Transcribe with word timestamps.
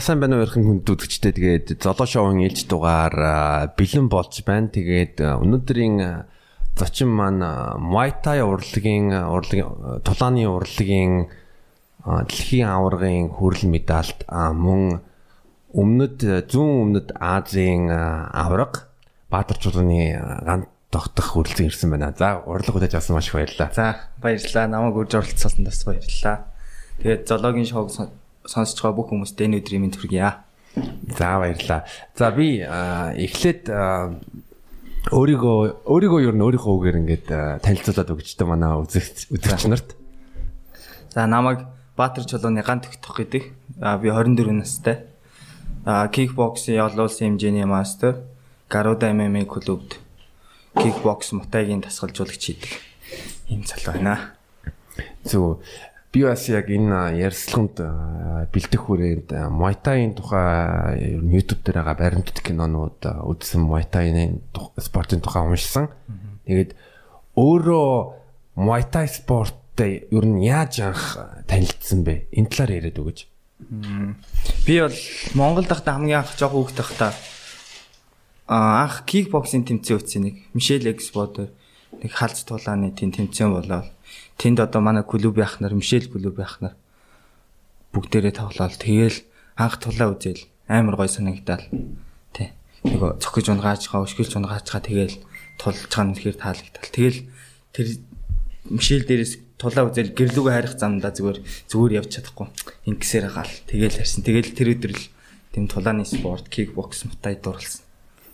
За 0.00 0.06
сайн 0.06 0.20
байна 0.24 0.40
уу 0.40 0.48
ярих 0.48 0.56
хүнд 0.56 0.88
үзэгчтэй 0.88 1.36
тэгээд 1.36 1.66
золоо 1.84 2.08
шоуын 2.08 2.40
ээлж 2.48 2.72
дугаар 2.72 3.12
бэлэн 3.76 4.08
болж 4.08 4.32
байна. 4.48 4.72
Тэгээд 4.72 5.20
өнөөдрийн 5.20 6.24
зочин 6.72 7.12
маань 7.12 7.44
Muay 7.76 8.08
Thai 8.24 8.40
урлагийн 8.40 9.12
урлагийн 9.12 10.00
тулааны 10.00 10.48
урлагийн 10.48 11.28
дэлхийн 12.00 12.64
аваргын 12.64 13.28
хүрэл 13.28 13.68
медальт 13.68 14.24
мөн 14.32 15.04
өмнөд 15.76 16.48
зүүн 16.48 16.72
өмнөд 16.80 17.20
Азийн 17.20 17.92
аварга 17.92 18.88
Баатар 19.28 19.60
чулууны 19.60 20.16
ганц 20.48 20.72
тогтох 20.88 21.36
хүрэлцэн 21.36 21.68
ирсэн 21.68 21.92
байна. 21.92 22.16
За 22.16 22.40
урлаг 22.48 22.72
хүлээж 22.72 22.96
авсан 22.96 23.20
маш 23.20 23.28
их 23.28 23.36
баярлалаа. 23.36 23.68
За 23.76 24.08
баярлалаа. 24.16 24.64
Намайг 24.64 24.96
үрж 24.96 25.12
оролцсон 25.20 25.60
бас 25.60 25.84
баярлалаа. 25.84 26.48
Тэгээд 27.04 27.28
зоологийн 27.28 27.68
шоуг 27.68 27.92
сонсож 28.46 28.80
байгаа 28.80 28.96
бүх 28.96 29.08
хүмүүст 29.12 29.40
энэ 29.40 29.60
өдрийн 29.60 29.82
мэнд 29.84 29.96
хүргье. 29.98 30.40
За 31.18 31.38
баярлалаа. 31.40 31.84
За 32.14 32.30
би 32.30 32.62
эхлээд 32.62 33.68
өөрийгөө 35.08 35.58
өөрийгөө 35.88 36.20
юу 36.28 36.34
н 36.36 36.44
өөрийнхөө 36.44 36.74
үгээр 36.76 37.00
ингээд 37.00 37.26
танилцуулаад 37.64 38.12
өгчтэй 38.12 38.46
манай 38.46 38.76
үзэгч 38.84 39.32
үзэгч 39.32 39.64
нарт. 39.72 39.96
За 41.16 41.24
намайг 41.26 41.64
Баатар 41.96 42.24
чулууны 42.24 42.62
гант 42.62 42.84
тогтох 42.84 43.16
гэдэг. 43.16 43.52
А 43.80 43.98
би 43.98 44.08
24 44.12 44.52
настай. 44.52 45.04
А 45.84 46.08
кикбоксing 46.08 46.78
олуулсан 46.80 47.36
хэмжээний 47.36 47.64
мастер. 47.64 48.24
Garuda 48.70 49.10
MMA 49.10 49.44
клубд 49.44 49.98
кикбокс 50.76 51.32
мутайгийн 51.32 51.80
дасгалжуулагч 51.80 52.44
хийдэг. 52.46 52.72
Ийм 53.48 53.64
залуу 53.66 53.96
байна. 53.96 54.36
Зөв 55.24 55.60
би 56.12 56.24
бас 56.26 56.48
яг 56.50 56.66
энэ 56.66 57.22
ярьслаханд 57.22 57.78
бэлдэх 58.50 58.82
хүрээнд 58.82 59.30
Thai-ийн 59.30 60.18
тухай 60.18 61.22
YouTube 61.22 61.62
дээр 61.62 61.86
байгаа 61.86 61.94
баримтат 61.94 62.42
кинонууд 62.42 62.98
үзсэн 63.30 63.70
Thai-ийн 63.70 64.42
спортын 64.74 65.22
тухай 65.22 65.46
уншсан. 65.46 65.86
Тэгээд 66.50 66.74
өөрөө 67.38 67.94
Thai 68.90 69.06
спорттой 69.06 70.10
ер 70.10 70.26
нь 70.26 70.42
яаж 70.42 70.82
анх 70.82 71.14
танилцсан 71.46 72.02
бэ? 72.02 72.26
Энэ 72.34 72.50
талаар 72.50 72.74
яриад 72.74 72.98
өгөөч. 72.98 73.20
Би 74.66 74.74
бол 74.82 74.98
Монгол 75.38 75.66
дахта 75.70 75.94
хамгийн 75.94 76.26
анх 76.26 76.34
жоох 76.34 76.58
хүүхэд 76.58 76.78
тахта 76.82 77.14
анх 78.50 79.06
кикбоксинг 79.06 79.70
тэмцээн 79.70 79.98
үтсэн 80.02 80.22
нэг 80.26 80.34
Мишель 80.58 80.90
Экспортер 80.90 81.54
нэг 82.02 82.10
халз 82.10 82.42
тулааны 82.42 82.90
тийм 82.98 83.14
тэмцээн 83.14 83.54
болоод 83.54 83.94
Тэнд 84.40 84.58
одоо 84.64 84.80
манай 84.80 85.04
клуб 85.04 85.36
яхнаар, 85.36 85.76
Мишель 85.76 86.08
клуб 86.08 86.40
яхнаар 86.40 86.72
бүгдээрээ 87.92 88.34
тоглоод 88.40 88.80
тэгээл 88.80 89.18
анх 89.60 89.76
тулаа 89.84 90.16
үзэл 90.16 90.48
амар 90.64 90.96
гой 90.96 91.12
санагдал. 91.12 91.68
Тэ. 92.32 92.56
Нөгөө 92.88 93.20
цохиж 93.20 93.52
унгаачгаа, 93.52 94.00
өшгөлж 94.08 94.32
унгаачгаа 94.40 94.80
тэгээл 94.80 95.20
тулж 95.60 95.80
байгаа 95.92 96.04
нь 96.08 96.14
тэгэхээр 96.16 96.38
таалагдтал. 96.40 96.88
Тэгээл 96.88 97.20
тэр 97.76 97.86
Мишель 98.70 99.04
дээрээс 99.04 99.32
тулаа 99.60 99.92
үзэл 99.92 100.16
гэрлүүгээ 100.16 100.54
харих 100.56 100.74
замдаа 100.80 101.12
зүгээр 101.12 101.38
зүгээр 101.68 101.96
явж 102.00 102.10
чадахгүй. 102.16 102.48
Ингэсээр 102.88 103.26
гал 103.28 103.52
тэгээл 103.68 103.98
харсан. 104.00 104.24
Тэгээл 104.24 104.56
тэр 104.56 104.68
өдөр 104.72 104.92
л 104.96 105.04
тэм 105.52 105.64
тулааны 105.68 106.08
спорт, 106.08 106.48
кикбокс 106.48 107.04
мутай 107.04 107.36
дурлсан. 107.36 107.84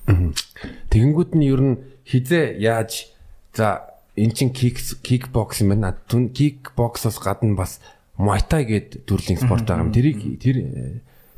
Тэгэнгүүт 0.07 1.33
нь 1.35 1.47
ер 1.51 1.63
нь 1.67 1.75
хизээ 2.07 2.63
яаж 2.63 3.11
за 3.57 3.96
эн 4.17 4.33
чин 4.33 4.51
кик 4.51 4.81
кикбокс 5.05 5.61
юм 5.61 5.77
байна. 5.77 5.97
Түн 6.09 6.33
кикбоксоос 6.33 7.21
гадна 7.21 7.55
бас 7.55 7.81
Thai 8.17 8.65
гэдэг 8.65 9.05
төрлийн 9.05 9.37
спорт 9.37 9.69
байгаа 9.69 9.85
юм. 9.85 9.93
Тэрийг 9.93 10.41
тэр 10.41 10.57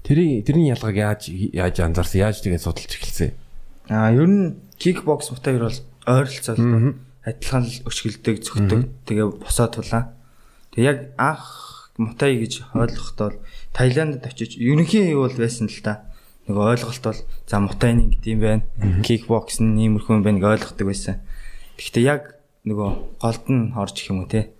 тэр 0.06 0.18
тэрний 0.46 0.70
ялгааг 0.70 0.94
яаж 0.94 1.26
яаж 1.28 1.82
анзаарсан? 1.82 2.22
Яаж 2.22 2.38
тэгээд 2.38 2.62
судалж 2.62 2.94
эхэлсэн? 2.94 3.34
Аа, 3.90 4.14
ер 4.14 4.30
нь 4.30 4.62
кикбокс 4.78 5.34
Muay 5.34 5.42
Thai 5.42 5.58
бол 5.58 5.78
ойролцоол 6.06 6.94
адилхан 7.26 7.66
л 7.66 7.82
өшгөлдөг, 7.82 8.46
зөвхөдөг. 8.46 8.80
Тэгээ 9.10 9.26
босоо 9.42 9.66
тулаа. 9.66 10.14
Тэг 10.70 10.82
яг 10.86 10.98
анх 11.18 11.90
Thai 11.98 12.46
гэж 12.46 12.70
ойлгохдоо 12.78 13.42
Таиландд 13.74 14.22
очиж 14.22 14.54
ерөнхийн 14.54 15.18
юу 15.18 15.26
бол 15.26 15.34
байсан 15.34 15.66
л 15.66 15.82
та. 15.82 16.06
Нэг 16.46 16.54
ойлголт 16.54 17.02
бол 17.02 17.20
за 17.42 17.58
Thai 17.58 17.92
нэг 17.98 18.22
гэдэм 18.22 18.38
байна. 18.38 18.62
Кикбокс 19.02 19.58
нь 19.58 19.82
иймэрхүү 19.82 20.14
юм 20.14 20.22
байна 20.22 20.38
гэж 20.38 20.62
ойлгодог 20.62 20.86
байсан. 20.86 21.18
Гэхдээ 21.74 22.06
яг 22.06 22.37
нөгөө 22.68 22.90
голд 23.18 23.44
нь 23.48 23.72
орж 23.72 23.96
их 24.04 24.12
юм 24.12 24.22
уу 24.22 24.28
те. 24.28 24.52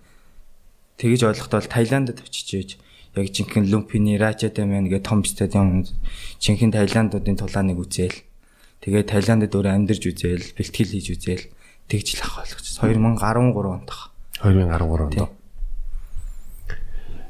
Тэгэж 0.97 1.29
ойлгохдоо 1.29 1.61
Таиландд 1.63 2.19
очиж 2.19 2.49
ийж 2.57 2.69
яг 3.15 3.27
жинхэнэ 3.31 3.69
Люмпини 3.69 4.17
Рачадамен 4.17 4.89
гэ 4.89 4.99
том 4.99 5.23
стадиум 5.23 5.87
жинхэнэ 6.41 6.75
Таиландуудын 6.75 7.37
тулааныг 7.39 7.79
үзээл. 7.79 8.17
Тэгээ 8.83 9.07
Таиландд 9.07 9.53
өөрөө 9.55 9.73
амьдарч 9.75 10.03
үзээл, 10.09 10.55
бэлтгэл 10.57 10.93
хийж 10.93 11.07
үзээл 11.15 11.45
тэгж 11.87 12.07
л 12.19 12.23
ах 12.23 12.33
болгоч. 12.43 12.65
2013 12.67 13.63
онд 13.65 13.89
ах. 13.89 14.11
2013 14.43 15.23
онд. 15.23 15.31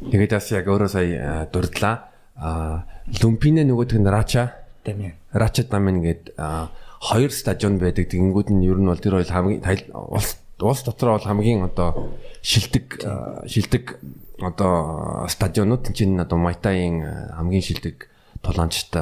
Тэгээд 0.09 0.31
бас 0.31 0.47
яг 0.51 0.65
өөрөө 0.67 0.89
сая 0.89 1.47
дурдлаа. 1.51 2.09
А 2.39 2.87
Люмпине 3.21 3.63
нөгөөх 3.67 3.99
нь 3.99 4.07
Рача 4.07 4.55
Дамин. 4.83 5.15
Рача 5.31 5.63
Дамин 5.63 6.03
гээд 6.03 6.35
хоёр 6.35 7.31
стадион 7.31 7.79
байдаг. 7.79 8.07
Тэгэнгүүт 8.11 8.49
нь 8.51 8.63
ер 8.67 8.79
нь 8.79 8.87
бол 8.87 8.99
тэр 8.99 9.19
хоёр 9.19 9.27
хамгийн 9.27 9.63
улс 9.93 10.39
улс 10.61 10.83
дотор 10.83 11.15
бол 11.15 11.27
хамгийн 11.27 11.63
одоо 11.63 12.11
шилдэг 12.41 12.99
шилдэг 13.47 13.99
одоо 14.41 15.27
стадионууд 15.27 15.91
чинь 15.95 16.19
одоо 16.19 16.37
Майтагийн 16.37 17.03
хамгийн 17.35 17.63
шилдэг 17.63 18.07
тулаанчт 18.43 18.95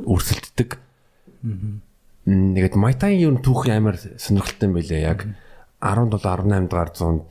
өрсөлддөг. 0.00 0.78
Нэгэд 2.26 2.74
Майтагийн 2.76 3.22
ер 3.22 3.32
нь 3.36 3.44
түүх 3.44 3.68
амар 3.68 3.96
сонирхолтой 3.96 4.68
юм 4.68 4.74
байлээ 4.76 5.02
яг 5.04 5.20
17 5.80 6.20
18 6.20 6.68
дугаар 6.68 6.90
зуунд 6.92 7.28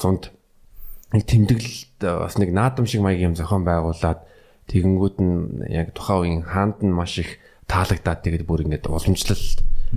зуунд 0.00 0.32
нэг 1.12 1.22
тэмдэглэлд 1.28 2.00
бас 2.00 2.36
нэг 2.40 2.50
наадам 2.52 2.88
шиг 2.88 3.04
маягийн 3.04 3.32
юм 3.32 3.36
зохион 3.36 3.64
байгуулад 3.68 4.24
тэгэнгүүт 4.72 5.16
нь 5.20 5.36
яг 5.68 5.92
тухайн 5.92 6.40
үеийн 6.40 6.42
хаанд 6.48 6.80
нь 6.80 6.96
маш 6.96 7.20
их 7.20 7.36
таалагдаад 7.68 8.24
тэгээд 8.24 8.48
бүр 8.48 8.64
ингээд 8.64 8.88
уламжлал 8.88 9.44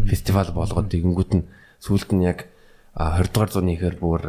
фестивал 0.04 0.52
болгоод 0.52 0.92
тэгэнгүүт 0.92 1.32
нь 1.40 1.48
сүүлд 1.80 2.10
нь 2.16 2.26
яг 2.26 2.48
20 2.96 3.36
дугаар 3.36 3.52
зууны 3.52 3.76
ихээр 3.76 3.96
бүр 4.00 4.24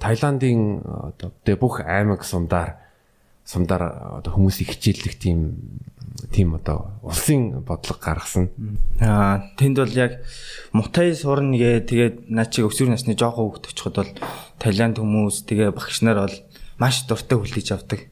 Таиландын 0.00 0.80
одоо 0.80 1.56
бүх 1.60 1.84
аймаг 1.84 2.24
сумдаар 2.24 2.80
сумдаар 3.44 4.22
одоо 4.24 4.32
хүмүүсийг 4.32 4.72
хичээллэх 4.72 5.20
тийм 5.20 5.60
тийм 6.32 6.54
одоо 6.54 6.96
улсын 7.02 7.60
бодлого 7.60 8.00
гаргасан. 8.00 8.48
Аа 9.00 9.52
тэнд 9.60 9.76
бол 9.76 9.92
яг 9.92 10.24
Мутай 10.72 11.14
сурна 11.14 11.56
гээ 11.56 11.84
тэгээд 11.84 12.16
наа 12.32 12.48
чи 12.48 12.64
өсвөр 12.64 12.96
насны 12.96 13.12
жоохон 13.12 13.60
хөвгт 13.60 13.68
очиход 13.72 13.96
бол 14.00 14.12
Таиланд 14.56 14.96
хүмүүс 14.96 15.44
тэгээ 15.44 15.76
багш 15.76 16.00
нар 16.00 16.24
бол 16.24 16.36
маш 16.80 17.04
дуртай 17.04 17.36
хүлээж 17.36 17.68
авдаг. 17.76 18.08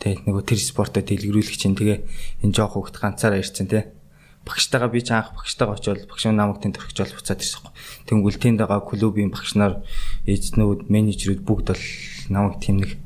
Тэгээд 0.00 0.24
нөгөө 0.24 0.44
тэр 0.48 0.60
спортод 0.60 1.04
дэлгэрүүлэх 1.04 1.56
чинь 1.60 1.76
тэгээ 1.76 1.98
энэ 2.48 2.54
жоохон 2.56 2.88
хөвгт 2.88 2.96
ганцаараа 2.96 3.40
ирсэн 3.40 3.68
тий 3.68 3.84
багштайгаа 4.46 4.90
би 4.90 5.00
ч 5.04 5.12
анх 5.12 5.32
багштайгаа 5.36 5.76
очиод 5.76 6.08
багш 6.08 6.24
намайг 6.30 6.60
тэнд 6.60 6.76
төрчихжол 6.80 7.16
буцаад 7.16 7.40
ирсэн 7.44 7.60
юм. 7.64 7.74
Тэнгүүл 8.08 8.38
тэнд 8.40 8.58
байгаа 8.64 8.80
клубийн 8.80 9.30
багш 9.30 9.54
нар 9.54 9.84
эзнүүд 10.24 10.88
менежерүүд 10.88 11.42
бүгд 11.44 11.66
бол 11.72 11.84
намайг 12.32 12.56
тийм 12.60 12.80
нэг 12.80 12.96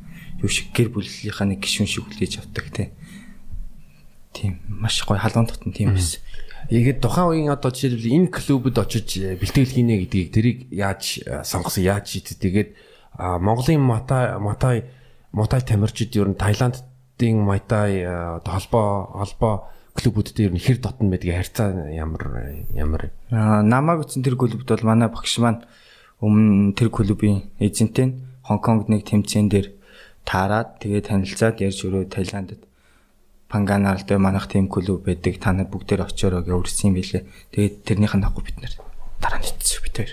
юу 0.41 0.51
шиг 0.51 0.71
гэр 0.77 0.95
бүлийнхаа 0.95 1.49
нэг 1.51 1.61
гишүүн 1.65 1.91
шиг 1.91 2.07
хүлээж 2.07 2.45
авдаг 2.45 2.67
тий. 2.71 2.89
Тийм 4.35 4.63
маш 4.69 5.03
гоё 5.03 5.19
халуун 5.19 5.51
дотн 5.51 5.75
тийм 5.75 5.95
байсан. 5.95 6.23
Ихэд 6.71 7.05
тухайн 7.05 7.29
үеийн 7.29 7.53
одоо 7.53 7.69
жишээлбэл 7.69 8.15
энэ 8.25 8.33
клубд 8.33 8.77
очиж 8.81 9.21
э, 9.21 9.37
бэлтгэл 9.37 9.69
хийнэ 9.69 10.01
гэдгийг 10.09 10.29
тэрийг 10.33 10.59
яаж 10.73 11.21
э, 11.21 11.45
сонгосон 11.45 11.85
яаж 11.85 12.09
шийдэ 12.09 12.41
тэгээд 12.41 12.71
Монголын 13.21 13.85
Матай 13.85 14.41
Матай 14.41 14.89
Матай 15.31 15.61
тамирчид 15.61 16.17
ер 16.17 16.33
нь 16.33 16.41
Таиландын 16.41 17.37
Матай 17.45 18.01
э, 18.01 18.41
холбоо 18.41 19.13
холбоо 19.13 19.69
клубүүдтэй 19.95 20.51
ер 20.51 20.53
нь 20.55 20.63
хэр 20.63 20.79
дотн 20.83 21.11
байдгийг 21.11 21.39
харьцаа 21.39 21.91
ямар 21.95 22.67
ямар 22.75 23.03
аа 23.31 23.63
намайг 23.63 24.05
утсан 24.05 24.27
тэр 24.27 24.35
клубд 24.35 24.67
бол 24.67 24.85
манай 24.85 25.09
багш 25.09 25.39
маань 25.39 25.63
өмнө 26.19 26.75
тэр 26.75 26.91
клубын 26.91 27.51
эзэнтэй 27.63 28.07
нь 28.11 28.15
Хонконгд 28.45 28.93
нэг 28.93 29.09
тэмцээн 29.09 29.49
дээр 29.49 29.73
таарад 30.29 30.77
тэгээ 30.81 31.09
танилцаад 31.09 31.61
ярьж 31.65 31.81
өрөө 31.89 32.13
Таиландд 32.13 32.61
Панганаар 33.49 34.03
дээр 34.03 34.21
манайх 34.21 34.51
тийм 34.51 34.69
клуб 34.69 35.05
байдаг 35.07 35.39
та 35.41 35.53
нар 35.53 35.71
бүгдээр 35.71 36.05
очиороо 36.05 36.43
гэж 36.43 36.53
үрсэн 36.59 36.91
юм 36.91 36.99
билээ. 36.99 37.23
Тэгээд 37.55 37.75
тэрнийх 37.87 38.15
нь 38.19 38.25
дагуу 38.25 38.43
бид 38.43 38.59
нэр 38.59 38.75
дараа 39.23 39.39
нь 39.41 39.47
ицсэн 39.47 39.81
бид 39.85 39.95
хоёр. 39.95 40.13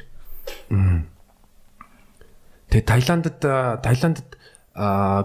Тэгээ 2.70 2.86
Таиландд 2.86 3.36
Таиландд 3.42 4.28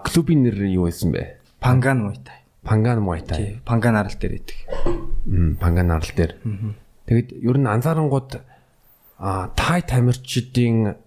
клубын 0.07 0.41
нэр 0.49 0.57
юу 0.71 0.89
байсан 0.89 1.13
бэ? 1.13 1.39
Панган 1.61 2.09
Муйтай. 2.09 2.36
Панган 2.67 2.99
Thai. 3.27 3.61
Панган 3.65 3.97
арал 3.97 4.17
дээр 4.19 4.35
идэг. 4.43 4.59
Панган 5.61 5.91
арал 5.91 6.11
дээр. 6.17 6.35
Тэгэд 7.07 7.29
ер 7.39 7.57
нь 7.59 7.67
анзаарангууд 7.67 8.43
а 9.19 9.49
тай 9.55 9.83
тамирчдын 9.87 10.99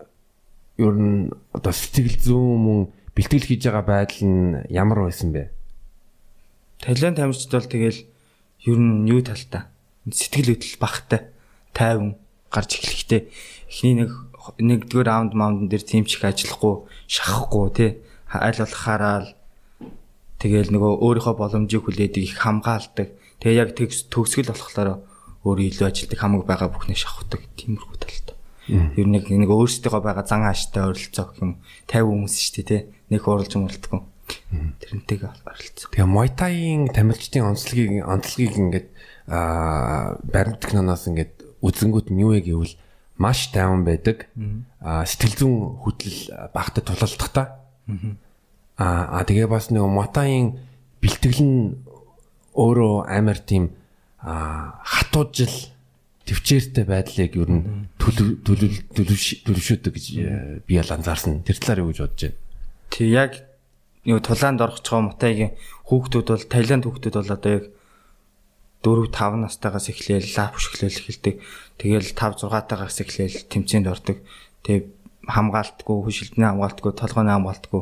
ер 0.79 0.95
нь 0.95 1.29
одоо 1.51 1.73
сэтгэл 1.75 2.15
зүйн 2.15 2.57
мөн 2.63 2.79
бэлтгэл 3.11 3.43
хийж 3.43 3.67
байгаа 3.67 3.83
байдал 3.83 4.23
нь 4.23 4.63
ямар 4.71 5.03
байсан 5.03 5.35
бэ? 5.35 5.51
Талент 6.79 7.19
тамирчид 7.19 7.51
бол 7.51 7.67
тэгэл 7.67 7.99
ер 8.63 8.79
нь 8.79 9.07
юу 9.11 9.19
талтай 9.19 9.67
сэтгэл 10.07 10.55
хөдлөл 10.55 10.79
багтай 10.79 11.21
тайван 11.75 12.15
гарч 12.47 12.79
эхлэхтэй 12.79 13.27
эхний 13.67 14.07
нэг 14.07 14.11
нэгдүгээр 14.57 15.07
раунд 15.11 15.33
маундн 15.35 15.67
дээр 15.67 15.83
тийм 15.83 16.07
ч 16.07 16.17
их 16.17 16.23
ажиллахгүй 16.23 16.87
шахахгүй 17.11 17.67
тий 17.75 17.91
аль 18.31 18.57
болох 18.57 18.79
хараал 18.79 19.27
тэгэл 20.39 20.71
нөгөө 20.73 20.91
өөрийнхөө 21.03 21.35
боломжийг 21.35 21.83
хүлээдэг 21.85 22.23
их 22.23 22.35
хамгаалдаг. 22.39 23.07
Тэгээ 23.43 23.59
яг 23.59 23.69
төгсгөл 23.75 24.51
болохоор 24.51 25.03
өөрөө 25.43 25.65
илүү 25.67 25.85
ажилдаг 25.87 26.19
хамаг 26.19 26.43
байгаа 26.47 26.71
бүхнээ 26.71 26.99
шахдаг 26.99 27.43
тиймэрхүү 27.55 27.97
талтай 27.99 28.29
ер 28.69 29.07
нь 29.09 29.17
нэг 29.17 29.49
өөрсдийнхөө 29.49 30.01
байгаа 30.03 30.25
зан 30.25 30.45
ааштай 30.45 30.85
ойролцоо 30.85 31.25
гэх 31.33 31.41
юм. 31.41 31.57
50 31.89 32.05
хүмүүс 32.05 32.33
шүү 32.37 32.53
дээ 32.61 32.67
тий. 32.69 32.81
Нэг 33.09 33.23
уралж 33.25 33.53
мөрөлдгөө 33.57 34.01
тэрнтэйг 34.77 35.21
оролцоо. 35.25 35.89
Тэгээ 35.89 36.05
майтагийн 36.05 36.83
тамилчдын 36.93 37.49
онцлогийг 37.49 38.05
онцлогийг 38.05 38.53
ингээд 38.61 38.87
аа 39.25 40.21
баримт 40.21 40.61
техноноос 40.61 41.09
ингээд 41.09 41.33
үзэнгүүт 41.65 42.07
нь 42.13 42.21
юу 42.21 42.37
вэ 42.37 42.45
гэвэл 42.45 42.77
маш 43.17 43.49
тайван 43.49 43.83
байдаг. 43.83 44.29
Аа 44.81 45.05
сэтгэл 45.05 45.33
зүйн 45.33 45.81
хөдлөл 45.81 46.21
багтад 46.53 46.85
тулалдахтай. 46.85 47.45
Аа 47.89 48.28
тэгээ 48.79 49.47
бас 49.51 49.69
нэг 49.75 49.83
мотагийн 49.83 50.55
бэлтгэл 51.03 51.43
нь 51.43 51.59
өөрөө 52.55 53.11
амар 53.11 53.39
тийм 53.43 53.75
хатуужил 54.23 55.51
төвчээртэй 56.23 56.85
байдлыг 56.85 57.33
ер 57.35 57.49
нь 57.49 57.63
төлөвшөөдөг 57.97 59.93
гэж 59.93 60.05
э, 60.21 60.61
би 60.61 60.77
ял 60.77 60.91
анзаарсан. 60.93 61.41
Тэр 61.41 61.57
талаар 61.57 61.81
юу 61.81 61.89
гэж 61.89 61.99
бодож 62.05 62.21
байна? 62.21 62.37
Тэг 62.93 63.07
яг 63.09 63.31
юу 64.05 64.19
тулаанд 64.21 64.61
орох 64.61 64.85
чого 64.85 65.09
мотагийн 65.09 65.57
хүүхдүүд 65.89 66.27
бол 66.29 66.45
Таиланд 66.45 66.85
хүүхдүүд 66.85 67.15
бол 67.17 67.33
одоо 67.33 67.51
яг 67.57 67.65
4 68.85 69.09
5 69.09 69.43
настайгаас 69.43 69.89
эхлээл 69.89 70.29
лап 70.37 70.53
хөшгөлөл 70.55 71.01
эхэлдэг. 71.01 71.35
Тэгээл 71.81 72.13
5 72.13 72.45
6 72.45 72.69
тагаас 72.69 72.97
эхлээл 73.01 73.37
тэмцээнд 73.49 73.87
ордог. 73.89 74.17
Тэгээ 74.63 74.81
хамгаалтгүй, 75.29 75.97
хөшөлтний 76.09 76.47
хамгаалтгүй, 76.49 76.91
толгойн 76.97 77.29
хамгаалтгүй 77.29 77.81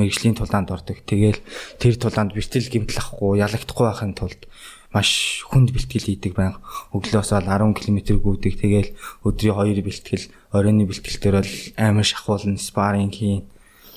мэрэгжлийн 0.00 0.36
тулаанд 0.40 0.72
ордог. 0.72 0.96
Тэгээл 1.04 1.40
тэр 1.76 1.94
тулаанд 2.00 2.32
бэлтгэл 2.32 2.72
гимтлахгүй, 2.72 3.36
ялагдахгүй 3.44 3.84
байхын 3.84 4.16
тулд 4.16 4.48
маш 4.96 5.44
хүнд 5.44 5.76
бэлтгэл 5.76 6.08
хийдэг 6.08 6.32
байнга. 6.32 6.64
Өглөөс 6.96 7.30
бол 7.36 7.48
10 7.52 7.76
км 7.76 7.98
гүйдэг. 8.16 8.54
Тэгээл 8.56 8.90
өдрийн 9.28 9.76
2 9.76 9.84
бэлтгэл, 9.84 10.26
оройны 10.56 10.88
бэлтгэлтэр 10.88 11.34
бол 11.36 11.54
амар 11.76 12.06
шахуулна, 12.08 12.56
спарринг 12.56 13.12
хийн. 13.12 13.44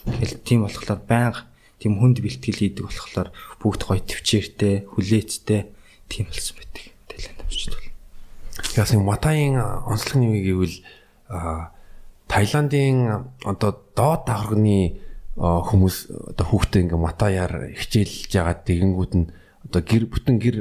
Тэгэл 0.03 0.43
тийм 0.43 0.67
болохоор 0.67 0.99
байнга 1.07 1.47
тийм 1.79 2.03
хүнд 2.03 2.19
бэлтгэл 2.19 2.59
хийдэг 2.59 2.83
болохоор 2.83 3.31
бүгд 3.63 3.81
гоё 3.87 4.03
төвчээртэй, 4.03 4.75
хүлээцтэй 4.91 5.61
тийм 6.11 6.27
болсон 6.27 6.55
байдаг. 6.59 6.83
Таиланд 7.07 7.39
авчид 7.47 7.71
бол. 7.71 7.87
Яасан 8.75 9.07
Матагийн 9.07 9.55
онцлог 9.55 10.19
нэг 10.19 10.43
гэвэл 10.43 10.75
Таиландын 12.29 13.33
одоо 13.43 13.71
доод 13.97 14.29
давхарганы 14.29 15.01
хүмүүс 15.39 15.97
одоо 16.35 16.45
хүүхдээ 16.45 16.81
ингээ 16.85 16.99
Матаяар 17.01 17.73
хичээлж 17.73 18.29
байгаа 18.29 18.55
тэгэнгүүт 18.63 19.13
нь 19.17 19.27
одоо 19.69 19.81
гэр 19.81 20.03
бүтэн 20.07 20.37
гэр 20.37 20.57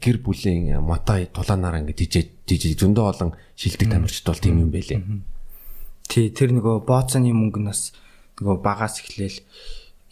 гэр 0.00 0.16
бүлийн 0.22 0.80
Матай 0.80 1.28
тулаанаар 1.28 1.84
ингээ 1.84 1.98
дижээ 1.98 2.24
дижээ 2.46 2.80
зөндөө 2.80 3.04
олон 3.04 3.30
шилдэг 3.54 3.88
тамирчд 3.90 4.26
бол 4.26 4.40
тийм 4.42 4.56
юм 4.64 4.70
байлээ. 4.70 5.00
Тий 6.06 6.30
тэр 6.30 6.56
нөгөө 6.56 6.86
бооцооны 6.86 7.30
мөнгө 7.30 7.60
нас 7.62 7.94
нөгөө 8.38 8.56
багаас 8.64 9.02
эхлээл 9.02 9.38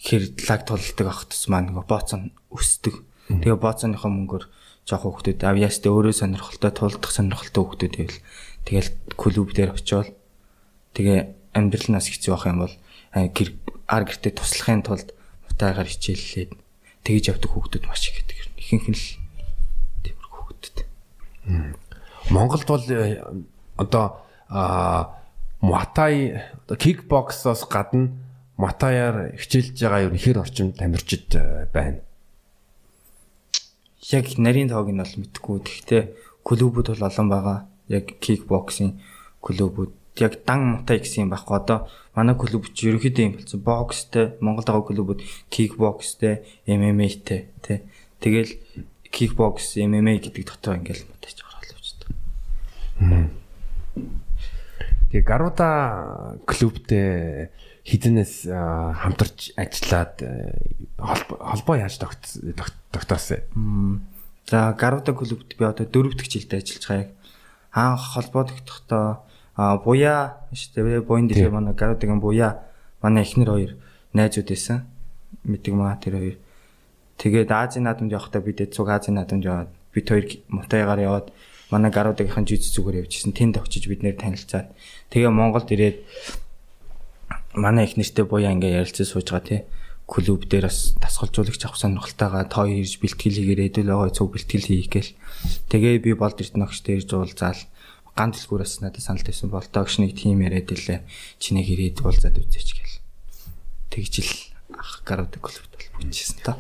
хэр 0.03 0.23
лаг 0.51 0.61
тулдаг 0.67 1.07
ах 1.07 1.27
тус 1.27 1.47
маань 1.51 1.75
нөгөө 1.75 1.87
бооцоо 1.87 2.31
өсдөг. 2.55 3.03
Тэгээ 3.29 3.59
бооцооныхоо 3.59 4.11
мөнгөөр 4.11 4.45
жоох 4.89 5.03
хүүхдүүд 5.05 5.41
авьяастай 5.45 5.91
өөрөө 5.93 6.15
сонирхолтой 6.17 6.73
тулдах 6.73 7.13
сонирхолтой 7.13 7.63
хүүхдүүд 7.65 7.95
байвал 7.99 8.21
тэгэл 8.65 8.91
клуб 9.19 9.49
дээр 9.53 9.77
очиод 9.77 10.18
тэгээ 10.99 11.55
амьдралнаас 11.55 12.11
хэцүү 12.11 12.35
байх 12.35 12.47
юм 12.51 12.59
бол 12.67 12.75
гэр 13.15 13.49
ар 13.87 14.03
гэртээ 14.03 14.35
туслахын 14.35 14.83
тулд 14.83 15.15
мутаагаар 15.47 15.87
хичээллээд 15.87 16.51
тэгж 17.07 17.25
явдаг 17.31 17.51
хүүхдүүд 17.55 17.85
маш 17.87 18.11
их 18.11 18.19
гэдэг. 18.19 18.39
Ихэнх 18.59 18.87
нь 18.91 18.99
л 18.99 19.07
тиймэр 20.03 20.27
хүүхдүүд. 20.27 20.77
Монголд 22.35 22.67
бол 22.67 22.87
э, 22.91 23.23
одоо 23.79 24.27
муатай 25.63 26.43
кикбоксоос 26.67 27.63
гадна 27.71 28.11
мутаяар 28.59 29.39
хичээлж 29.39 29.79
байгаа 29.79 30.11
юм 30.11 30.19
хэр 30.19 30.43
орчим 30.43 30.75
тамирчид 30.75 31.31
э, 31.39 31.71
байна 31.71 32.03
яг 34.13 34.39
нарийн 34.39 34.69
тоог 34.73 34.89
нь 34.89 35.01
бол 35.01 35.15
мэдгүй. 35.21 35.57
Гэхдээ 35.65 36.03
клубүүд 36.45 36.87
бол 36.97 37.07
олон 37.09 37.29
байгаа. 37.29 37.59
Яг 37.89 38.21
кикбоксing 38.21 39.01
клубүүд 39.45 39.93
яг 40.21 40.43
дан 40.45 40.83
мутай 40.83 40.99
гэсэн 40.99 41.27
юм 41.27 41.31
байхгүй. 41.31 41.57
Одоо 41.59 41.79
манай 42.15 42.35
клуб 42.35 42.71
ч 42.75 42.91
ерөөхдөө 42.91 43.25
юм 43.25 43.35
болсон. 43.39 43.61
Бокстэй, 43.63 44.27
Монгол 44.43 44.67
дагуу 44.67 44.89
клубүүд 44.91 45.23
кикбокстэй, 45.51 46.43
MMA-тэй 46.67 47.51
тий. 47.63 47.87
Тэгэл 48.19 48.59
кикбокс, 49.11 49.79
MMA 49.79 50.19
гэдэг 50.19 50.45
дотор 50.45 50.77
ингээл 50.77 51.07
мутайч 51.07 51.39
гаргал 51.41 51.75
явчихдаг. 51.79 52.11
Тэгээ 55.09 55.25
Гаруда 55.25 56.37
клубтэй 56.45 57.49
хідэнээс 57.89 58.53
хамтарч 58.53 59.57
ажиллаад 59.57 60.21
холбоо 61.01 61.77
яаж 61.81 61.97
тогтоосон. 62.93 63.41
За 64.45 64.77
Гаруда 64.77 65.13
клубт 65.17 65.57
би 65.57 65.65
одоо 65.65 65.89
дөрөвдөг 65.89 66.29
жилдээ 66.29 66.61
ажиллаж 66.61 66.85
байгаа 66.85 67.05
яг. 67.09 67.11
Анх 67.73 68.05
холбоо 68.13 68.45
тогтохдоо 68.45 69.28
буяа 69.59 70.39
шүү 70.55 70.71
дээ. 70.79 71.03
Буян 71.03 71.27
дээр 71.27 71.51
манай 71.51 71.75
Гарудагийн 71.75 72.23
буяа 72.23 72.63
манай 73.03 73.27
эхнэр 73.27 73.51
хоёр 73.51 73.73
найзууд 74.15 74.49
байсан. 74.55 74.87
Мэддэг 75.43 75.75
маа 75.75 75.99
тэр 75.99 76.15
хоёр. 76.15 76.37
Тэгээд 77.19 77.51
Азийн 77.51 77.91
наадамд 77.91 78.15
явахдаа 78.15 78.39
бид 78.39 78.63
цуг 78.71 78.87
Азийн 78.87 79.19
наадамд 79.19 79.43
яваад 79.43 79.71
бид 79.91 80.07
хоёр 80.07 80.27
Мутайгаар 80.47 81.03
яваад 81.03 81.27
манай 81.75 81.91
Гарудагийнхан 81.91 82.47
жиж 82.47 82.71
зүгээр 82.71 83.03
явжсэн. 83.03 83.35
Тэнд 83.35 83.59
очиж 83.59 83.91
бид 83.91 84.07
нэр 84.07 84.15
танилцаад 84.15 84.71
тэгээ 85.11 85.35
Монголд 85.35 85.67
ирээд 85.75 86.07
манай 87.59 87.91
их 87.91 87.99
нэртэй 87.99 88.31
буяа 88.31 88.55
ингээ 88.55 88.79
ярилцаж 88.79 89.11
сууж 89.11 89.27
байгаа 89.35 89.43
тий. 89.43 89.61
Клуб 90.07 90.47
дээр 90.47 90.71
бас 90.71 90.95
тасгалжуулагч 91.03 91.67
авах 91.67 91.83
сонирхолтойгоо 91.83 92.47
тоо 92.47 92.65
ирж 92.71 93.03
бэлтгэл 93.03 93.43
хийгээр 93.43 93.63
хэдүүл 93.75 93.91
байгаа 93.91 94.15
цуг 94.15 94.39
бэлтгэл 94.39 94.71
хийх 94.71 94.89
гээл. 94.89 95.13
Тэгээ 95.69 95.99
би 96.01 96.15
болд 96.15 96.39
эрт 96.41 96.55
ногчтой 96.57 97.03
ирж 97.03 97.13
уулзаал 97.13 97.61
ган 98.19 98.35
дэлгүүрээс 98.35 98.83
надад 98.83 98.99
санал 98.99 99.23
тавьсан 99.23 99.55
бол 99.55 99.63
догш 99.63 100.03
нэг 100.03 100.19
тим 100.19 100.43
яриад 100.43 100.75
илээ. 100.75 101.07
Чинийг 101.39 101.71
ирээд 101.71 102.03
уулзаад 102.03 102.35
үзээч 102.35 102.71
гээл. 102.75 102.99
Тэгж 103.95 104.15
ил 104.19 104.33
ах 104.75 105.07
гаруудаг 105.07 105.39
клубт 105.39 105.71
бол 105.71 105.87
бүжижсэн 106.03 106.43
та. 106.43 106.59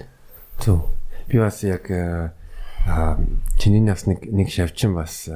Зөв. 0.63 0.87
Би 1.27 1.43
бас 1.43 1.67
яг 1.67 1.91
аа 1.91 3.19
чиний 3.59 3.83
нас 3.83 4.07
нэг 4.07 4.23
нэг 4.31 4.55
шавчин 4.55 4.95
бас 4.95 5.27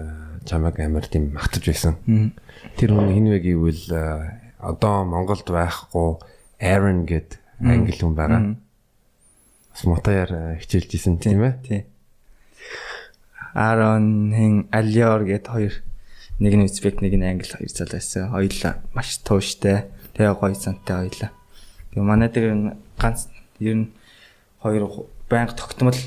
чамайг 0.46 0.78
амар 0.78 1.10
тийм 1.10 1.34
магтаж 1.34 1.66
байсан. 1.66 1.98
Тэр 2.78 2.94
хүн 2.94 3.10
хин 3.10 3.26
вэ 3.26 3.38
гэвэл 3.42 3.84
одоо 4.62 5.02
Монголд 5.02 5.50
байхгүй 5.50 6.22
Aaron 6.62 7.02
гэд 7.02 7.42
англи 7.58 7.98
хүн 7.98 8.14
байгаа. 8.14 8.54
Бас 9.74 9.82
мотаяар 9.84 10.62
хичээлж 10.62 10.90
исэн 10.94 11.18
тийм 11.18 11.42
ээ. 11.42 11.54
Тий. 11.66 11.80
Aaron-ын 13.52 14.70
Alior 14.72 15.26
гэд 15.26 15.50
хоёр 15.50 15.74
нэг 16.42 16.58
нь 16.58 16.66
Узбек 16.66 16.98
нэг 16.98 17.14
нь 17.14 17.22
англи 17.22 17.46
хоёр 17.46 17.70
залуу 17.70 17.94
байсан. 17.94 18.34
Хоёулаа 18.34 18.74
маш 18.90 19.22
тууштай. 19.22 19.86
Тэгээ 20.18 20.34
гоё 20.34 20.58
сантай 20.58 21.06
хоёулаа. 21.06 21.30
Тэгээ 21.94 22.02
манай 22.02 22.28
дээр 22.34 22.74
ганц 22.98 23.30
ер 23.62 23.76
нь 23.78 23.94
хоёр 24.58 25.06
байнга 25.30 25.54
тогтмол 25.54 25.98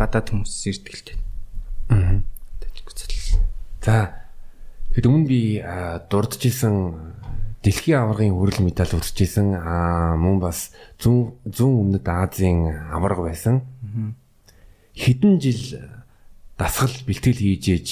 гадаад 0.00 0.32
хүмүүс 0.32 0.64
ирдэг 0.72 0.94
л 0.96 1.04
дээ. 1.12 1.18
Аа. 1.92 2.24
За. 3.84 4.16
Тэгэд 4.96 5.08
өмнө 5.08 5.28
би 5.28 5.60
дурдж 6.08 6.40
исэн 6.48 7.12
дэлхийн 7.60 8.00
аваргын 8.00 8.32
хүрэл 8.32 8.64
медаль 8.64 8.96
үржижсэн 8.96 9.56
аа 9.56 10.16
мөн 10.16 10.40
бас 10.40 10.72
зүүн 11.00 11.36
зүүн 11.48 12.00
өмнөд 12.00 12.06
Азийн 12.08 12.68
аварга 12.92 13.28
байсан. 13.28 13.64
Хэдэн 14.96 15.40
жил 15.40 15.80
дасгал 16.56 16.92
бэлтгэл 17.08 17.40
хийж 17.40 17.64
ээж 17.72 17.88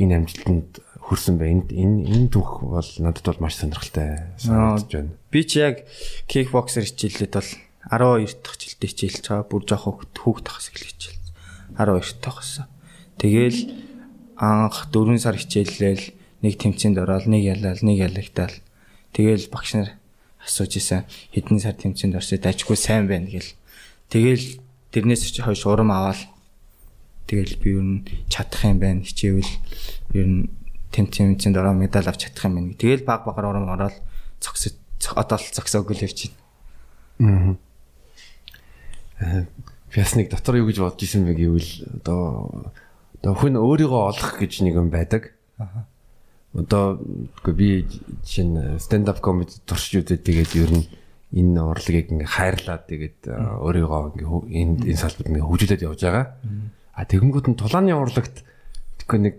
энэ 0.00 0.24
амжилтанд 0.24 0.80
хүрсэн 1.10 1.42
байна. 1.42 1.66
Энэ 1.66 2.06
энэ 2.06 2.30
түүх 2.30 2.62
бол 2.62 2.90
надад 3.02 3.26
бол 3.26 3.42
маш 3.42 3.58
сонирхолтой 3.58 4.30
санагдаж 4.38 4.86
байна. 4.94 5.10
Би 5.34 5.42
ч 5.42 5.58
яг 5.58 5.82
кикбоксер 6.30 6.86
хичээлээд 6.86 7.34
бол 7.34 7.50
12 7.90 8.38
дахь 8.46 8.58
жилдээ 8.62 8.90
хичээлж 8.94 9.24
байгаа. 9.26 9.50
Бүр 9.50 9.62
жоох 9.66 10.06
хүүхд 10.06 10.46
тахс 10.46 10.70
эхлэж 10.70 10.86
хичээл. 10.94 11.34
12 11.74 12.22
тахсан. 12.22 12.70
Тэгээл 13.18 13.58
анх 14.38 14.86
4 14.94 15.18
сар 15.18 15.34
хичээллээл 15.34 16.14
нэг 16.46 16.54
тэмцээнд 16.62 17.02
ороод 17.02 17.26
нэг 17.26 17.42
ялаал 17.58 17.82
нэг 17.82 17.98
ялагтаал 18.06 18.54
Тэгэл 19.10 19.50
багш 19.50 19.74
нар 19.74 19.90
асууж 20.38 20.78
исэн 20.78 21.02
хэдэн 21.34 21.58
сар 21.58 21.74
тэмцээнд 21.74 22.14
орсоо 22.14 22.38
дажгүй 22.38 22.78
сайн 22.78 23.10
байна 23.10 23.26
гэл. 23.26 23.58
Тэгэл 24.06 24.62
тэрнээс 24.94 25.34
чи 25.34 25.42
хойш 25.42 25.66
урам 25.66 25.90
аваад 25.90 26.30
тэгэл 27.26 27.58
би 27.58 27.68
ер 27.74 27.82
нь 27.82 27.98
чадах 28.30 28.62
юм 28.70 28.78
байна 28.78 29.02
хичээвэл 29.02 29.50
ер 30.14 30.26
нь 30.30 30.46
тэм 30.90 31.06
тэмцээнд 31.06 31.56
ороо 31.56 31.74
медаль 31.74 32.06
авч 32.06 32.26
чадах 32.26 32.44
юм 32.50 32.54
байна. 32.58 32.74
Тэгэл 32.74 33.06
баг 33.06 33.24
багаар 33.24 33.54
урам 33.54 33.70
ороод 33.70 33.96
цогсож 34.42 34.74
одоо 35.14 35.38
л 35.38 35.46
цогсоог 35.54 35.90
л 35.90 36.04
явж 36.04 36.34
байна. 37.18 37.58
Аа. 39.20 39.46
Фясныг 39.90 40.30
дотор 40.30 40.56
юу 40.58 40.70
гэж 40.70 40.78
бодож 40.82 41.02
исэн 41.02 41.26
бэ 41.26 41.34
гэвэл 41.34 41.72
одоо 42.02 42.74
одоо 43.20 43.32
хүн 43.34 43.58
өөрийгөө 43.58 44.02
олох 44.10 44.38
гэж 44.38 44.62
нэг 44.64 44.74
юм 44.78 44.90
байдаг. 44.90 45.34
Аа. 45.58 45.86
Одоо 46.54 46.98
би 47.46 47.86
жишээ 48.26 48.46
нь 48.46 48.58
stand 48.78 49.06
up 49.06 49.22
comedy 49.22 49.58
туршиж 49.66 50.02
үзээд 50.02 50.26
тэгээд 50.26 50.52
ер 50.58 50.70
нь 50.74 50.86
энэ 51.30 51.62
урлагийг 51.62 52.10
ингээ 52.10 52.26
хайрлаад 52.26 52.90
тэгээд 52.90 53.18
өөрийгөө 53.30 54.02
ингээ 54.18 54.30
энэ 54.58 54.74
энэ 54.90 54.98
салбарт 54.98 55.30
ингээ 55.30 55.46
хөгжүүлээд 55.46 55.86
явж 55.86 56.00
байгаа. 56.02 56.26
А 56.94 57.06
тэгэнгүүт 57.06 57.46
нь 57.54 57.58
тулааны 57.60 57.94
урлагт 57.94 58.42
тэгэхгүй 59.10 59.26
нэг 59.26 59.36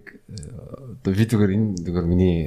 одоо 1.00 1.14
видеогоор 1.16 1.52
энэ 1.56 1.80
зүгээр 1.80 2.08
миний 2.08 2.40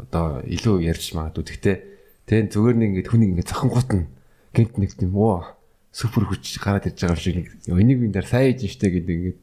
одоо 0.00 0.40
илүү 0.48 0.88
ярьж 0.88 1.12
магадгүй. 1.12 1.44
Гэхдээ 1.44 1.76
тэг 2.24 2.48
зүгээр 2.56 2.76
нэг 2.80 2.88
ингээ 3.04 3.10
хүнийг 3.12 3.30
ингээ 3.36 3.50
цохонгууд 3.52 3.90
нь 3.92 4.08
гинт 4.56 4.74
нэг 4.80 4.96
тийм 4.96 5.12
оо 5.12 5.44
супер 5.92 6.24
хүч 6.24 6.56
гараад 6.64 6.88
ирж 6.88 7.04
байгаа 7.04 7.20
шиг 7.20 7.36
нэг 7.36 7.52
энийг 7.68 8.00
би 8.00 8.08
дээр 8.08 8.24
сайн 8.24 8.56
хийж 8.56 8.80
штэ 8.80 8.96
гэдэг 8.96 9.12
ингээд 9.12 9.40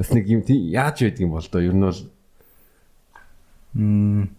бас 0.00 0.08
нэг 0.16 0.24
юм 0.32 0.40
яаж 0.48 0.96
байдаг 1.04 1.20
юм 1.20 1.36
бол 1.36 1.44
доо. 1.44 1.60
Ер 1.60 1.76
нь 1.76 1.84
бол 1.84 2.00
м 3.76 4.32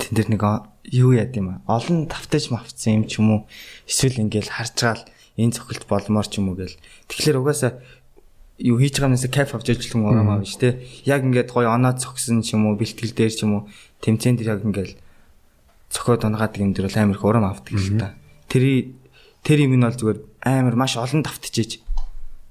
тэн 0.00 0.12
дээр 0.16 0.28
нэг 0.32 0.42
юу 0.88 1.12
яд 1.12 1.36
юм 1.36 1.60
аа 1.60 1.76
олон 1.76 2.08
тавтаж 2.08 2.48
мавцсан 2.48 3.02
юм 3.02 3.04
ч 3.04 3.20
юм 3.20 3.28
уу? 3.36 3.40
Эсвэл 3.84 4.24
ингээл 4.24 4.48
харж 4.48 4.76
гал 4.80 5.04
энэ 5.36 5.54
цохилт 5.54 5.84
болмоор 5.84 6.26
ч 6.26 6.40
юм 6.40 6.50
уу 6.50 6.56
гэл. 6.56 6.80
Тэгэхээр 7.12 7.38
угаасаа 7.38 7.84
юу 8.58 8.76
хийж 8.82 8.98
байгаа 8.98 9.14
юмнасаа 9.14 9.30
кайф 9.30 9.54
авч 9.54 9.70
ажиллах 9.70 9.94
юм 9.94 10.04
аа 10.10 10.42
биш 10.42 10.58
те. 10.58 10.82
Яг 11.06 11.22
ингээд 11.22 11.54
гоё 11.54 11.70
оноо 11.70 11.94
цогсон 11.94 12.42
ч 12.42 12.58
юм 12.58 12.66
уу 12.66 12.74
бэлтгэл 12.74 13.14
дээр 13.14 13.32
ч 13.32 13.46
юм 13.46 13.52
уу 13.54 13.62
тэмцээнд 14.02 14.42
яг 14.42 14.66
ингээл 14.66 14.98
цохоод 15.94 16.26
унгаад 16.26 16.58
юм 16.58 16.74
дээр 16.74 16.90
бол 16.90 16.98
амар 16.98 17.16
их 17.16 17.24
урам 17.24 17.46
авдаг 17.46 17.74
л 17.78 17.94
та. 17.94 18.18
Тэр 18.50 18.90
тэр 19.46 19.58
юм 19.62 19.78
нь 19.78 19.86
бол 19.86 19.94
зүгээр 19.94 20.18
амар 20.42 20.74
маш 20.74 20.98
олон 20.98 21.22
давтчихэж. 21.22 21.78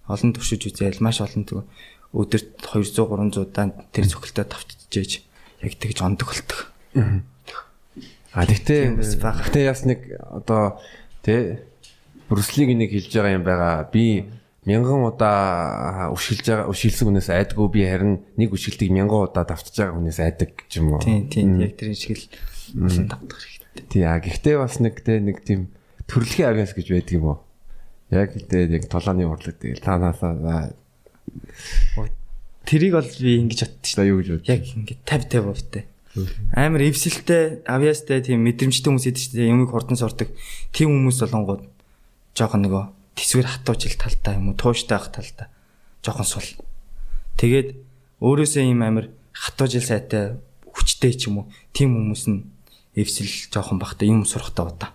Олон 0.08 0.32
туршиж 0.32 0.64
үзээл 0.72 1.04
маш 1.04 1.20
олон 1.20 1.44
зүг 1.44 1.68
өдөрт 2.16 2.64
200 2.64 3.04
300 3.04 3.44
удаа 3.44 3.68
тэр 3.92 4.06
цохилтоо 4.08 4.46
давтчихэж. 4.48 5.12
Яг 5.60 5.74
тэгж 5.76 6.00
ондог 6.08 6.32
болдог. 6.32 6.72
А 8.32 8.46
тэгтээ 8.48 8.96
тэгтээ 8.96 9.64
яс 9.68 9.84
нэг 9.84 10.16
одоо 10.24 10.80
тэ 11.26 11.68
Брюслиг 12.30 12.76
нэг 12.76 12.92
хэлж 12.92 13.12
байгаа 13.12 13.36
юм 13.36 13.44
байгаа. 13.44 13.88
Би 13.92 14.28
мянган 14.68 15.08
удаа 15.08 16.12
өшгөлж 16.12 16.44
байгаа 16.44 16.68
өшгөлсөн 16.68 17.08
хүнээс 17.08 17.30
айдгүй 17.32 17.68
би 17.72 17.88
харин 17.88 18.20
нэг 18.36 18.52
өшгөлтийг 18.52 18.92
мянган 18.92 19.32
удаа 19.32 19.48
давтж 19.48 19.72
байгаа 19.80 19.96
хүнээс 19.96 20.20
айдаг 20.20 20.52
гэж 20.60 20.72
юм 20.84 20.92
уу? 20.92 21.00
Тийм 21.00 21.32
тийм 21.32 21.56
яг 21.64 21.80
тэр 21.80 21.96
шиг 21.96 22.20
л 22.20 22.28
давтах 23.08 23.40
хэрэгтэй. 23.40 23.84
Тий 23.88 24.04
а 24.04 24.20
гэхдээ 24.20 24.56
бас 24.60 24.76
нэг 24.84 25.00
тэ 25.08 25.24
нэг 25.24 25.40
тийм 25.48 25.72
төрөлхийн 26.12 26.52
авиас 26.52 26.76
гэж 26.76 26.88
байдаг 26.92 27.16
юм 27.16 27.26
уу? 27.32 27.40
Яг 28.12 28.36
тэгээд 28.36 28.76
яг 28.76 28.84
толооны 28.92 29.24
урлаг 29.24 29.56
тэгэл 29.56 29.80
танаасаа 29.80 30.76
тэрийг 32.68 33.00
бол 33.00 33.08
би 33.08 33.32
ингэж 33.40 33.60
бодчих 33.64 33.96
та 33.96 34.04
юу 34.04 34.20
гэж 34.20 34.28
бод. 34.36 34.44
Яг 34.52 34.68
ингэ 34.68 35.00
50 35.08 35.32
50 35.32 35.48
бовтой. 35.48 35.84
Амар 36.52 36.82
эвсэлтэй, 36.84 37.64
авиастай 37.64 38.20
тийм 38.20 38.44
мэдрэмжтэй 38.44 38.90
хүмүүс 38.90 39.08
идэв 39.08 39.22
чинь 39.32 39.54
юмыг 39.54 39.72
хурдан 39.72 39.96
сурдаг. 39.96 40.28
Тийм 40.74 40.92
хүмүүс 40.92 41.24
болонгууд 41.24 41.64
жоохон 42.36 42.66
нөгөө 42.66 42.97
тэсвэр 43.18 43.50
хатууж 43.50 43.90
ил 43.90 43.98
талтай 43.98 44.38
юм 44.38 44.54
уу, 44.54 44.56
тууштай 44.56 45.02
ах 45.02 45.10
талтай. 45.10 45.50
Жоохон 46.06 46.30
сул. 46.30 46.48
Тэгээд 47.42 47.74
өөрөөсөө 48.22 48.64
юм 48.70 48.86
амар 48.86 49.10
хатууж 49.34 49.82
ил 49.82 49.86
сайтай 49.90 50.38
хүчтэй 50.70 51.18
ч 51.18 51.34
юм 51.34 51.42
уу. 51.42 51.46
Тийм 51.74 51.98
хүмүүс 51.98 52.24
нь 52.30 52.46
эвсэл 52.94 53.50
жоохон 53.50 53.82
бахтай 53.82 54.14
юм 54.14 54.22
сурахтаа 54.26 54.70
удаа. 54.70 54.94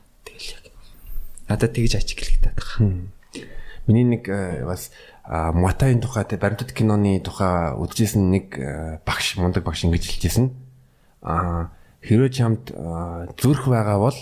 Надад 1.51 1.75
тэгж 1.75 1.99
ажиглагдаад 1.99 2.55
байгаа. 2.55 3.11
Миний 3.91 4.07
нэг 4.07 4.31
э, 4.31 4.63
бас 4.63 4.95
Матагийн 5.27 6.03
тухай 6.03 6.27
тэ 6.27 6.39
баримтат 6.39 6.71
киноны 6.75 7.19
тухай 7.23 7.75
үзчихсэн 7.79 8.31
нэг 8.31 8.47
э, 8.59 8.99
багш 9.07 9.39
мундаг 9.39 9.67
багш 9.67 9.87
ингэж 9.87 10.07
хэлжсэн. 10.07 10.55
Аа 11.23 11.75
хэрвээ 12.03 12.31
чамд 12.31 12.75
зүрх 13.39 13.71
байгаа 13.71 13.99
бол 13.99 14.19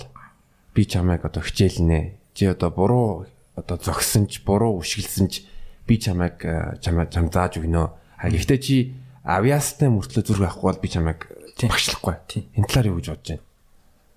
би 0.76 0.84
чамайг 0.84 1.24
одоо 1.24 1.44
хичээлнэ. 1.44 2.20
Чи 2.36 2.48
одоо 2.48 2.68
буруу 2.72 3.26
одоо 3.60 3.76
зогсон 3.76 4.26
ч 4.26 4.40
буруу 4.40 4.80
үшгэлсэн 4.80 5.28
ч 5.28 5.44
би 5.84 6.00
чамайг 6.00 6.40
э, 6.42 6.80
чамаа 6.80 7.06
чам 7.12 7.28
зааж 7.28 7.60
өгнө. 7.60 7.92
А 7.92 8.26
гэхдээ 8.28 8.60
чи 8.60 8.96
авиастай 9.24 9.92
мөртлөө 9.92 10.24
зүрх 10.24 10.40
байхгүй 10.40 10.66
бол 10.66 10.80
би 10.80 10.88
чамайг 10.88 11.20
багшлахгүй. 11.60 12.14
Энэ 12.56 12.68
талаар 12.68 12.88
юу 12.88 12.98
гэж 13.00 13.06
бодож 13.12 13.28
байна? 13.36 13.44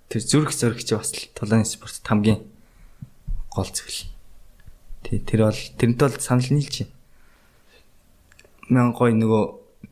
Тэр 0.07 0.21
зүрх 0.23 0.51
зөрөх 0.55 0.81
чи 0.83 0.95
бас 0.95 1.11
тулааны 1.11 1.67
спорт 1.67 1.99
хамгийн 2.05 2.39
гол 3.51 3.67
зүйл. 3.67 4.07
Тий 5.03 5.19
тэр 5.19 5.51
бол 5.51 5.61
тэрнтэй 5.75 6.07
бол 6.07 6.21
санал 6.23 6.47
нийлж 6.47 6.87
байна. 6.87 6.93
Мян 8.69 8.93
гой 8.95 9.11
нөгөө 9.11 9.43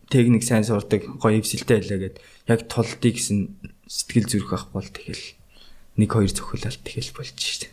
техник 0.08 0.44
сайн 0.44 0.64
сурдаг 0.64 1.04
гоё 1.20 1.40
эвсэлтэй 1.40 1.82
байлаа 1.82 2.00
гэд 2.00 2.16
яг 2.48 2.68
тулдыг 2.72 3.16
гэсэн 3.20 3.58
сэтгэл 3.88 4.28
зүрх 4.28 4.52
ах 4.56 4.66
бол 4.72 4.86
тэгэл 4.86 5.36
нэг 6.00 6.10
хоёр 6.12 6.32
зөвхөлөл 6.32 6.80
тэгэл 6.84 7.12
болж 7.16 7.36
штэ. 7.36 7.68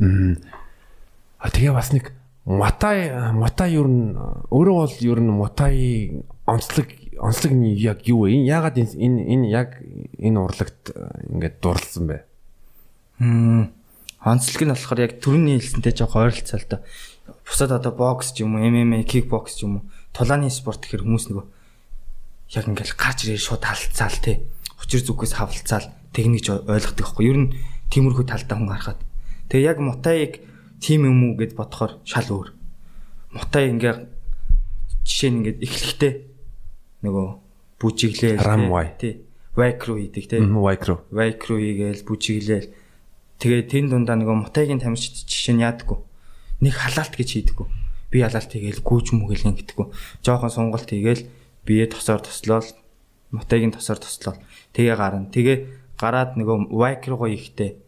А 0.00 1.46
тэгээ 1.52 1.76
бас 1.76 1.92
нэг 1.92 2.12
Матай 2.48 3.12
Матай 3.36 3.76
юу 3.76 3.84
н 3.84 4.16
өөрөө 4.48 4.76
бол 4.80 4.96
юу 5.04 5.16
н 5.20 5.28
Матай 5.36 6.24
онцлог 6.48 6.88
онцлог 7.20 7.52
нь 7.52 7.76
яг 7.76 8.08
юу 8.08 8.24
вэ? 8.24 8.40
Энэ 8.40 8.48
ягаад 8.48 8.76
энэ 8.80 8.96
энэ 8.96 9.46
яг 9.52 9.76
энэ 10.16 10.40
урлагт 10.40 10.96
ингээд 11.28 11.60
дурлсан 11.60 12.08
бэ? 12.08 12.16
Онцлог 14.24 14.60
нь 14.64 14.72
болохоор 14.72 15.00
яг 15.04 15.20
төрний 15.20 15.60
хэлсэнтэй 15.60 15.92
жоох 15.92 16.16
ойролцоо 16.16 16.56
л 16.56 16.68
доо. 16.68 16.80
Бусад 17.44 17.72
одоо 17.76 17.92
бокс 17.92 18.32
ч 18.32 18.40
юм 18.40 18.56
уу, 18.56 18.64
MMA, 18.64 19.04
кикбокс 19.04 19.60
ч 19.60 19.68
юм 19.68 19.84
уу, 19.84 19.88
тулааны 20.16 20.48
спорт 20.48 20.80
гэхэр 20.80 21.04
хүмүүс 21.04 21.28
нөгөө 21.28 21.44
яг 22.56 22.64
ингээл 22.72 22.96
гарч 22.96 23.28
ирээ 23.28 23.36
шууд 23.36 23.62
талцаал 23.62 24.16
тий. 24.16 24.48
Учир 24.80 25.04
зүгээс 25.04 25.36
хавалцаал 25.36 25.92
техник 26.16 26.48
ойлгодог 26.48 27.04
байхгүй. 27.04 27.24
Ер 27.28 27.38
нь 27.38 27.52
тиймэрхүү 27.92 28.24
талдаа 28.24 28.56
хүн 28.56 28.72
харахад. 28.72 29.00
Тэгээ 29.50 29.66
яг 29.66 29.78
мутаыг 29.82 30.32
тим 30.78 31.04
юм 31.10 31.18
уу 31.26 31.34
гэд 31.36 31.58
бодохоор 31.58 31.98
шал 32.06 32.30
өөр. 32.30 32.48
Мутай 33.34 33.68
ингээ 33.74 34.06
жишээ 35.04 35.30
нь 35.30 35.38
ингээд 35.42 35.58
эхлэхдээ 35.66 36.12
нөгөө 37.02 37.26
бүжиглээ 37.82 38.38
тий. 38.96 39.12
Вайкру 39.58 39.98
хийдэг 39.98 40.24
тий. 40.30 40.38
Вайкру. 40.38 41.02
Вайкру 41.10 41.58
хийгээл 41.58 42.06
бүжиглээл 42.06 42.70
Тэгээ 43.40 43.72
тэн 43.72 43.84
дундаа 43.88 44.20
нөгөө 44.20 44.36
мутайгийн 44.36 44.84
тамирчид 44.84 45.24
жишээ 45.24 45.56
нь 45.56 45.64
яадаггүй. 45.64 45.96
Нэг 46.60 46.76
халаалт 46.76 47.16
гэж 47.16 47.28
хийдэггүй. 47.40 47.68
Би 48.12 48.20
халаалт 48.20 48.52
хийгээл 48.52 48.84
гүүж 48.84 49.16
мүгэлэн 49.16 49.56
гэдэггүй. 49.56 49.86
Жохон 50.20 50.52
сунгалт 50.52 50.92
хийгээл 50.92 51.24
бие 51.64 51.88
тосоор 51.88 52.20
тослол 52.20 52.68
мутайгийн 53.32 53.72
тосоор 53.72 53.96
тослол. 53.96 54.36
Тэгээ 54.76 54.92
гарна. 54.92 55.32
Тэгээ 55.32 55.56
гараад 55.96 56.36
нөгөө 56.36 56.68
вайк 56.68 57.08
руугаа 57.08 57.32
ихтэй 57.32 57.80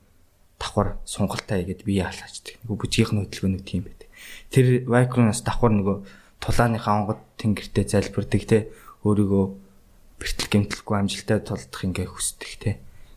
давхар 0.63 0.95
сунгалтай 1.03 1.67
игээд 1.67 1.83
бие 1.83 2.07
халаачдаг. 2.07 2.63
Нөгөө 2.63 2.79
бүжгийнх 2.87 3.11
нь 3.11 3.21
хөдөлгөөнүүд 3.27 3.65
тийм 3.67 3.83
байдаг. 3.83 4.09
Тэр 4.55 4.87
руугаас 4.87 5.43
давхар 5.43 5.75
нөгөө 5.75 5.97
тулааныхаа 6.39 6.95
онгод 7.03 7.21
тэнгэртэй 7.43 7.85
залбирдаг 7.91 8.43
те 8.47 8.59
өөрийгөө 9.03 9.45
бэртэл 10.23 10.51
гэмтэлгүй 10.55 10.97
амжилттай 11.03 11.43
тулдах 11.43 11.83
ингээ 11.83 12.07
хүсдэг 12.07 12.51
те. 12.63 12.71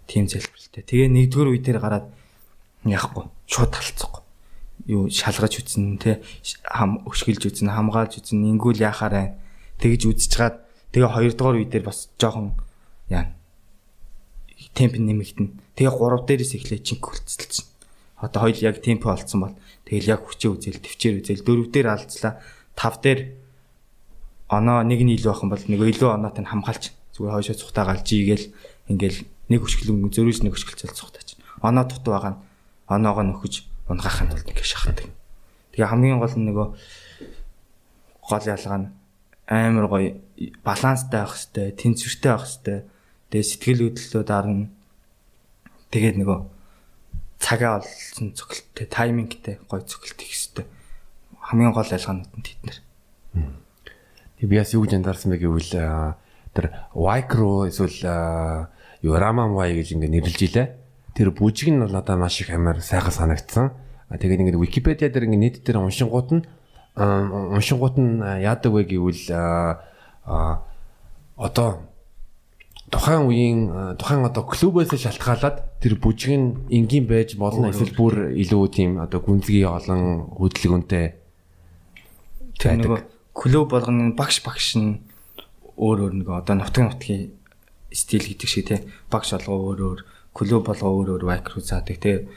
Тийм 0.10 0.26
залбиралтай. 0.26 0.82
Тэгээ 0.82 1.14
нэгдүгээр 1.14 1.50
үе 1.54 1.62
дээр 1.62 1.78
гараад 1.78 2.10
яахгүй 2.86 3.30
шууд 3.46 3.72
талцахгүй 3.74 4.26
юу 4.86 5.10
шалгаж 5.10 5.62
үзнэ 5.62 5.98
те 5.98 6.12
хам 6.62 7.02
өшгөлж 7.10 7.50
үзнэ 7.50 7.74
хамгаалж 7.74 8.22
үзнэ 8.22 8.54
ингүүл 8.54 8.86
яхаарай 8.86 9.34
тэгж 9.82 10.14
чаад 10.30 10.62
тэгээ 10.94 11.10
хоёрдугаар 11.10 11.58
үе 11.58 11.66
дээр 11.66 11.90
бас 11.90 12.10
жоохон 12.22 12.54
яа 13.10 13.34
темп 14.78 15.02
нэмэгдэнэ 15.02 15.65
тэгээ 15.76 15.94
гурав 15.94 16.24
дээрээс 16.26 16.54
эхлээ 16.56 16.80
чинк 16.82 17.04
хөлцөлчихнэ 17.06 17.70
одоо 18.20 18.40
хоёул 18.48 18.62
яг 18.64 18.80
темп 18.82 19.06
олцсон 19.06 19.40
бол 19.44 19.56
тэгэл 19.86 20.12
яг 20.16 20.22
хүчээ 20.26 20.52
үзэл 20.52 20.80
төвчээр 20.82 21.16
үзэл 21.20 21.46
дөрөв 21.46 21.68
дээр 21.72 21.88
алдслаа 21.94 22.40
тав 22.74 23.00
дээр 23.04 23.36
оноо 24.50 24.82
нэг 24.84 25.00
нь 25.04 25.14
илүү 25.20 25.30
байх 25.32 25.44
юм 25.44 25.52
бол 25.52 25.66
нэг 25.68 25.82
илүү 25.84 26.10
оноотой 26.16 26.44
нь 26.44 26.52
хамгаалч 26.52 26.84
зүгээр 27.14 27.36
хойшоо 27.36 27.56
цухтаа 27.60 27.86
галж 27.92 28.08
игээл 28.08 28.46
ингээл 28.92 29.20
нэг 29.52 29.60
хөшгөлөнгө 29.62 30.16
зөрүүс 30.16 30.42
нэг 30.42 30.54
хөшгөлцөл 30.56 30.96
цухтаач 30.96 31.36
оноо 31.62 31.86
дутуу 31.88 32.14
байгаа 32.14 32.34
нь 32.34 32.42
оноогоо 32.88 33.26
нөхөж 33.26 33.54
унгахын 33.90 34.30
тулд 34.30 34.50
ингэ 34.50 34.64
шахдаг. 34.66 35.10
Тэгээ 35.74 35.90
хамгийн 35.90 36.20
гол 36.22 36.36
нь 36.38 36.48
нөгөө 36.50 36.68
гол 38.30 38.46
ялгаа 38.46 38.78
нь 38.82 38.88
амар 39.50 39.88
гоё 39.90 40.10
баланстай 40.66 41.22
байх 41.22 41.34
хэвээр, 41.38 41.78
тэнцвэртэй 41.78 42.32
байх 42.34 42.46
хэвээр. 42.46 42.84
Тэгээ 43.30 43.50
сэтгэл 43.50 43.82
хөдлөлөө 43.90 44.24
дарна. 44.26 44.70
Тэгээд 45.96 46.20
нөгөө 46.20 46.40
цагаа 47.40 47.80
олсон 47.80 48.36
цогцолтой, 48.36 48.84
таймингтэй 48.84 49.64
гоё 49.64 49.80
цогцолт 49.80 50.20
хийх 50.20 50.36
хэрэгтэй. 50.36 50.68
Хамгийн 51.40 51.72
гол 51.72 51.88
ялгаанууд 51.88 52.36
нь 52.36 52.44
тэднэр. 52.44 52.78
Тэг 54.36 54.48
би 54.52 54.60
бас 54.60 54.76
юу 54.76 54.84
гэж 54.84 55.00
анзаарсан 55.00 55.32
бэ 55.32 55.40
гэвэл 55.40 55.72
тэр 56.52 56.66
Wicro 56.92 57.64
эсвэл 57.72 58.68
юу 59.08 59.16
Raman 59.16 59.56
Y 59.56 59.72
гэж 59.72 59.96
ингэ 59.96 60.12
нэрлэж 60.12 60.40
илээ. 60.44 60.68
Тэр 61.16 61.32
бүжиг 61.32 61.72
нь 61.72 61.80
бол 61.80 61.96
надад 61.96 62.20
маш 62.20 62.44
их 62.44 62.52
амар 62.52 62.84
сайхан 62.84 63.16
санагдсан. 63.16 63.72
Тэгээд 64.12 64.52
ингэ 64.52 64.60
Википедиа 64.60 65.08
дээр 65.08 65.32
ингэ 65.32 65.40
нийт 65.40 65.56
дээр 65.64 65.80
уншингууд 65.80 66.30
нь 66.36 66.44
уншингууд 67.00 67.96
нь 67.96 68.20
яадаг 68.44 68.76
вэ 68.76 68.84
гэвэл 68.84 69.32
одоо 71.40 71.70
тухайн 72.92 73.26
үеийн 73.26 73.62
тухайн 73.98 74.26
одоо 74.26 74.44
клубээс 74.46 74.94
шалтгаалаад 74.94 75.82
тэр 75.82 75.98
бүжиг 75.98 76.34
нь 76.38 76.48
энгийн 76.70 77.10
байж 77.10 77.36
болно 77.36 77.74
эсвэл 77.74 77.98
бүр 77.98 78.14
илүү 78.38 78.64
тийм 78.70 78.92
одоо 79.02 79.20
гүнзгий 79.22 79.66
олон 79.66 80.30
хөдөлгөөнтэй 80.38 81.06
тэр 82.60 82.80
нөгөө 82.80 83.02
клуб 83.36 83.68
болгоны 83.74 84.16
багш 84.16 84.40
багш 84.46 84.80
нь 84.80 85.02
өөр 85.76 86.08
өөр 86.08 86.14
нөгөө 86.24 86.36
одоо 86.40 86.56
нутгийн 86.56 86.88
нутгийн 86.88 87.24
стил 87.92 88.24
гэдэг 88.24 88.50
шиг 88.50 88.66
те. 88.68 88.84
Багш 89.12 89.36
олгоо 89.36 89.76
өөр 89.76 89.80
өөр 89.84 90.00
клуб 90.32 90.64
болгоо 90.68 90.92
өөр 91.04 91.10
өөр 91.20 91.24
вайкру 91.28 91.60
заадаг 91.60 92.00
те. 92.00 92.28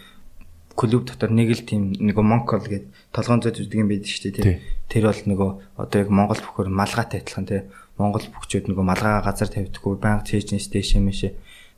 Клуб 0.75 1.07
дотор 1.07 1.31
нэг 1.31 1.55
л 1.55 1.63
тийм 1.63 1.95
нөгөө 1.95 2.25
монкол 2.27 2.63
гэдэг 2.63 2.91
толгоон 3.15 3.43
зөөж 3.43 3.63
үздэг 3.63 3.79
юм 3.79 3.91
байдаг 3.91 4.11
шүү 4.11 4.23
дээ 4.27 4.35
те. 4.43 4.63
Тэр 4.91 5.11
бол 5.11 5.23
нөгөө 5.23 5.51
одоо 5.79 5.99
яг 6.03 6.11
монгол 6.11 6.43
бүхөр 6.43 6.69
малгайтай 6.71 7.23
адилхан 7.23 7.47
те 7.47 7.67
монгол 7.99 8.27
бүхчүүд 8.31 8.71
нөгөө 8.71 8.85
малгайгаа 8.87 9.27
газар 9.27 9.51
тавьдаггүй 9.51 9.95
банк 9.99 10.25
чэйжнэс 10.25 10.71
дэшээ 10.71 11.03
мэшээ 11.03 11.33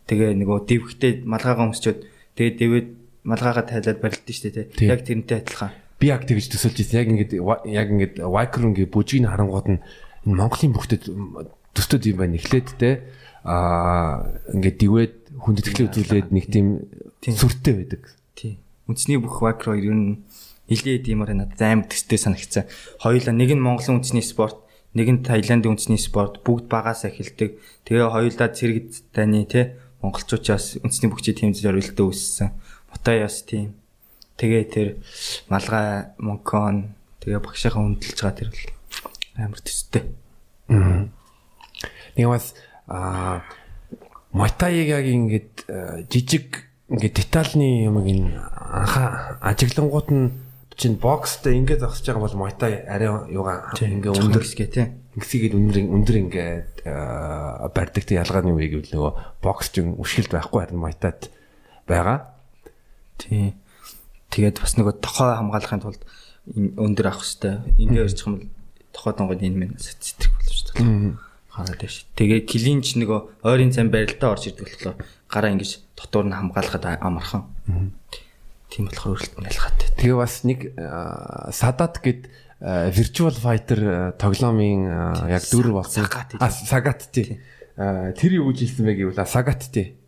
тэгээ 0.06 0.30
нөгөө 0.36 0.58
дэвхтэй 0.68 1.12
малгайгаа 1.24 1.66
өмсчөөд 1.72 1.98
тэгээ 2.36 2.54
дэвэд 2.60 2.88
малгайгаа 3.24 3.64
тайлаад 3.64 3.98
барилдсан 4.00 4.34
шүү 4.34 4.52
дээ 4.52 4.68
те 4.76 4.84
яг 4.88 5.00
тэрнтэй 5.04 5.38
адилхан. 5.44 5.72
Би 6.00 6.08
яг 6.08 6.24
тэгж 6.24 6.46
төсөлж 6.56 6.76
ирсэн. 6.80 7.00
Яг 7.04 7.08
ингээд 7.12 7.32
яг 7.68 7.88
ингээд 7.92 8.14
вайкру 8.24 8.72
ингээд 8.72 8.92
бүжгийг 8.92 9.28
харангууд 9.28 9.68
нь 9.76 9.80
Монголын 10.24 10.72
бүхтэд 10.72 11.08
төсtöд 11.76 12.04
юм 12.08 12.16
байна 12.24 12.40
эхлээд 12.40 12.68
те 12.80 13.04
аа 13.44 14.24
ингээд 14.56 14.76
дивэд 14.80 15.14
хүндэтгэл 15.36 15.88
үзүүлээд 15.88 16.28
нэг 16.32 16.44
тийм 16.48 16.88
сүртэй 17.24 17.74
байдаг. 17.76 18.02
Тийм. 18.36 18.60
Үндэсний 18.88 19.20
бүх 19.20 19.40
вакро 19.44 19.76
ер 19.76 19.92
нь 19.92 20.24
нилээд 20.68 21.08
юмар 21.08 21.32
надад 21.36 21.60
амар 21.60 21.88
төстэй 21.88 22.16
санагцсан. 22.16 22.64
Хоёулаа 23.00 23.32
нэг 23.36 23.52
нь 23.52 23.64
Монголын 23.64 24.00
үндэсний 24.00 24.24
спорт, 24.24 24.60
нэг 24.94 25.06
нь 25.10 25.22
Таиландын 25.22 25.78
үндэсний 25.78 26.00
спорт 26.00 26.42
бүгд 26.42 26.66
багаас 26.66 27.06
эхэлдэг. 27.06 27.58
Тэгээ 27.86 28.10
хоёулаа 28.10 28.50
цэрэгд 28.50 29.14
таны 29.14 29.46
те 29.46 29.78
монголчуудаас 30.02 30.82
үндэсний 30.82 31.10
бүхчийн 31.10 31.36
тим 31.36 31.50
зорилттой 31.54 32.06
үүссэн. 32.10 32.50
Мотаяас 32.90 33.46
тийм. 33.46 33.78
Тэгээ 34.34 34.64
тэр 34.66 34.88
малгай 35.46 36.10
монкон 36.18 36.96
тэгээ 37.22 37.38
багшийнхаа 37.38 37.86
хүндэлж 37.86 38.18
байгаа 38.18 38.38
тэр 38.40 38.50
амар 39.38 39.60
төстэй. 39.62 40.04
Аа. 40.74 41.06
Нэг 42.18 42.26
бас 42.26 42.58
аа 42.90 43.46
Мотаяг 44.32 44.86
яг 44.86 45.06
ингээд 45.06 45.52
жижиг 46.06 46.70
ингээд 46.90 47.18
детальны 47.18 47.86
юмыг 47.86 48.06
ин 48.06 48.22
анхаа 48.38 49.38
ажиглангууд 49.42 50.08
нь 50.10 50.49
чинь 50.80 50.96
бокстэй 50.96 51.60
ингээд 51.60 51.84
зогсож 51.84 52.08
байгаа 52.08 52.24
бол 52.24 52.40
Мотай 52.48 52.80
арай 52.88 53.12
юугаа 53.28 53.76
ингээд 53.76 54.16
өндөр 54.16 54.40
гэсгээ 54.40 54.68
тий. 54.72 54.86
Ингэсгээд 55.20 55.52
өндөр 55.52 55.76
өндөр 55.92 56.16
ингээд 56.24 56.74
барьдаг 57.76 58.04
тэг 58.08 58.24
ялгааны 58.24 58.56
үе 58.56 58.72
гэвэл 58.72 58.96
нөгөө 58.96 59.12
бокс 59.44 59.68
чинь 59.68 60.00
үшгэлт 60.00 60.32
байхгүй 60.32 60.64
харин 60.64 60.80
Мотайд 60.80 61.28
байгаа. 61.84 62.32
Тий. 63.20 63.52
Тэгээд 64.32 64.64
бас 64.64 64.80
нөгөө 64.80 65.04
тохоо 65.04 65.36
хамгаалахын 65.36 65.84
тулд 65.84 66.02
өндөр 66.56 67.06
авах 67.12 67.28
хэрэгтэй. 67.28 67.54
Ингээ 67.76 68.04
ярьчих 68.08 68.24
юм 68.24 68.34
бол 68.40 68.48
тохоо 68.96 69.12
донгод 69.12 69.44
энэ 69.44 69.60
мэн 69.60 69.72
сэтгэх 69.76 70.32
болж 70.32 70.64
байна 70.72 71.20
хараад 71.50 71.80
байж. 71.82 72.06
Тэгээ 72.16 72.46
клинч 72.46 72.96
нөгөө 72.96 73.44
ойрын 73.44 73.74
цан 73.74 73.90
барилдаа 73.90 74.32
орж 74.32 74.48
ирдэг 74.48 74.70
болохоор 74.70 74.96
гараа 75.28 75.50
ингэж 75.52 75.70
дотор 75.98 76.24
нь 76.26 76.36
хамгаалахад 76.36 76.84
амархан. 77.02 77.42
Тийм 78.70 78.86
болохоор 78.86 79.18
өрөлтөнд 79.18 79.50
ялгаатай. 79.50 79.88
Тэгээ 79.98 80.16
бас 80.16 80.34
нэг 80.46 80.60
Садат 81.50 81.98
гэд 82.00 82.30
virtual 82.94 83.34
fighter 83.34 84.14
тоглоомын 84.16 84.86
яг 85.26 85.44
дүр 85.50 85.74
болсон. 85.74 86.06
Сагат 86.06 87.10
тий. 87.10 87.40
Тэр 87.76 88.30
юу 88.38 88.54
гэж 88.54 88.70
хэлсэн 88.70 88.84
бэ 88.86 88.94
гэвэл 88.94 89.26
Сагат 89.26 89.66
тий. 89.74 89.98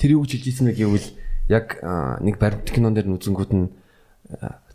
Тэр 0.00 0.16
юу 0.16 0.24
гэж 0.24 0.42
хэлсэн 0.42 0.72
бэ 0.72 0.78
гэвэл 0.80 1.08
яг 1.52 1.78
нэг 2.24 2.38
баримт 2.40 2.70
кинон 2.70 2.94
дээр 2.96 3.06
нүзэнгүүд 3.10 3.52
нь 3.54 3.68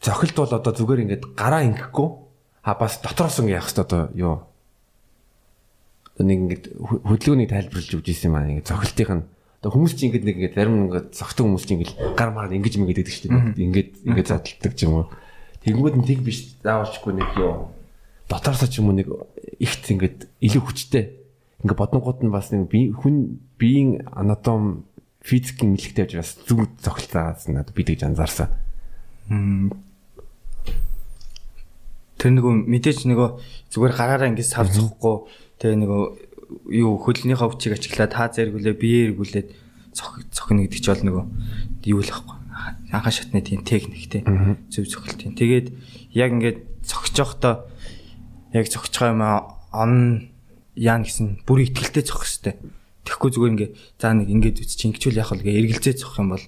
зохилт 0.01 0.35
бол 0.35 0.53
одоо 0.53 0.71
зүгээр 0.71 1.03
ингээд 1.03 1.23
гараа 1.35 1.65
ингэхгүй 1.67 2.09
а 2.63 2.75
бас 2.79 3.01
дотроос 3.03 3.39
ингэ 3.43 3.59
явах 3.59 3.67
хэрэгтэй 3.67 3.83
одоо 3.83 4.01
юу 4.15 4.35
нэг 6.19 6.39
ингээд 6.39 6.65
хөдөлгөөнийг 6.79 7.51
тайлбарлаж 7.51 7.91
өгч 7.91 8.07
ирсэн 8.07 8.35
аа 8.35 8.47
ингээд 8.47 8.69
зохилтынх 8.71 9.11
нь 9.11 9.23
одоо 9.61 9.77
хүмүүс 9.77 9.93
чинь 9.93 10.09
ингээд 10.09 10.25
нэг 10.25 10.37
ингээд 10.41 10.57
зарим 10.57 10.89
ингээд 10.89 11.13
зогтон 11.13 11.53
хүмүүс 11.53 11.65
чинь 11.69 11.77
ингээд 11.85 12.17
гар 12.17 12.33
мараа 12.33 12.57
ингэж 12.57 12.81
мэгээд 12.81 12.97
байдаг 12.97 13.13
шүү 13.13 13.29
дээ. 13.29 13.61
Ингээд 13.61 13.91
ингээд 14.09 14.29
задлдаг 14.33 14.73
ч 14.73 14.79
юм 14.89 14.93
уу. 14.97 15.05
Тэгэнгүүт 15.61 15.95
нь 16.01 16.07
тэг 16.09 16.19
биш 16.25 16.57
заавалчгүй 16.65 17.13
нэг 17.13 17.29
юу. 17.37 17.69
Дотоорсоо 18.25 18.65
ч 18.65 18.81
юм 18.81 18.89
уу 18.89 18.97
нэг 18.97 19.07
ихт 19.61 19.85
ингээд 19.85 20.33
илүү 20.41 20.61
хүчтэй. 20.65 21.13
Ингээд 21.61 21.77
бодонгууд 21.77 22.25
нь 22.25 22.33
бас 22.33 22.49
нэг 22.49 22.73
хүн 22.73 23.37
биеийн 23.61 24.09
анатом 24.09 24.89
физикийн 25.21 25.77
нэлэгтэй 25.77 26.09
байж 26.09 26.17
бас 26.17 26.41
зүг 26.41 26.65
зохилт 26.81 27.13
заагаас 27.13 27.45
надад 27.45 27.77
би 27.77 27.85
тэгж 27.85 28.09
анзаарсан. 28.09 28.49
Тэр 32.17 32.31
нөгөө 32.33 32.65
мэдээж 32.65 33.05
нөгөө 33.05 33.29
зүгээр 33.69 33.93
гараараа 33.93 34.33
ингээд 34.33 34.49
сав 34.49 34.73
зохгүй 34.73 35.29
Тэгээ 35.61 35.77
нөгөө 35.77 36.01
юу 36.67 36.97
хөлнийхөө 36.99 37.47
өвчийг 37.51 37.75
ачиглаад 37.77 38.13
хаа 38.13 38.29
зэргүүлээ 38.31 38.75
бие 38.75 38.99
эргүүлээд 39.11 39.47
цохно 39.91 40.63
гэдэг 40.65 40.79
чи 40.79 40.89
бол 40.91 41.03
нөгөө 41.03 41.25
юу 41.91 42.01
л 42.03 42.11
ахгүй. 42.11 42.37
Анхаа 42.91 43.11
шатны 43.11 43.41
тийм 43.43 43.63
техник 43.63 44.07
те 44.07 44.23
зөв 44.71 44.87
цохилт 44.87 45.19
тийм. 45.19 45.35
Тэгээд 45.35 45.67
яг 46.15 46.31
ингээд 46.31 46.59
явахдаа 46.83 47.67
яг 48.53 48.67
цогч 48.67 48.93
байгаа 48.95 49.15
юм 49.15 49.23
он 49.71 49.93
яа 50.75 50.99
гэсэн 50.99 51.43
бүр 51.47 51.67
ихтгэлтэй 51.67 52.03
цох 52.03 52.23
хэвээр. 52.23 52.59
Тэгэхгүй 53.07 53.29
зүгээр 53.31 53.53
ингээ 53.55 53.71
за 53.99 54.13
нэг 54.13 54.29
ингээд 54.29 54.57
үз 54.63 54.75
чи 54.75 54.87
ингэчүүл 54.91 55.19
яах 55.19 55.31
вэ 55.35 55.43
гэ 55.43 55.59
эргэлзээ 55.59 55.95
цох 55.99 56.19
юм 56.19 56.35
бол 56.35 56.45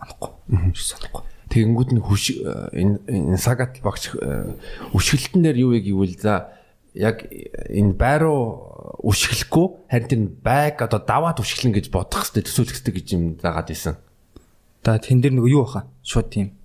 анахгүй. 0.00 0.30
Санахгүй. 0.76 1.22
Тэгэнгүүт 1.50 1.90
нь 1.96 2.04
хүш 2.04 2.24
энэ 2.76 3.36
сагат 3.40 3.82
багч 3.82 4.14
өшгөлтөн 4.94 5.42
дээр 5.44 5.58
юу 5.66 5.70
вэ 5.74 5.82
гэвэл 5.82 6.14
за 6.14 6.59
яг 6.94 7.26
энэ 7.30 7.94
байруу 7.94 8.98
үшгэлэхгүй 9.06 9.66
харин 9.90 10.08
тэр 10.10 10.22
байг 10.42 10.82
одоо 10.82 11.00
даваад 11.00 11.38
үшгэлэн 11.38 11.78
гэж 11.78 11.86
бодох 11.94 12.26
хэвээр 12.26 12.46
төсөөлөх 12.46 12.76
хэвээр 12.82 12.96
гэж 12.98 13.08
юм 13.14 13.24
заагаад 13.38 13.70
исэн. 13.70 13.96
За 14.82 14.98
тэн 14.98 15.22
дээр 15.22 15.38
нөгөө 15.38 15.54
юу 15.54 15.62
баха? 15.64 15.86
Шууд 16.02 16.28
тийм 16.34 16.58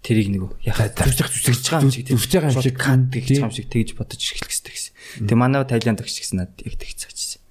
тэрийг 0.00 0.32
нөгөө 0.32 0.50
яхаа 0.64 0.88
зарчих 0.94 1.28
зүсгэж 1.28 1.66
байгаа 1.66 1.84
юм 1.84 1.92
шиг 1.92 2.06
зүсгэж 2.08 2.32
байгаа 2.32 2.54
юм 2.54 2.62
шиг 2.62 2.76
кат 2.78 3.02
гэж 3.10 3.26
байгаа 3.26 3.48
юм 3.50 3.56
шиг 3.58 3.68
тэгж 3.68 3.90
бодож 3.98 4.22
эхлэх 4.22 4.48
хэрэгтэй 4.48 4.72
гэсэн. 4.72 4.92
Тэгээ 5.26 5.42
манай 5.42 5.66
Тайланд 5.66 6.00
агч 6.00 6.14
гэсэн 6.22 6.36
надад 6.40 6.62
яг 6.62 6.74
тэгж 6.78 6.98
цаачсан. 7.02 7.42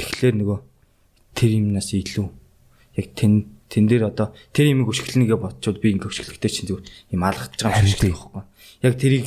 Тэгэхээр 0.00 0.34
нөгөө 0.42 0.58
тэр 1.36 1.50
юмнаас 1.60 1.92
илүү 1.92 2.26
яг 2.98 3.06
тэн 3.12 3.32
тэн 3.68 3.84
дээр 3.84 4.08
одоо 4.08 4.32
тэр 4.56 4.72
юмыг 4.72 4.88
өшгөлнөгээ 4.96 5.38
бодчоод 5.38 5.76
би 5.84 5.92
ингээ 5.92 6.08
өшгөлөхтэй 6.08 6.48
чинь 6.50 6.68
зүгээр 6.72 6.88
юм 7.12 7.22
алгаж 7.22 7.52
байгаа 7.60 7.84
юм 7.84 7.92
шиг 7.92 8.00
байхгүй. 8.08 8.42
Яг 8.80 8.94
тэрийг 8.96 9.26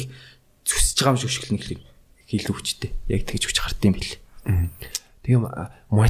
зүсэж 0.65 0.97
байгаа 0.97 1.13
юм 1.13 1.21
шиг 1.21 1.30
өшгөлнөх 1.30 1.62
хэрэг 1.62 1.90
илүү 2.39 2.55
хүчтэй. 2.55 2.91
Яг 3.11 3.27
тэгж 3.27 3.43
хүч 3.51 3.57
хардсан 3.59 3.91
юм 3.91 3.95
бэл. 3.99 4.15
Тийм 5.21 5.45
Muay 5.91 6.09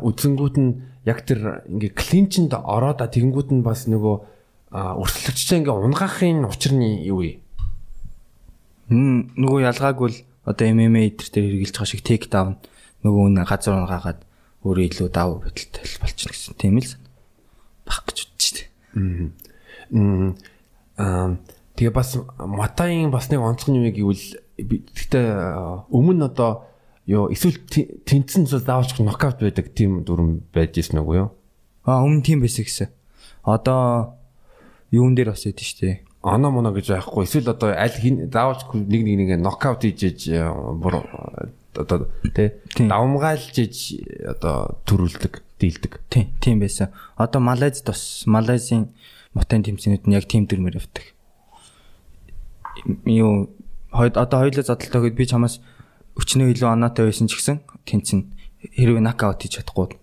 үзэнгүүд 0.00 0.56
нь 0.58 0.72
яг 1.04 1.22
тэр 1.28 1.64
ингээ 1.68 1.92
клинчэнд 1.94 2.56
ороод 2.56 3.04
тэгэнгүүт 3.04 3.50
нь 3.54 3.62
бас 3.62 3.86
нөгөө 3.86 4.16
өрсөлдөгчтэй 4.70 5.62
ингээ 5.62 5.76
унгаахын 5.76 6.48
учир 6.48 6.72
нь 6.74 7.04
юу 7.06 7.22
вэ? 7.22 7.38
Мм 8.90 9.34
нөгөө 9.38 9.70
ялгаагүй 9.70 10.08
л 10.10 10.18
одоо 10.46 10.66
MMA 10.66 11.14
дээр 11.14 11.30
тэр 11.30 11.44
хэрглэж 11.46 11.74
байгаа 11.78 11.90
шиг 11.90 12.02
тейк 12.02 12.26
даун 12.26 12.58
нөгөө 13.06 13.22
үнэ 13.30 13.42
газар 13.46 13.78
унгаагаад 13.78 14.20
өөрөө 14.66 14.84
илүү 14.90 15.08
давуу 15.14 15.40
байдалтай 15.46 15.84
болчихно 16.02 16.34
гэсэн 16.34 16.54
тийм 16.58 16.78
л 16.82 16.90
баг 17.86 18.02
гэж 18.08 18.18
бодчих 18.28 18.52
тээ. 18.56 18.66
Аа 20.98 21.38
тэгээ 21.78 21.94
бас 21.94 22.18
Матагийн 22.36 23.10
бас 23.14 23.30
нэг 23.32 23.40
онцгой 23.40 23.78
юм 23.78 23.88
гэвэл 23.88 24.24
гэхдээ 24.66 25.28
өмнө 25.88 26.28
одоо 26.30 26.66
ёо 27.06 27.30
эсвэл 27.32 27.58
тэнцэн 28.06 28.46
зүйл 28.46 28.64
заавалч 28.64 29.00
нокаут 29.00 29.40
байдаг 29.40 29.72
тийм 29.74 30.04
дүрм 30.04 30.46
байж 30.54 30.78
ирсэн 30.78 31.02
үгүй 31.02 31.26
юу? 31.26 31.30
Аа 31.84 32.04
өмнө 32.04 32.22
тийм 32.22 32.44
байсан 32.44 32.64
гэсэн. 32.64 32.88
Одоо 33.42 34.20
юун 34.92 35.14
дээр 35.14 35.32
бас 35.32 35.46
ядэн 35.46 35.66
штэ. 35.66 36.04
Оно 36.22 36.50
моно 36.52 36.70
гэж 36.70 36.92
байхгүй. 36.92 37.24
Эсвэл 37.24 37.56
одоо 37.56 37.72
аль 37.72 37.96
заавалч 38.28 38.68
нэг 38.76 39.02
нэг 39.02 39.16
нэг 39.16 39.30
нокаут 39.40 39.82
хийж 39.82 40.28
бүр 40.28 41.02
одоо 41.74 42.10
тий 42.34 42.52
давмгаалж 42.76 43.54
иж 43.58 43.76
одоо 44.26 44.78
төрүүлдэг, 44.84 45.42
дийлдэг. 45.58 45.92
Тийм, 46.10 46.28
тийм 46.40 46.60
байсан. 46.60 46.92
Одоо 47.16 47.40
Малайзд 47.40 47.86
бас 47.86 48.24
Малайзийн 48.26 48.90
мутын 49.34 49.62
тэмцээнүүд 49.62 50.04
нь 50.06 50.16
яг 50.18 50.26
тим 50.26 50.44
дөрмөр 50.46 50.76
явдаг. 50.82 51.06
Юу 53.06 53.50
хойд 53.90 54.14
одоо 54.16 54.46
хоёулаа 54.46 54.64
задлаа 54.66 55.02
гэд 55.02 55.16
би 55.18 55.26
чамаас 55.26 55.58
өчнөө 56.18 56.54
илүү 56.54 56.68
оноотой 56.70 57.10
байсан 57.10 57.26
ч 57.26 57.38
гэсэн 57.38 57.58
тэнцэн 57.86 58.20
хэрвээ 58.76 59.02
нокаут 59.02 59.42
хийж 59.42 59.62
чадахгүй. 59.62 59.98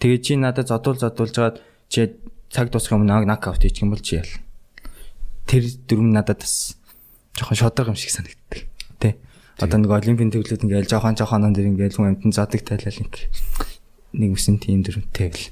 Тэгээ 0.00 0.20
чи 0.20 0.32
надад 0.36 0.68
зодуул 0.68 1.00
зодуулж 1.00 1.32
жаад 1.32 1.56
чи 1.88 2.18
цаг 2.50 2.68
дуусах 2.70 2.96
юм 2.96 3.06
нокаут 3.06 3.62
хийчих 3.62 3.84
юм 3.84 3.94
бол 3.94 4.02
чи 4.02 4.20
ял. 4.20 4.32
Тэр 5.46 5.64
дөрөв 5.88 6.08
надад 6.12 6.44
бас 6.44 6.76
жоохон 7.38 7.56
шодрог 7.56 7.88
юм 7.92 7.96
шиг 7.96 8.10
санагддаг. 8.10 8.68
Тэ. 8.98 9.16
Одоо 9.60 9.78
нэг 9.80 9.92
олимпийн 9.92 10.32
төглүүд 10.32 10.66
ингээл 10.66 10.90
жоохон 10.90 11.16
жоохон 11.16 11.52
дэр 11.54 11.70
ингээл 11.72 11.96
хүн 11.96 12.16
амтан 12.16 12.32
задаг 12.32 12.60
тайлал 12.64 13.00
ингээл 13.00 13.28
нэг 14.16 14.30
үсэн 14.36 14.60
тийм 14.60 14.82
дөрөвтэй 14.84 15.28
л 15.30 15.42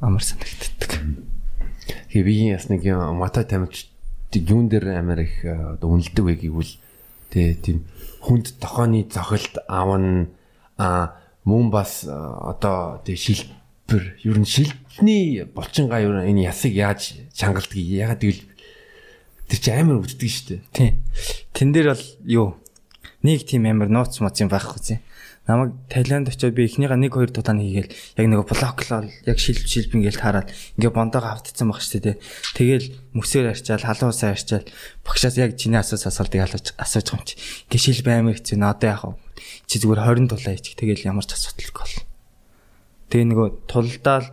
амар 0.00 0.24
санагддаг. 0.24 1.00
Тэгээ 2.10 2.24
би 2.24 2.34
яс 2.50 2.68
нэг 2.68 2.84
мата 3.16 3.44
тамирч 3.44 3.88
юун 4.38 4.68
дээр 4.68 4.98
амар 4.98 5.26
их 5.26 5.42
одоо 5.44 5.98
үнэлдэг 5.98 6.24
вэ 6.24 6.34
гэвэл 6.46 6.72
тий 7.30 7.54
тийм 7.58 7.86
хүнд 8.22 8.60
тохооны 8.62 9.06
зохилт 9.10 9.58
авна 9.66 10.28
а 10.78 11.18
мөн 11.44 11.70
бас 11.70 12.06
одоо 12.06 13.02
тий 13.04 13.16
шилбэр 13.16 14.20
ер 14.22 14.38
нь 14.38 14.46
шилдний 14.46 15.42
булчингаа 15.44 16.00
ер 16.04 16.14
нь 16.22 16.30
энэ 16.30 16.46
ясыг 16.46 16.74
яаж 16.78 17.18
чангалдгийг 17.34 17.88
ягаад 17.90 18.22
гэвэл 18.22 18.42
тэр 19.50 19.58
чи 19.58 19.70
амар 19.74 19.98
өвддөг 19.98 20.30
шүү 20.30 20.46
дээ. 20.46 20.60
Тий. 20.70 20.90
Тэн 21.50 21.74
дээр 21.74 21.98
бол 21.98 22.06
юу 22.22 22.48
нэг 23.26 23.42
тийм 23.42 23.66
амар 23.66 23.90
нууц 23.90 24.22
моц 24.22 24.38
юм 24.38 24.46
байхгүй 24.46 24.78
зэ 24.78 24.96
намайг 25.50 25.74
Таиланд 25.90 26.30
очиод 26.30 26.54
би 26.54 26.70
эхнийхээ 26.70 26.94
1 26.94 27.10
2 27.10 27.34
тулааны 27.34 27.66
хийгээл 27.66 27.90
яг 27.90 28.26
нэг 28.30 28.46
блоклол 28.46 29.10
яг 29.10 29.38
шилб 29.42 29.66
шилб 29.66 29.90
ингээл 29.98 30.22
таараад 30.22 30.48
ингээ 30.78 30.94
бондоогоо 30.94 31.34
автцсан 31.34 31.66
баг 31.66 31.82
шүү 31.82 32.00
дээ. 32.06 32.16
Тэгэл 32.54 32.86
мөсөөр 33.18 33.50
арчаал 33.50 33.82
халуусаа 33.82 34.38
арчаал 34.38 34.66
багшаас 35.02 35.34
яг 35.42 35.58
чиний 35.58 35.82
асууж 35.82 36.06
асуултыг 36.06 36.46
асууж 36.78 37.06
байгаа 37.10 37.18
юм 37.18 37.26
чи. 37.26 37.34
Ингээ 37.66 37.82
шилб 37.82 38.06
амар 38.06 38.38
хэцүү 38.38 38.58
надад 38.62 38.86
яах 38.86 39.04
вэ? 39.10 39.18
Чи 39.66 39.76
зүгээр 39.82 40.00
20 40.06 40.30
тулаа 40.30 40.54
ич. 40.54 40.66
Тэгэл 40.78 41.06
ямар 41.10 41.26
ч 41.26 41.34
асуудалгүй 41.34 41.82
бол. 41.82 41.98
Тэгээ 43.10 43.26
нөгөө 43.34 43.48
тулдаал 43.66 44.26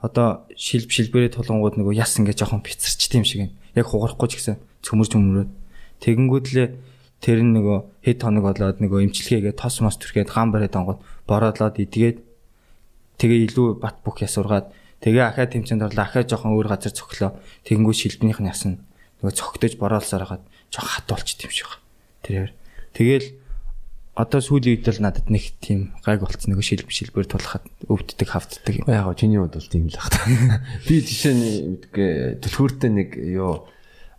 одоо 0.00 0.48
шилб 0.56 0.88
шилбэрээ 0.88 1.36
тулангууд 1.36 1.76
нөгөө 1.76 1.94
яс 2.00 2.16
ингээ 2.16 2.40
жоохон 2.40 2.64
бицэрч 2.64 3.12
тийм 3.12 3.28
шиг 3.28 3.38
юм. 3.44 3.50
Яг 3.76 3.92
хугарахгүй 3.92 4.28
ч 4.32 4.40
гэсэн 4.40 4.56
цөмөрж 4.82 5.12
өмрөөд 5.14 5.50
тэгэнгүүтлээ 6.02 6.68
тэр 7.22 7.38
нь 7.46 7.54
нөгөө 7.54 8.02
хэд 8.02 8.18
хоног 8.26 8.44
болоод 8.50 8.78
нөгөө 8.82 9.06
имчилгээгээ 9.06 9.54
тос 9.54 9.78
мос 9.78 9.96
түрхээд 10.02 10.34
гам 10.34 10.50
барээд 10.50 10.74
онгод 10.74 10.98
бороодлоод 11.30 11.78
идгээд 11.78 12.18
тэгээ 13.22 13.38
илүү 13.46 13.78
бат 13.78 14.02
бүх 14.02 14.26
ясургаад 14.26 14.74
тэгээ 15.06 15.24
ахаа 15.30 15.46
тэмцээнд 15.46 15.86
орлоо 15.86 16.02
ахаа 16.02 16.26
жоохон 16.26 16.58
өөр 16.58 16.74
газар 16.74 16.90
цоглоо 16.90 17.38
тэгэнгүүт 17.62 17.98
шилбнийх 18.02 18.42
нь 18.42 18.50
ясна 18.50 18.82
нөгөө 19.22 19.38
цогтөж 19.38 19.78
бороолсаар 19.78 20.26
хагаад 20.26 20.44
жоохон 20.74 20.92
хат 20.98 21.06
болчих 21.06 21.46
юм 21.46 21.54
шиг 21.54 21.70
байна. 21.70 21.86
Тэрээр 22.26 22.50
тэгээл 22.98 23.26
одоо 24.18 24.40
сүүлийн 24.42 24.82
үед 24.82 24.90
л 24.90 25.00
надад 25.00 25.30
нэг 25.30 25.56
тийм 25.62 25.94
гайг 26.02 26.26
болцсон. 26.26 26.52
Нөгөө 26.52 26.66
шилб 26.66 26.90
шилбэр 26.90 27.30
тулахад 27.30 27.64
өвддөг 27.86 28.28
хавддаг 28.28 28.74
юм. 28.82 28.86
Яг 28.90 29.06
гоо 29.06 29.14
чиний 29.14 29.38
хувьд 29.38 29.56
бол 29.56 29.70
тийм 29.70 29.86
л 29.88 29.96
баг 29.96 30.10
та. 30.10 30.20
Би 30.90 31.00
жишээ 31.00 31.32
нь 31.32 31.44
мэдгүй 31.78 32.10
түлхүүртэй 32.42 32.90
нэг 32.92 33.08
юу 33.16 33.70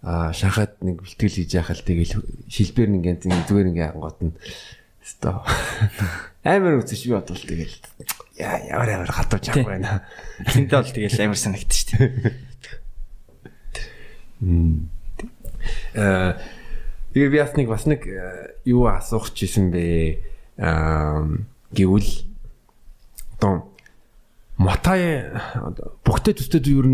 а 0.04 0.36
шахаад 0.36 0.84
нэг 0.84 1.00
бэлтгэл 1.00 1.40
хийж 1.40 1.52
яхал 1.56 1.80
тэгэл 1.80 2.20
шилбэр 2.52 2.90
нэг 2.92 3.04
янз 3.08 3.24
зүгээр 3.24 3.72
ингээ 3.72 3.90
ангууд 3.96 4.20
нь 4.20 4.36
өстой 5.00 5.40
амар 6.44 6.84
үзэж 6.84 7.08
би 7.08 7.16
бодвол 7.16 7.40
тэгэл 7.40 7.76
яа 8.36 8.60
ямар 8.68 8.90
ямар 8.90 9.12
хатууж 9.12 9.48
авах 9.48 9.68
байна. 9.68 10.04
Тэнтэй 10.44 10.76
бол 10.76 10.92
тэгэл 10.92 11.24
амар 11.24 11.40
санагд 11.40 11.72
шүү 11.72 11.88
дээ. 11.96 12.34
Мм. 14.44 14.90
Э 15.96 16.36
тэгээ 17.16 17.32
би 17.32 17.40
бас 17.40 17.54
нэг 17.56 17.68
бас 17.72 17.86
нэг 17.88 18.02
э, 18.04 18.60
юу 18.68 18.92
асуух 18.92 19.32
гэсэн 19.32 19.72
бэ? 19.72 20.20
Аа 20.60 21.24
гэвэл 21.72 22.12
одоо 23.40 23.72
мотай 24.58 25.32
бүгдээ 26.04 26.44
төстэй 26.44 26.62
юу 26.76 26.84
ер 26.84 26.90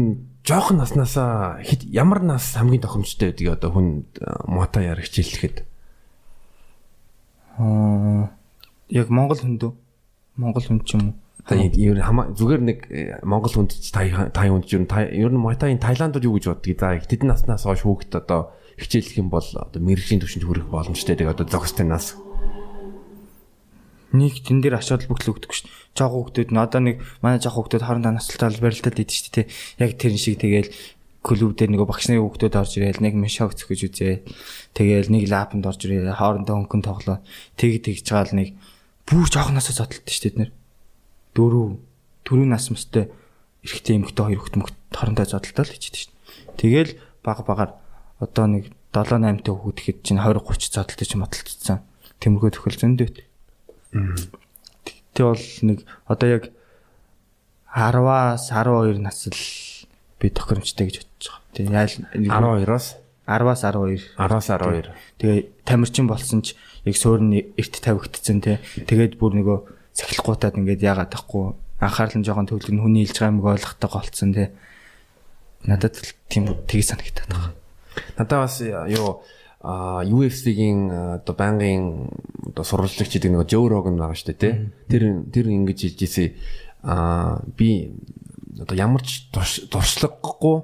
жоохон 0.50 0.82
наснаасаа 0.82 1.62
хэд 1.62 1.86
ямар 1.94 2.26
нас 2.26 2.58
хамгийн 2.58 2.82
тохиромжтой 2.82 3.30
байдгийг 3.30 3.54
одоо 3.54 3.70
хүн 3.70 4.10
мота 4.50 4.82
яар 4.82 4.98
хичээллэхэд 4.98 5.62
аа 7.62 8.34
яг 8.90 9.08
Монгол 9.14 9.38
хүнд 9.38 9.62
үү? 9.62 9.74
Монгол 10.42 10.66
хүн 10.66 10.82
ч 10.82 10.98
юм 10.98 11.14
уу? 11.14 11.16
Та 11.46 11.56
ер 11.56 12.02
зүгээр 12.02 12.62
нэг 12.66 12.80
э, 12.90 13.22
Монгол 13.22 13.54
хүнд 13.54 13.78
тай 13.94 14.10
тай 14.34 14.50
хүнд 14.50 14.66
ер 14.74 14.82
нь 14.82 14.90
ер 14.90 15.32
нь 15.32 15.38
Муайтагийн 15.38 15.78
Таиландд 15.78 16.26
юу 16.26 16.38
гэж 16.42 16.50
боддгийг 16.50 16.82
за 16.82 16.98
тэдэн 16.98 17.30
наснаас 17.30 17.70
хойш 17.70 17.86
хүүхэд 17.86 18.18
одоо 18.18 18.54
хичээллэх 18.82 19.22
юм 19.22 19.30
бол 19.30 19.46
одоо 19.46 19.80
мэрэгжлийн 19.82 20.22
төвшөнд 20.26 20.46
хүрэх 20.46 20.68
боломжтой. 20.70 21.16
Тэгээ 21.16 21.34
одоо 21.34 21.46
зохистой 21.46 21.86
нас 21.86 22.18
нэг 24.16 24.34
тэн 24.42 24.62
дээр 24.64 24.80
ачаал 24.82 25.06
бүхэл 25.06 25.38
өгдөг 25.38 25.52
шүү 25.54 25.68
дээ. 25.70 25.78
Жог 25.98 26.14
нь 26.34 26.58
одоо 26.58 26.82
нэг 26.82 27.04
манай 27.22 27.38
жог 27.38 27.54
хүүхдүүд 27.54 27.86
хоорондоо 27.86 28.14
насалтаа 28.16 28.50
барилдаад 28.58 28.98
идэв 28.98 29.14
шүү 29.14 29.34
дээ. 29.36 29.48
Яг 29.84 29.92
тэр 30.02 30.14
шиг 30.18 30.42
тэгэл 30.42 30.70
клуб 31.22 31.54
дээр 31.54 31.76
нэг 31.76 31.84
багшны 31.84 32.18
хүүхдүүд 32.18 32.56
орж 32.56 32.74
ирээл 32.80 33.04
нэг 33.04 33.14
мишог 33.20 33.54
цөхөж 33.54 33.82
үзээ. 33.92 34.24
Тэгээл 34.74 35.12
нэг 35.12 35.24
лапанд 35.28 35.68
орж 35.68 35.82
ирээл 35.84 36.16
хоорондоо 36.16 36.56
хөнгөн 36.64 36.84
тоглоо. 36.84 37.18
Тэг 37.60 37.84
тэгж 37.84 38.08
чагаал 38.08 38.34
нэг 38.34 38.56
бүр 39.04 39.28
жоохноосоо 39.28 39.76
зодтолт 39.76 40.08
шүү 40.08 40.24
дээ 40.32 40.40
нэр. 40.40 40.52
Дөрөв 41.36 41.78
төрийн 42.24 42.50
нас 42.56 42.72
мөстэй 42.72 43.12
эрэгтэй 43.68 44.00
эмэгтэй 44.00 44.26
хоёр 44.26 44.40
хүүхд 44.40 44.56
мөхт 44.56 44.76
хоорондоо 44.96 45.26
зодтолтол 45.28 45.70
хийчихдээ 45.70 46.02
шүү 46.08 46.14
дээ. 46.16 46.58
Тэгээл 46.58 46.92
баг 47.22 47.44
багаар 47.44 47.72
одоо 48.24 48.46
нэг 48.48 48.72
7 48.96 49.22
8 49.22 49.44
та 49.44 49.52
хүүхэд 49.54 49.80
хэд 49.86 49.98
чинь 50.08 50.24
20 50.24 50.40
30 50.40 50.74
зодтолтой 50.74 51.06
ч 51.06 51.14
маталтцсан. 51.20 51.84
Тэмэрхүү 52.24 52.52
төхөл 52.58 52.80
зөндөөт. 52.80 53.29
Тэ 53.92 55.22
бол 55.26 55.46
нэг 55.66 55.84
одоо 56.06 56.28
яг 56.30 56.44
10-аас 57.74 58.50
12 58.54 59.02
нас 59.02 59.28
л 59.30 59.42
би 60.20 60.30
тохиромжтой 60.30 60.90
гэж 60.90 60.96
бодож 61.02 61.26
байгаа. 61.30 61.42
Тэ 61.54 61.62
яал 61.70 62.66
12-оос 62.66 62.88
10-аас 63.30 63.62
12 63.66 64.18
10-аас 64.18 64.48
12. 64.50 64.94
Тэгээ 65.18 65.40
тамирчин 65.66 66.08
болсон 66.10 66.42
ч 66.42 66.54
яг 66.86 66.96
суурь 66.98 67.22
нь 67.22 67.42
эрт 67.58 67.76
тавигдцсан 67.82 68.42
те. 68.42 68.62
Тэгээд 68.86 69.18
бүр 69.18 69.38
нөгөө 69.38 69.58
сахилахгүйтаад 69.98 70.58
ингээд 70.58 70.86
яагаад 70.86 71.14
тахгүй 71.14 71.54
анхаарал 71.82 72.18
нь 72.18 72.26
жоохон 72.26 72.50
төвлөрн 72.50 72.82
хүний 72.82 73.06
хэлж 73.06 73.18
байгаа 73.22 73.34
юм 73.34 73.46
ойлгохтой 73.46 73.90
голцсон 73.90 74.32
те. 74.34 74.52
Надад 75.66 75.98
тийм 76.30 76.50
тгий 76.66 76.86
санагтаад 76.86 77.30
байгаа. 77.30 77.54
Надад 78.18 78.40
бас 78.46 78.62
юу 78.62 79.22
а 79.62 80.04
UFC-гийн 80.08 81.20
одоо 81.20 81.36
байнгын 81.36 82.08
одоо 82.56 82.64
сурвалжлагч 82.64 83.12
гэдэг 83.20 83.32
нэг 83.32 83.48
Joe 83.52 83.68
Rogan 83.68 84.00
байгаа 84.00 84.16
шүү 84.16 84.32
дээ 84.32 84.40
тий. 84.40 84.54
Тэр 84.88 85.04
тэр 85.28 85.46
ингэж 85.52 85.80
хэлж 85.84 86.00
ирсэн 86.08 86.28
а 86.84 87.44
би 87.60 87.92
одоо 88.56 88.76
ямар 88.80 89.04
ч 89.04 89.28
туршлагагүй 89.34 90.64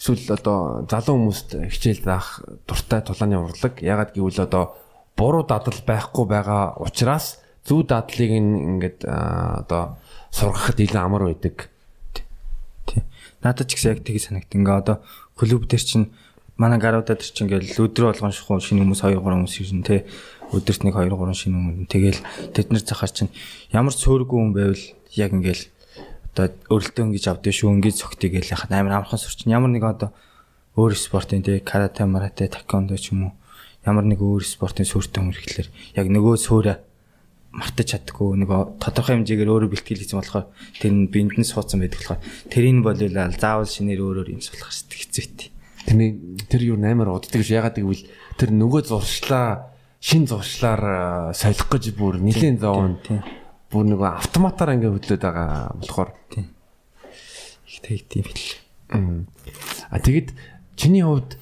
эсвэл 0.00 0.24
одоо 0.32 0.88
залуу 0.88 1.20
хүмүүст 1.20 1.68
хичээл 1.68 2.04
заах 2.04 2.40
дуртай 2.64 3.04
тулааны 3.04 3.36
урлаг 3.36 3.82
ягаад 3.84 4.16
гэвэл 4.16 4.40
одоо 4.40 4.72
буруу 5.12 5.44
дадал 5.44 5.76
байхгүй 5.84 6.24
байгаа 6.24 6.80
учраас 6.80 7.42
зөв 7.66 7.84
дадлыг 7.84 8.30
ингээд 8.32 9.04
одоо 9.04 9.98
сургахад 10.30 10.80
илүү 10.80 11.00
амар 11.02 11.22
байдаг. 11.28 11.68
Тий. 12.86 13.02
Надад 13.42 13.68
ч 13.68 13.76
гэсэн 13.76 13.98
яг 13.98 14.00
тгий 14.06 14.22
санагд. 14.22 14.48
Ингээ 14.54 14.80
одоо 14.80 14.96
клуб 15.36 15.68
дээр 15.68 15.82
чинь 15.82 16.14
манай 16.58 16.82
гаруудад 16.82 17.22
ч 17.22 17.38
ингээл 17.38 17.86
өдрө 17.86 18.10
болгон 18.10 18.34
шахуу 18.34 18.58
шинэ 18.58 18.82
хүмүүс 18.82 19.06
2 19.06 19.14
3 19.14 19.22
хүмүүс 19.22 19.54
ирнэ 19.62 19.86
те. 19.86 19.96
Өдөрт 20.50 20.82
нэг 20.82 20.94
2 20.98 21.06
3 21.06 21.38
шинэ 21.38 21.54
хүмүүс 21.54 21.86
тэгэл 21.86 22.20
тэд 22.50 22.74
нар 22.74 22.82
захаар 22.82 23.12
чинь 23.14 23.30
ямар 23.70 23.94
ч 23.94 24.02
сөөргүй 24.02 24.38
хүн 24.42 24.52
байвал 24.58 24.84
яг 25.14 25.30
ингээл 25.38 25.64
одоо 26.34 26.50
өрөлтөө 26.74 27.04
ингэж 27.14 27.24
авдээ 27.30 27.54
шүү 27.54 27.78
ингэж 27.78 27.94
цогтыг 28.02 28.34
гээл 28.34 28.54
яхад 28.58 28.74
амар 28.74 29.06
амархан 29.06 29.22
сурчин 29.22 29.54
ямар 29.54 29.70
нэг 29.70 29.86
одоо 29.86 30.10
өөр 30.74 30.98
спортын 30.98 31.46
те 31.46 31.62
карате 31.62 32.02
марате 32.10 32.50
таквондо 32.50 32.98
ч 32.98 33.14
юм 33.14 33.30
уу. 33.30 33.32
Ямар 33.86 34.02
нэг 34.02 34.18
өөр 34.18 34.42
спортын 34.42 34.82
сүртэй 34.82 35.22
юм 35.22 35.30
ирэхлээр 35.30 35.70
яг 35.94 36.06
нөгөө 36.10 36.34
сөөрэ 36.42 36.74
мартаж 37.54 37.86
чаддгүй 37.94 38.34
нөгөө 38.34 38.82
тодорхой 38.82 39.14
хэмжээгээр 39.18 39.50
өөрөө 39.50 39.70
бэлтгэл 39.72 40.02
хийсэн 40.02 40.18
болохоор 40.18 40.46
тэр 40.82 40.92
нь 40.94 41.06
бинд 41.06 41.38
нь 41.38 41.46
суудсан 41.46 41.80
байдаг 41.80 42.02
болохоор 42.02 42.22
тэрийг 42.50 42.82
болвол 42.82 43.14
заавал 43.38 43.66
шинээр 43.66 44.02
өөрөөр 44.04 44.34
юм 44.36 44.42
суулгах 44.44 44.74
хэцүү 44.74 45.57
Тэрний 45.88 46.36
тэр 46.52 46.76
юу 46.76 46.76
амар 46.76 47.16
уддаг 47.16 47.40
ш 47.40 47.56
ягаад 47.56 47.80
гэвэл 47.80 48.04
тэр 48.36 48.52
нөгөө 48.52 48.92
зуршлаа 48.92 49.72
шин 50.04 50.28
зуршлаар 50.28 51.32
солих 51.32 51.64
гэж 51.72 51.96
бүр 51.96 52.20
нэлийн 52.20 52.60
зовон 52.60 53.00
бүр 53.72 53.84
нөгөө 53.88 54.20
автоматаар 54.20 54.76
ингээ 54.76 54.92
хөдлөд 54.92 55.22
байгаа 55.24 55.72
болохоор 55.80 56.12
тийм 56.28 56.52
их 57.64 57.80
тэг 57.80 58.04
тийм 58.08 58.24
хэл. 58.28 59.24
А 59.88 59.96
тэгэд 59.96 60.36
чиний 60.76 61.02
хувьд 61.02 61.40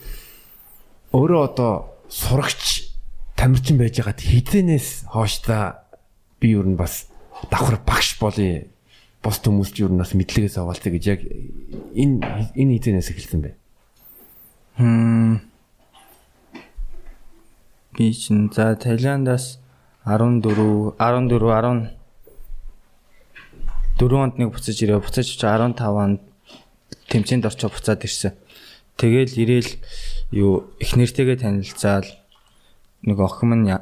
өөрөө 1.11 1.43
одоо 1.43 1.99
сурагч 2.07 2.91
тамирчин 3.35 3.79
байж 3.79 3.99
байгаад 3.99 4.23
хідэнээс 4.23 5.11
хойш 5.11 5.43
та 5.43 5.87
би 6.41 6.55
юу 6.55 6.67
н 6.67 6.79
бас 6.79 7.11
давхар 7.51 7.79
багш 7.83 8.19
болъё 8.19 8.67
бос 9.23 9.43
хүмүүс 9.43 9.71
ч 9.75 9.87
юу 9.87 9.93
нас 9.93 10.15
мэдлэгээс 10.15 10.59
аваалцаа 10.59 10.91
гэж 10.95 11.05
яг 11.07 11.21
энэ 11.95 12.55
энэ 12.55 12.79
хэзээс 12.79 13.11
эхэлсэн 13.11 13.41
бэ? 13.43 13.51
Хм. 14.77 15.41
Би 17.97 18.13
чинь 18.13 18.53
за 18.53 18.77
Таиландаас 18.77 19.59
14 20.05 20.93
14 20.99 21.29
10 21.33 21.97
4 23.99 24.17
онд 24.21 24.37
нэг 24.37 24.53
буцаж 24.53 24.77
ирээ. 24.77 25.01
Буцаж 25.01 25.33
15 25.41 25.81
онд 25.81 26.21
тэмцээнд 27.09 27.49
орчоо 27.49 27.73
буцаад 27.73 28.05
ирсэн. 28.05 28.37
Тэгэл 29.01 29.33
ирээл 29.33 29.73
юу 30.37 30.69
их 30.77 30.93
нэртэйгээ 30.93 31.41
танилцаал 31.41 32.05
нэг 33.09 33.17
охин 33.17 33.49
минь 33.49 33.81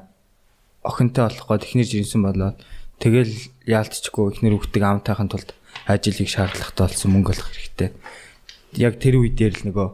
охинтой 0.86 1.26
болох 1.26 1.48
гээд 1.50 1.66
ихнэр 1.66 1.90
жирэмсэн 1.90 2.22
болоод 2.22 2.62
тэгэл 3.02 3.34
яалтчгүй 3.66 4.30
ихнэр 4.30 4.54
хүүхдийг 4.62 4.84
амтайхын 4.86 5.26
тулд 5.26 5.58
ажил 5.90 6.14
хийх 6.14 6.30
шаардлагатай 6.30 6.86
болсон 6.86 7.10
мөнгө 7.10 7.34
олох 7.34 7.50
хэрэгтэй. 7.50 7.90
Яг 8.78 9.02
тэр 9.02 9.18
үе 9.18 9.34
дээр 9.34 9.58
л 9.58 9.66
нөгөө 9.74 9.88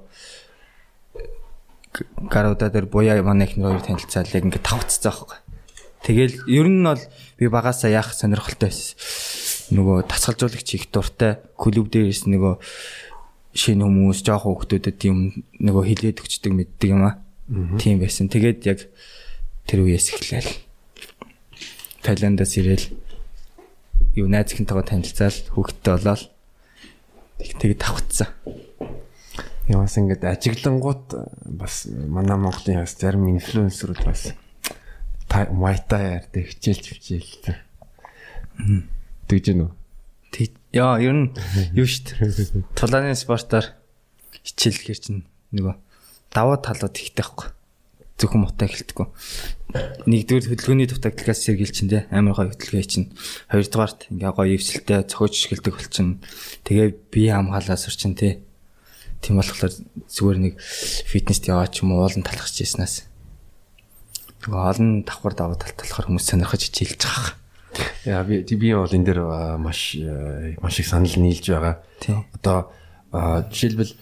гаруудаа 1.92 2.70
дээр 2.70 2.86
буяа 2.86 3.22
манай 3.22 3.50
ихнэр 3.50 3.74
хоёр 3.74 3.82
танилцаал 3.82 4.30
яг 4.30 4.44
ингээд 4.46 4.66
тавцсан 4.66 5.10
байхгүй. 5.10 5.38
Тэгэл 6.06 6.34
ер 6.46 6.66
нь 6.70 6.86
бол 6.86 7.02
би 7.36 7.44
багасаа 7.50 7.90
яах 7.90 8.14
сонирхолтой 8.14 8.70
байсан. 8.70 8.96
Нөгөө 9.74 10.06
тасгалжуулагч 10.06 10.68
их 10.74 10.86
дуртай 10.94 11.42
клуб 11.58 11.90
дээрээс 11.90 12.30
нөгөө 12.30 12.54
шинэ 13.54 13.82
хүмүүс 13.82 14.22
жоох 14.22 14.46
хүүхдүүдэд 14.46 14.98
юм 15.10 15.44
нөгөө 15.58 15.82
хилээд 15.90 16.22
өгчдөг 16.22 16.52
мэддэг 16.54 16.88
юм 16.94 17.02
аа. 17.04 17.18
Тийм 17.82 17.98
байсан. 17.98 18.30
Тэгээд 18.30 18.60
яг 18.70 18.86
тэр 19.66 19.82
үеэс 19.82 20.14
эхлэв. 20.14 20.46
Таиландаас 22.06 22.54
ирээл 22.56 22.86
юу 24.14 24.26
найз 24.30 24.54
ихэнтэйгээ 24.54 24.86
танилцаал 24.86 25.38
хүүхдтэй 25.54 25.92
болоод 25.98 26.22
тэгээд 27.38 27.82
тавцсан. 29.70 29.74
Ямаас 29.74 29.96
ингээд 29.96 30.24
ажиглангууд 30.24 31.06
бас 31.46 31.86
манай 31.86 32.36
Монголын 32.36 32.82
бас 32.82 32.96
зарим 32.98 33.28
инфлюенсерүүд 33.28 34.04
бас 34.04 34.34
майтаа 35.30 36.20
ярьдаг 36.20 36.46
хичээлж 36.50 36.84
хичээлтэй. 36.98 37.56
Тэгж 39.28 39.44
гэнэ 39.54 39.64
үү? 39.64 39.72
Яа, 40.72 40.98
ер 40.98 41.14
нь 41.14 41.34
юу 41.74 41.86
штт. 41.86 42.18
Тулааны 42.78 43.14
спортоор 43.14 43.74
хичээлэхэр 44.42 44.98
чинь 44.98 45.22
нөгөө 45.54 45.74
даваа 46.34 46.58
талууд 46.58 46.94
ихтэй 46.94 47.22
байхгүй 47.22 47.50
зөвхөн 48.20 48.44
мутай 48.44 48.68
эхэлдэггүй. 48.68 49.08
Нэгдүгээр 50.04 50.46
хөдөлгөөний 50.52 50.88
дутагдлагаас 50.92 51.40
сэргийл 51.40 51.72
чинь 51.72 51.88
те 51.88 52.04
амар 52.12 52.36
гоё 52.36 52.52
хөдөлгөө 52.52 52.84
чинь. 52.84 53.08
Хоёрдугаарт 53.48 54.12
ингээ 54.12 54.32
гоё 54.36 54.54
ивсэлтэй 54.60 55.08
цохиж 55.08 55.48
эхэлдэг 55.48 55.72
бол 55.72 55.88
чинь. 55.88 56.20
Тэгээ 56.68 56.88
бие 57.08 57.32
хамгаалаа 57.32 57.80
сурчин 57.80 58.12
те. 58.12 58.44
Тийм 59.20 59.36
болохоор 59.36 59.72
зүгээр 60.08 60.38
нэг 60.40 60.54
фитнест 60.60 61.48
яваач 61.48 61.80
юм 61.84 61.92
уу 61.92 62.04
уулын 62.04 62.24
талхаж 62.24 62.56
яснаас. 62.60 63.04
Тэгээ 64.40 64.56
олон 64.56 65.04
давхар 65.04 65.34
даваа 65.36 65.56
тал 65.60 65.76
талахаар 65.76 66.08
хүмүүс 66.08 66.24
сонирхож 66.24 66.64
хичээлж 66.64 67.00
байгаа. 67.04 67.34
Яа 68.08 68.24
би 68.24 68.42
би 68.42 68.72
бол 68.72 68.88
энэ 68.88 69.06
дээр 69.06 69.20
маш 69.60 69.96
маш 70.60 70.76
их 70.80 70.88
санал 70.88 71.12
нийлж 71.20 71.44
байгаа. 71.44 71.84
Одоо 72.40 72.72
жишээлбэл 73.52 73.92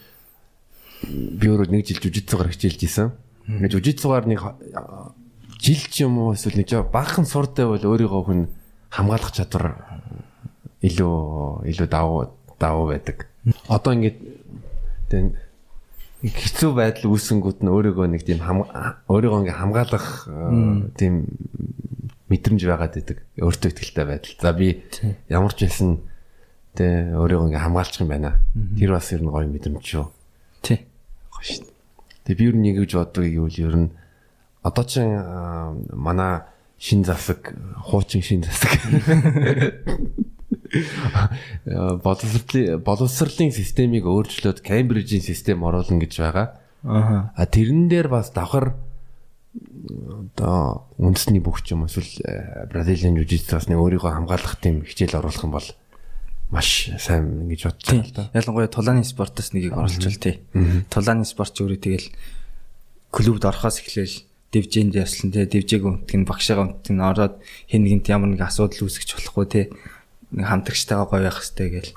би 1.35 1.45
өөрөө 1.47 1.67
нэг 1.67 1.83
жил 1.83 1.99
жүжигцээр 1.99 2.51
хичээлж 2.55 2.83
исэн 2.87 3.11
Ингээд 3.49 3.73
жүжигцугаар 3.73 4.29
нэг 4.29 4.45
жил 5.57 5.81
ч 5.89 6.05
юм 6.05 6.21
уу 6.21 6.37
эсвэл 6.37 6.61
нэг 6.61 6.69
баахан 6.93 7.25
суртай 7.25 7.65
бол 7.65 7.81
өөрийгөө 7.81 8.21
хүн 8.29 8.45
хамгаалах 8.93 9.33
чадвар 9.33 9.73
илүү 10.85 11.65
илүү 11.65 11.87
давуу 11.89 12.29
давуу 12.61 12.93
байдаг. 12.93 13.25
Одоо 13.65 13.97
ингээд 13.97 14.17
тэг 15.09 15.35
хэцүү 16.23 16.71
байдал 16.75 17.11
үүсэнгүүд 17.15 17.63
нь 17.63 17.71
өөрийгөө 17.71 18.07
нэг 18.11 18.23
тийм 18.27 18.43
өөрийгөө 18.43 19.39
ингээ 19.43 19.57
хамгаалах 19.57 20.07
тийм 20.99 21.13
мэдрэмж 22.29 22.61
байгаад 22.67 22.93
байдаг. 22.99 23.17
Өөртөө 23.39 23.71
ихтэй 23.73 24.05
байдал. 24.05 24.35
За 24.37 24.53
би 24.53 24.83
ямар 25.31 25.55
ч 25.55 25.65
байсан 25.65 26.03
тэ 26.75 27.15
өөрийгөө 27.15 27.47
ингээ 27.49 27.63
хамгаалчих 27.65 28.03
юм 28.03 28.11
байна. 28.13 28.43
Тэр 28.77 28.91
бас 28.93 29.09
ер 29.15 29.23
нь 29.23 29.31
гоё 29.31 29.47
мэдрэмж 29.47 29.81
шүү. 29.81 30.05
Тий. 30.61 30.85
Гоё 31.33 31.45
шүү. 31.47 31.71
Тэгээ 32.27 32.37
би 32.37 32.45
юу 32.51 32.55
нэг 32.59 32.75
гэж 32.83 32.91
боддог 32.99 33.23
гэвэл 33.25 33.63
ер 33.63 33.75
нь 33.79 33.89
одоо 34.61 34.83
ч 34.83 34.99
манай 35.95 36.43
шин 36.75 37.03
засаг 37.07 37.55
хуучин 37.87 38.21
шин 38.21 38.43
засаг 38.43 38.75
боловсролын 41.65 42.83
боловсролын 42.83 43.51
системийг 43.51 44.05
өөрчлөөд 44.05 44.61
Кембрижийн 44.61 45.23
систем 45.23 45.63
оруулна 45.63 45.99
гэж 46.01 46.13
байгаа. 46.19 46.47
Аа. 46.83 47.33
А 47.35 47.43
тэрэн 47.45 47.89
дээр 47.89 48.07
бас 48.07 48.31
давхар 48.31 48.77
одоо 49.55 50.85
үндэсний 51.01 51.41
бөхч 51.41 51.73
юм 51.73 51.89
эсвэл 51.89 52.69
Бразилийн 52.69 53.17
жүжигчдаас 53.17 53.67
нэг 53.67 53.81
өөрийгөө 53.81 54.13
хамгаалах 54.13 54.61
тийм 54.61 54.85
хичээл 54.85 55.17
оруулах 55.17 55.43
юм 55.43 55.53
бол 55.57 55.67
маш 56.53 56.89
сайн 56.97 57.49
гэж 57.49 57.61
бодож 57.65 57.85
байна 57.89 58.05
л 58.05 58.13
да. 58.13 58.29
Ялангуяа 58.33 58.69
тулааны 58.69 59.03
спортоос 59.05 59.53
нэгийг 59.53 59.73
оруулчихвал 59.73 60.21
тий. 60.21 60.35
Тулааны 60.89 61.25
спорт 61.25 61.53
ч 61.53 61.61
өөрөө 61.65 61.79
тэгэл 61.81 62.09
клубд 63.09 63.43
орохоос 63.45 63.81
эхлээл 63.81 64.25
дивжэнд 64.53 64.97
явсан 64.97 65.29
тий. 65.33 65.45
Дивжээг 65.45 65.85
өмтг 65.85 66.13
нь 66.17 66.25
багшаага 66.25 66.73
өмтг 66.73 66.89
нь 66.93 67.01
ороод 67.01 67.41
хэн 67.69 67.81
нэгэнт 67.85 68.09
ямар 68.09 68.33
нэг 68.33 68.41
асуудал 68.45 68.85
үүсгэж 68.85 69.09
болохгүй 69.17 69.45
тий. 69.49 69.65
Нэг 70.35 70.45
хамтрагчтайгаа 70.45 71.07
гоё 71.09 71.23
байх 71.25 71.37
хэрэгтэй 71.41 71.69
гээл 71.73 71.91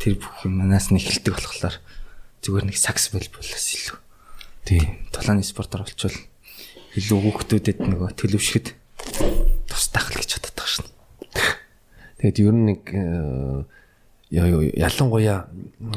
тэр 0.00 0.14
бүх 0.18 0.46
юм 0.48 0.58
манаас 0.58 0.90
нь 0.90 0.98
эхэлдэг 0.98 1.34
болохоор 1.36 1.76
зүгээр 2.42 2.64
нэг 2.66 2.76
сакс 2.80 3.12
бэл 3.12 3.30
болоос 3.30 3.66
илүү. 3.76 3.98
Тий. 4.64 4.82
Тулааны 5.12 5.44
спорт 5.44 5.76
оруулчихвал 5.76 6.16
илүү 6.96 7.18
хүүхдүүдэд 7.20 7.78
нөгөө 7.84 8.10
төлөвшөхөд 8.16 8.66
тусдах 9.70 10.10
л 10.10 10.18
гэж 10.18 10.30
боддог 10.40 10.66
шин. 10.66 10.86
Тэгээд 12.18 12.40
ер 12.42 12.54
нь 12.56 12.66
нэг 12.66 12.82
э, 12.90 13.62
ялангуяа 14.30 15.46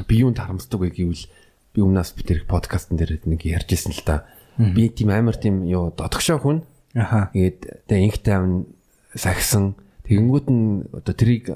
би 0.05 0.15
юунд 0.21 0.37
харамсдаг 0.37 0.79
вэ 0.79 0.93
гэвэл 0.93 1.25
би 1.73 1.79
өмнөөс 1.81 2.11
би 2.13 2.21
тэр 2.21 2.45
подкастн 2.45 2.97
дээр 2.97 3.23
нэг 3.25 3.41
ярьж 3.47 3.73
ирсэн 3.73 3.93
л 3.97 4.05
та. 4.05 4.29
Би 4.57 4.89
тийм 4.93 5.09
амар 5.09 5.37
тийм 5.39 5.65
юу 5.65 5.89
додгошоо 5.89 6.37
хүн. 6.37 6.61
Аха. 6.93 7.33
Тэгээд 7.33 7.89
тэ 7.89 8.03
инх 8.05 8.21
тайван 8.21 8.69
сагсан 9.17 9.73
тэгэнгүүт 10.13 10.47
нь 10.53 10.85
одоо 10.93 11.13
тэрийг 11.17 11.49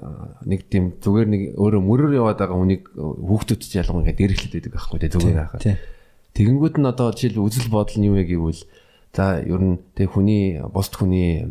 нэг 0.50 0.66
тийм 0.66 0.98
зүгээр 0.98 1.28
нэг 1.30 1.42
өөрөө 1.62 1.82
мөрөөр 1.86 2.14
яваад 2.18 2.42
байгаа 2.42 2.58
хүнийг 2.58 2.84
хүүхдүүд 2.98 3.62
ч 3.62 3.78
ялангуяа 3.78 4.18
дээрэхлээд 4.18 4.54
байдаг 4.58 4.74
байхгүй 4.74 4.98
тэ 4.98 5.14
зүгээр 5.14 5.38
байхаа. 5.38 5.78
Тэгэнгүүт 6.34 6.76
нь 6.82 6.90
одоо 6.90 7.14
жишээл 7.14 7.46
үзэл 7.46 7.70
бодол 7.70 7.98
нь 8.02 8.08
юу 8.10 8.18
вэ 8.18 8.26
гэвэл 8.26 8.62
за 9.14 9.42
ер 9.46 9.62
нь 9.62 9.78
тэг 9.94 10.18
хүний 10.18 10.58
бусд 10.74 10.98
хүний 10.98 11.46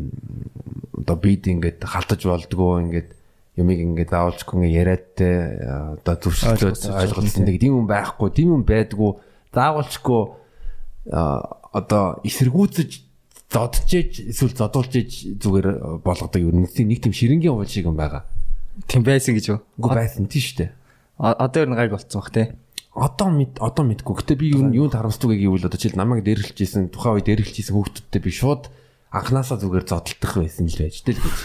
одоо 0.99 1.15
бид 1.15 1.47
ингээд 1.47 1.79
халтаж 1.87 2.21
болдгоо 2.27 2.83
ингээд 2.83 3.09
юмыг 3.55 3.79
ингээд 3.79 4.11
заавалжгүй 4.11 4.55
ингээд 4.59 4.79
яриад 4.83 5.05
те 5.15 5.29
одоо 5.95 6.15
зуршилтөд 6.19 6.75
ойлголцсон 6.75 7.43
нэг 7.47 7.57
тийм 7.59 7.79
юм 7.83 7.87
байхгүй 7.87 8.29
тийм 8.35 8.53
юм 8.59 8.63
байдгүй 8.67 9.15
заавалжгүй 9.55 10.21
одоо 11.07 12.03
эсэргүүцэж 12.27 13.06
зодчээж 13.51 14.27
эсвэл 14.35 14.55
зодуулж 14.55 14.91
зүгээр 15.39 16.03
болгодог 16.03 16.41
юм 16.41 16.67
нэг 16.67 16.73
тийм 16.75 17.15
ширэнгийн 17.15 17.55
уул 17.55 17.67
шиг 17.67 17.87
юм 17.87 17.95
байгаа. 17.95 18.27
Тийм 18.85 19.07
байсан 19.07 19.33
гэж 19.33 19.45
юу? 19.47 19.59
Үгүй 19.79 19.95
байсан 19.95 20.27
тийм 20.27 20.43
шүү 20.43 20.57
дээ. 20.67 20.71
Одоо 21.17 21.59
ер 21.63 21.69
нь 21.71 21.79
гайг 21.79 21.91
болцсон 21.95 22.19
бах 22.21 22.31
те. 22.35 22.59
Одоо 22.91 23.27
мэд 23.31 23.57
одоо 23.63 23.83
мэдгүй. 23.87 24.15
Гэтэ 24.19 24.35
би 24.35 24.51
юу 24.51 24.67
юунд 24.67 24.93
харамсдаг 24.93 25.31
гэвэл 25.31 25.65
одоо 25.65 25.79
жишээл 25.79 25.97
намайг 25.97 26.27
дээрлэжсэн 26.27 26.91
тухайн 26.91 27.23
үед 27.23 27.29
дээрлэжсэн 27.29 27.73
хүүхдүүдтэй 27.73 28.21
би 28.21 28.31
шууд 28.35 28.69
анханасаа 29.15 29.57
зүгээр 29.63 29.85
зодтолдох 29.87 30.33
байсан 30.43 30.67
л 30.67 30.77
байж 30.77 31.01
тэл 31.07 31.21
гэж 31.21 31.37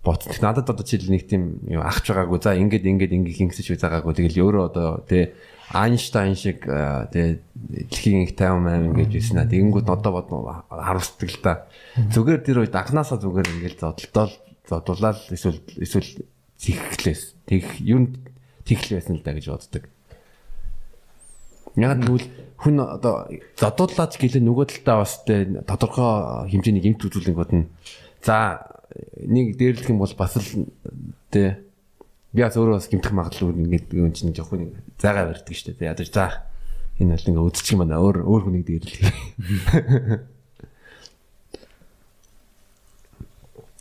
бодсон. 0.00 0.32
Надад 0.40 0.70
одоо 0.70 0.86
жишээл 0.86 1.12
нэг 1.12 1.28
тийм 1.28 1.60
ахч 1.78 2.08
байгаагүй. 2.08 2.38
За 2.40 2.56
ингээд 2.56 2.88
ингээд 2.88 3.12
ингээд 3.14 3.42
ингэсэж 3.52 3.74
байгаагүй. 3.74 4.14
Тэгэл 4.16 4.42
өөрөө 4.48 4.64
одоо 4.70 5.02
тий 5.06 5.34
Айнштайн 5.72 6.36
шиг 6.36 6.66
тий 7.14 7.40
дэлхийн 7.54 8.28
их 8.28 8.36
58 8.36 8.92
ингэж 8.92 9.10
ирсэн 9.16 9.38
аа. 9.40 9.48
Тэгэнгүүт 9.48 9.88
одоо 9.88 10.12
бодно 10.12 10.64
харамсдаг 10.68 11.28
л 11.30 11.40
та. 11.40 11.52
Зүгээр 11.96 12.40
тэр 12.44 12.58
үед 12.66 12.74
анханасаа 12.76 13.16
зүгээр 13.16 13.48
ингээд 13.48 13.80
зодтолдол 13.80 14.32
зодуулаад 14.68 15.18
эсвэл 15.32 15.60
эсвэл 15.80 16.26
зихлээс. 16.58 17.34
Тэг 17.48 17.64
юу 17.80 18.12
тэгл 18.64 18.96
байсан 18.96 19.16
л 19.16 19.24
да 19.24 19.32
гэж 19.32 19.46
боддог. 19.48 19.84
Яг 21.76 21.98
тэгвэл 22.00 22.28
хүн 22.60 22.76
одоо 22.80 23.26
зодуулаач 23.58 24.14
гэлээ 24.16 24.42
нөгөө 24.44 24.66
талдаа 24.70 25.02
бас 25.02 25.20
тодорхой 25.26 26.48
хэмжээний 26.54 26.86
эмт 26.86 27.02
үзүүлэнгүүд 27.02 27.50
нь 27.50 27.66
за 28.22 28.62
нэг 29.18 29.58
дээрлэх 29.58 29.90
юм 29.90 29.98
бол 29.98 30.14
бас 30.14 30.38
л 30.38 30.70
тэ 31.34 31.58
би 32.34 32.42
бас 32.42 32.58
өөрөө 32.58 32.82
бас 32.82 32.90
гимтэх 32.90 33.14
магадлал 33.14 33.54
ингээд 33.54 33.94
юм 33.94 34.10
чинь 34.10 34.34
жоох 34.34 34.58
нэг 34.58 34.74
зайгаа 34.98 35.30
барьдаг 35.30 35.54
шүү 35.54 35.78
дээ. 35.78 35.94
Ядаж 35.94 36.10
за 36.10 36.42
энэ 36.98 37.14
бол 37.14 37.30
ингээд 37.30 37.46
үзчих 37.46 37.78
юм 37.78 37.86
байна. 37.86 38.02
Өөр 38.02 38.26
өөр 38.26 38.42
хүнийг 38.50 38.66
дээрлэх. 38.66 39.06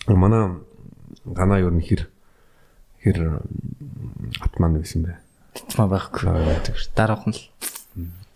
Манай 0.14 0.62
гана 1.26 1.58
юу 1.58 1.74
нөхөр 1.74 2.06
хэр 3.02 3.42
атман 4.38 4.78
байсан 4.78 5.02
бэ? 5.10 5.18
Тэтмаа 5.58 5.90
байхгүй. 5.90 6.30
Дараах 6.94 7.26
нь 7.26 7.34
л. 7.34 7.50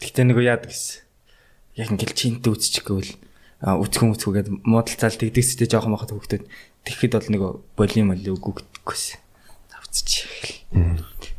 Гэтэ 0.02 0.26
нөгөө 0.26 0.50
яадаг 0.50 0.74
гэсэн. 0.74 1.06
Яг 1.78 1.94
ингээл 1.94 2.18
чинтэй 2.18 2.58
үсчихгүй 2.58 3.06
л 3.06 3.14
үцхэн 3.62 4.14
үцхүүгээд 4.14 4.50
муудалцаал 4.66 5.18
тэгдэгстэй 5.18 5.66
жоохон 5.66 5.98
махад 5.98 6.14
хөвгдөд 6.14 6.46
тэгэхэд 6.86 7.14
бол 7.18 7.30
нөгөө 7.34 7.52
болим 7.74 8.14
мөл 8.14 8.38
үгүй 8.38 8.54
гэдэггүйсэн. 10.04 11.02
Авцчих. 11.02 11.34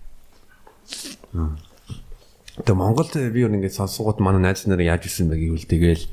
Тэгээ 2.59 2.75
Монголд 2.75 3.15
би 3.15 3.47
юу 3.47 3.55
ингээд 3.55 3.79
сонсгууд 3.79 4.19
манай 4.19 4.51
найз 4.51 4.67
нарыг 4.67 4.91
яаж 4.91 5.07
исэн 5.07 5.31
бэ 5.31 5.39
гэвэл 5.39 5.71
тэгэл 5.71 6.05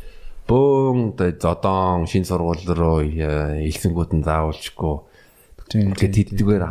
бөөн 0.46 1.18
зодон 1.42 2.06
шин 2.06 2.22
сургууль 2.22 2.62
руу 2.70 3.02
илсэнгүүд 3.02 4.12
нь 4.14 4.26
заавалчгүй. 4.26 4.96
Тэгээд 5.74 6.38
тэдгээр 6.38 6.64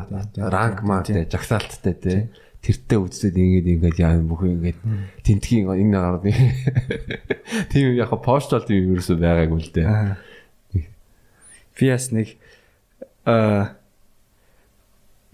ранк 0.47 0.79
маатай 0.87 1.27
жагсаалттай 1.27 1.95
тий 1.99 2.31
тэртээ 2.63 2.99
үзээд 3.03 3.35
ингээд 3.35 3.67
ингээд 3.75 3.99
яа 3.99 4.15
бүх 4.23 4.47
ингээд 4.47 4.79
тентхийн 5.27 5.67
энэ 5.67 5.91
гараад 5.91 6.25
тийм 7.75 7.99
яг 7.99 8.15
постол 8.23 8.63
тийм 8.63 8.95
ерөөсөө 8.95 9.19
байгаагүй 9.19 9.59
л 9.59 9.75
дээ. 9.75 10.17
Би 11.75 11.85
бас 11.91 12.09
нэг 12.15 12.39
аа 13.27 13.75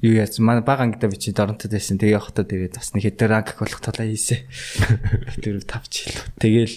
юу 0.00 0.14
яц 0.16 0.38
манай 0.40 0.64
бага 0.64 0.84
ангида 0.88 1.08
би 1.08 1.16
чи 1.20 1.32
доронтод 1.32 1.72
байсан. 1.72 2.00
Тэгээ 2.00 2.16
явахдаа 2.16 2.44
тэгээд 2.48 2.76
бас 2.76 2.92
нэг 2.96 3.04
хэдэн 3.04 3.28
ранк 3.28 3.56
болох 3.60 3.80
талаа 3.80 4.08
хийсэ. 4.08 4.44
Тэр 5.44 5.60
тавч 5.64 6.08
хэл. 6.08 6.20
Тэгээл 6.40 6.76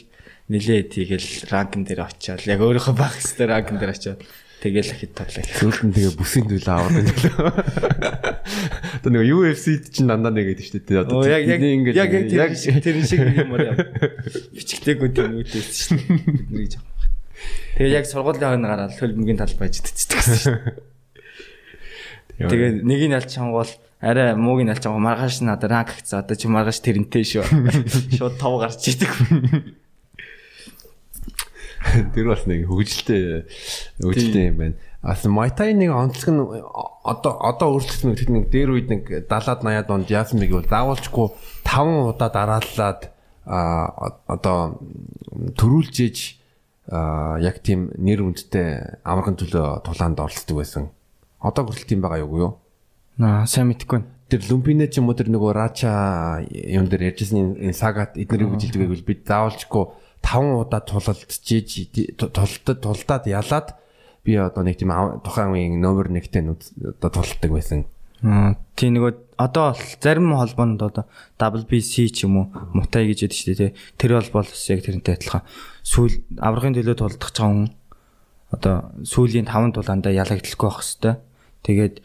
нилээ 0.51 0.81
тийгэл 0.91 1.29
ранкн 1.47 1.87
дээр 1.87 2.03
очиад 2.03 2.43
яг 2.43 2.59
өөрийнхөө 2.59 2.95
баг 2.95 3.15
хэстэй 3.15 3.47
ранкн 3.47 3.79
дээр 3.79 3.95
очиад 3.95 4.19
тэгэл 4.59 4.91
ахид 4.91 5.15
тоглоо. 5.15 5.43
Нь 5.87 5.95
тэгээ 5.95 6.15
бүсийн 6.19 6.47
төлөө 6.51 6.71
аваад 6.71 6.95
байлаа. 6.99 7.51
Одоо 9.03 9.11
нэг 9.11 9.27
UFC 9.27 9.79
чинь 9.91 10.07
дандаа 10.07 10.31
нэг 10.31 10.55
гэдэг 10.55 10.65
шүү 10.67 10.83
дээ. 10.83 11.03
Одоо 11.03 11.23
яг 11.27 11.43
яг 11.47 11.63
ингээд 11.63 11.95
яг 11.95 12.11
яг 12.11 12.51
тэр 12.55 13.03
шиг 13.03 13.23
юм 13.23 13.55
уу. 13.55 13.75
Бичгтэйгөө 14.55 15.09
тийм 15.11 15.31
үүдээс 15.43 15.67
шүү 15.67 15.99
дээ. 15.99 16.27
Бидний 16.47 16.67
жоох. 16.71 16.87
Тэгээ 17.75 17.97
яг 17.99 18.05
сургуулийн 18.07 18.51
хойно 18.55 18.67
гараад 18.71 18.95
хөлбөмбөгийн 18.95 19.39
тал 19.39 19.55
байж 19.59 19.83
идчихдэг 19.83 20.19
гэсэн 20.19 20.39
шүү. 20.39 20.92
Тэгээ 22.39 22.81
нэг 22.81 23.01
нь 23.07 23.15
ялч 23.15 23.31
хангуул 23.37 23.69
арай 24.01 24.33
мууг 24.33 24.65
нь 24.65 24.71
ялч 24.73 24.83
хангуул 24.83 25.05
маргааш 25.05 25.45
надад 25.45 25.69
ранк 25.69 25.89
хийцээ 25.93 26.25
одоо 26.25 26.35
чи 26.35 26.47
маргааш 26.49 26.79
тэрнтэй 26.81 27.23
шүү. 27.23 27.45
Шууд 28.17 28.35
тав 28.41 28.57
гарч 28.57 28.81
идэг. 28.89 29.13
Тэр 32.15 32.25
бас 32.31 32.47
нэг 32.49 32.65
хөгжилтэй 32.65 33.45
хөгжилтэй 34.01 34.49
юм 34.49 34.57
байна. 34.57 34.75
Ас 35.03 35.27
Майтай 35.27 35.75
нэг 35.75 35.91
онцлог 35.91 36.31
нь 36.31 36.41
одоо 37.03 37.33
одоо 37.43 37.75
өөрчлөлт 37.75 38.07
нэг 38.07 38.29
нэг 38.31 38.45
дээр 38.49 38.69
үед 38.71 38.87
нэг 38.87 39.03
70-аад 39.27 39.61
80-аад 39.61 39.89
онд 39.91 40.07
яасан 40.07 40.39
бэ 40.39 40.47
гэвэл 40.47 40.71
заавалчгүй 40.71 41.27
5 41.67 42.15
удаа 42.15 42.29
дарааллаад 42.31 43.11
а 43.43 43.91
одоо 44.31 44.79
төрүүлж 45.59 45.95
иж 46.07 46.39
яг 46.87 47.59
тийм 47.59 47.91
нэр 47.99 48.23
үндтэй 48.23 49.03
амархан 49.03 49.35
төлөө 49.35 49.83
тулаанд 49.83 50.23
оролцдог 50.23 50.63
байсан. 50.63 50.87
Одоо 51.43 51.67
хүртэл 51.67 51.91
тийм 51.91 52.01
байгаа 52.01 52.23
юу 52.23 52.39
юу? 52.39 52.51
Аа 53.19 53.43
сайн 53.45 53.67
мэдгүй 53.67 53.99
байна. 53.99 54.09
Тэр 54.31 54.41
Люмпинэ 54.47 54.87
ч 54.87 55.03
юм 55.03 55.11
уу 55.11 55.17
тэр 55.19 55.27
нөгөө 55.27 55.51
Рача 55.51 56.41
юм 56.49 56.87
дээр 56.87 57.13
ярьжсэн 57.13 57.59
энэ 57.59 57.75
сагат 57.75 58.15
эднэрийг 58.15 58.55
үжилдэг 58.55 58.87
байвал 58.87 59.03
бид 59.03 59.21
заавалчгүй 59.27 59.83
5 60.23 60.63
удаа 60.63 60.81
тулалдчихж 60.81 62.15
тулдад 62.17 62.79
тулдаад 62.79 63.23
ялаад 63.27 63.67
би 64.23 64.39
одоо 64.39 64.63
нэг 64.63 64.79
тийм 64.79 64.95
тухайн 65.21 65.51
үеийн 65.51 65.83
номер 65.83 66.07
1-тэй 66.07 66.47
одоо 66.47 67.09
тулддаг 67.11 67.51
байсан. 67.51 67.85
Аа 68.23 68.55
тий 68.79 68.87
нөгөө 68.87 69.35
одоо 69.35 69.75
бол 69.75 69.83
зарим 69.99 70.31
холбоонд 70.31 70.79
одоо 70.79 71.05
WBC 71.37 72.07
ч 72.15 72.23
юм 72.23 72.39
уу 72.39 72.45
мутай 72.71 73.03
гэж 73.11 73.27
яддаг 73.27 73.35
шүү 73.35 73.59
дээ 73.59 73.71
тэр 73.99 74.11
бол 74.15 74.41
бол 74.41 74.47
яг 74.47 74.79
тэрнтэй 74.79 75.13
адилхан 75.19 75.43
сүүл 75.83 76.15
аврагын 76.39 76.79
төлөө 76.79 76.95
тулдах 76.95 77.35
чам 77.35 77.67
одоо 78.47 78.95
сүүлийн 79.03 79.51
5 79.51 79.75
дулаандаа 79.75 80.15
ялагдaltaгүй 80.15 80.69
байх 80.71 80.79
хэвээр 80.79 81.32
Тэгээд 81.63 81.95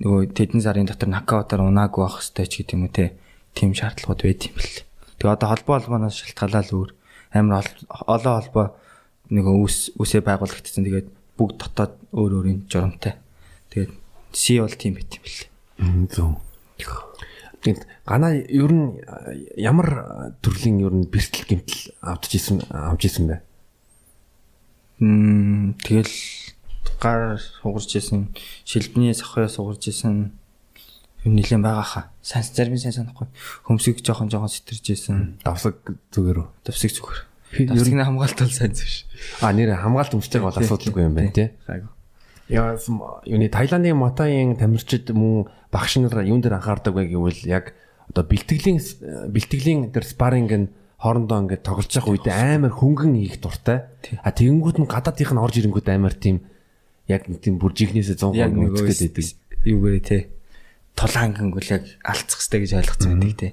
нөгөө 0.00 0.32
тэдэн 0.32 0.60
сарын 0.64 0.88
дотор 0.88 1.12
нокаутаар 1.12 1.68
унаагүй 1.68 2.00
байх 2.00 2.24
хэвээр 2.24 2.48
ч 2.48 2.54
гэдэг 2.64 2.76
юм 2.76 2.84
уу 2.88 2.92
те. 2.92 3.12
Тим 3.52 3.76
шаардлагууд 3.76 4.20
байд 4.24 4.40
юм 4.48 4.56
бэл. 4.56 4.80
Тэгээ 5.20 5.34
одоо 5.36 5.48
холбоо 5.52 5.74
холбооноос 5.76 6.16
шалтгаалаад 6.16 6.68
өөр 6.72 6.90
амар 7.36 7.68
олон 8.08 8.34
холбоо 8.40 8.66
нөгөө 9.28 9.54
үс 9.60 9.76
үсээ 10.00 10.24
байгуулагдсан. 10.24 10.88
Тэгээд 10.88 11.08
бүгд 11.36 11.56
дотоод 11.60 11.92
өөр 12.16 12.32
өөрийн 12.40 12.64
журамтай. 12.72 13.20
Тэгээд 13.68 13.92
си 14.32 14.60
бол 14.64 14.72
тийм 14.72 14.96
байт 14.96 15.12
юм 15.12 15.22
бэл. 15.28 15.40
Зөв. 16.08 16.40
Тэгээд 17.62 17.86
ганаа 18.08 18.32
ер 18.34 18.72
нь 18.74 18.98
ямар 19.54 20.34
төрлийн 20.42 20.82
ер 20.82 20.90
нь 20.90 21.06
бэртэл 21.06 21.46
гэмтэл 21.46 21.94
авч 22.02 22.34
исэн 22.34 22.58
авч 22.66 23.06
исэн 23.06 23.30
бэ? 23.30 23.36
Мм 24.98 25.78
тэгэл 25.78 26.10
гар 27.02 27.42
сугарч 27.42 27.98
исэн, 27.98 28.30
шилбний 28.62 29.10
сахаа 29.10 29.50
сугарч 29.50 29.90
исэн 29.90 30.30
юм 31.24 31.34
нилэн 31.34 31.62
байгаа 31.62 31.82
хаа. 31.82 32.04
Сайн 32.22 32.46
зарим 32.46 32.78
сайн 32.78 32.94
санахгүй. 32.94 33.26
Хөмсөг 33.66 34.02
жоохон 34.06 34.30
жоохон 34.30 34.50
сэтэрж 34.50 34.86
исэн. 34.94 35.42
Давсаг 35.42 35.82
зүгээр 36.14 36.38
үү? 36.38 36.48
Давсаг 36.62 36.90
зүгээр. 36.94 37.20
Ер 37.74 37.88
нь 37.90 38.02
хамгаалт 38.02 38.38
бол 38.38 38.54
сайн 38.54 38.74
зүш. 38.74 39.06
А 39.42 39.50
нэр 39.50 39.74
хамгаалт 39.78 40.14
өмсөж 40.14 40.38
байгаа 40.38 40.50
бол 40.50 40.62
асуудалгүй 40.62 41.02
юм 41.02 41.14
байна 41.14 41.34
тий. 41.34 41.50
Яа 42.50 42.78
юуны 43.26 43.48
Таиландын 43.48 43.96
Матагийн 43.96 44.58
тамирчид 44.58 45.14
мөн 45.14 45.46
багш 45.70 45.98
нар 45.98 46.26
юун 46.26 46.42
дээр 46.42 46.58
анхаардаг 46.58 46.94
вэ 46.94 47.12
гэвэл 47.14 47.46
яг 47.46 47.74
одоо 48.10 48.26
бэлтгэлийн 48.26 48.78
бэлтгэлийн 49.30 49.94
тэр 49.94 50.04
спарринг 50.04 50.52
нь 50.52 50.68
хоорондоо 50.98 51.38
ингээд 51.46 51.62
тоглож 51.62 51.90
явах 51.92 52.18
үед 52.18 52.26
амар 52.28 52.72
хөнгөн 52.74 53.14
их 53.22 53.38
дуртай. 53.38 53.88
А 54.22 54.30
тэгэнгүүт 54.34 54.78
нь 54.82 54.90
гадаадынх 54.90 55.32
нь 55.32 55.42
орж 55.42 55.54
ирэнгүүт 55.62 55.88
амар 55.90 56.14
тийм 56.18 56.42
яг 57.12 57.28
нэг 57.28 57.44
тийм 57.44 57.60
бүр 57.60 57.76
жигнэсээ 57.76 58.16
100% 58.16 58.56
үздэг 58.72 59.12
байдаг. 59.12 59.26
Юугээрээ 59.68 60.02
те. 60.02 60.18
Тулаанган 60.96 61.52
гүл 61.52 61.68
яг 61.68 61.84
алцах 62.02 62.40
хэрэгтэй 62.40 62.60
гэж 62.64 62.72
ойлгоцсон 62.80 63.20
байдаг 63.20 63.36
те. 63.38 63.48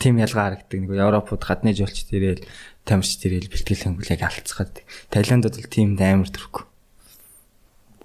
Тим 0.00 0.16
ялгаа 0.16 0.56
харагдаг. 0.56 0.78
Нэг 0.80 0.90
Европод 0.96 1.42
гадны 1.44 1.76
жуулч 1.76 2.08
тэрэл 2.08 2.42
тамирч 2.88 3.20
тэрэл 3.20 3.52
бэлтгэл 3.52 3.84
хөнгөл 3.84 4.12
яг 4.16 4.22
алцгаад. 4.24 4.80
Таиландд 5.12 5.52
бол 5.52 5.68
тийм 5.68 5.96
амар 6.00 6.32
төрөхгүй. 6.32 6.64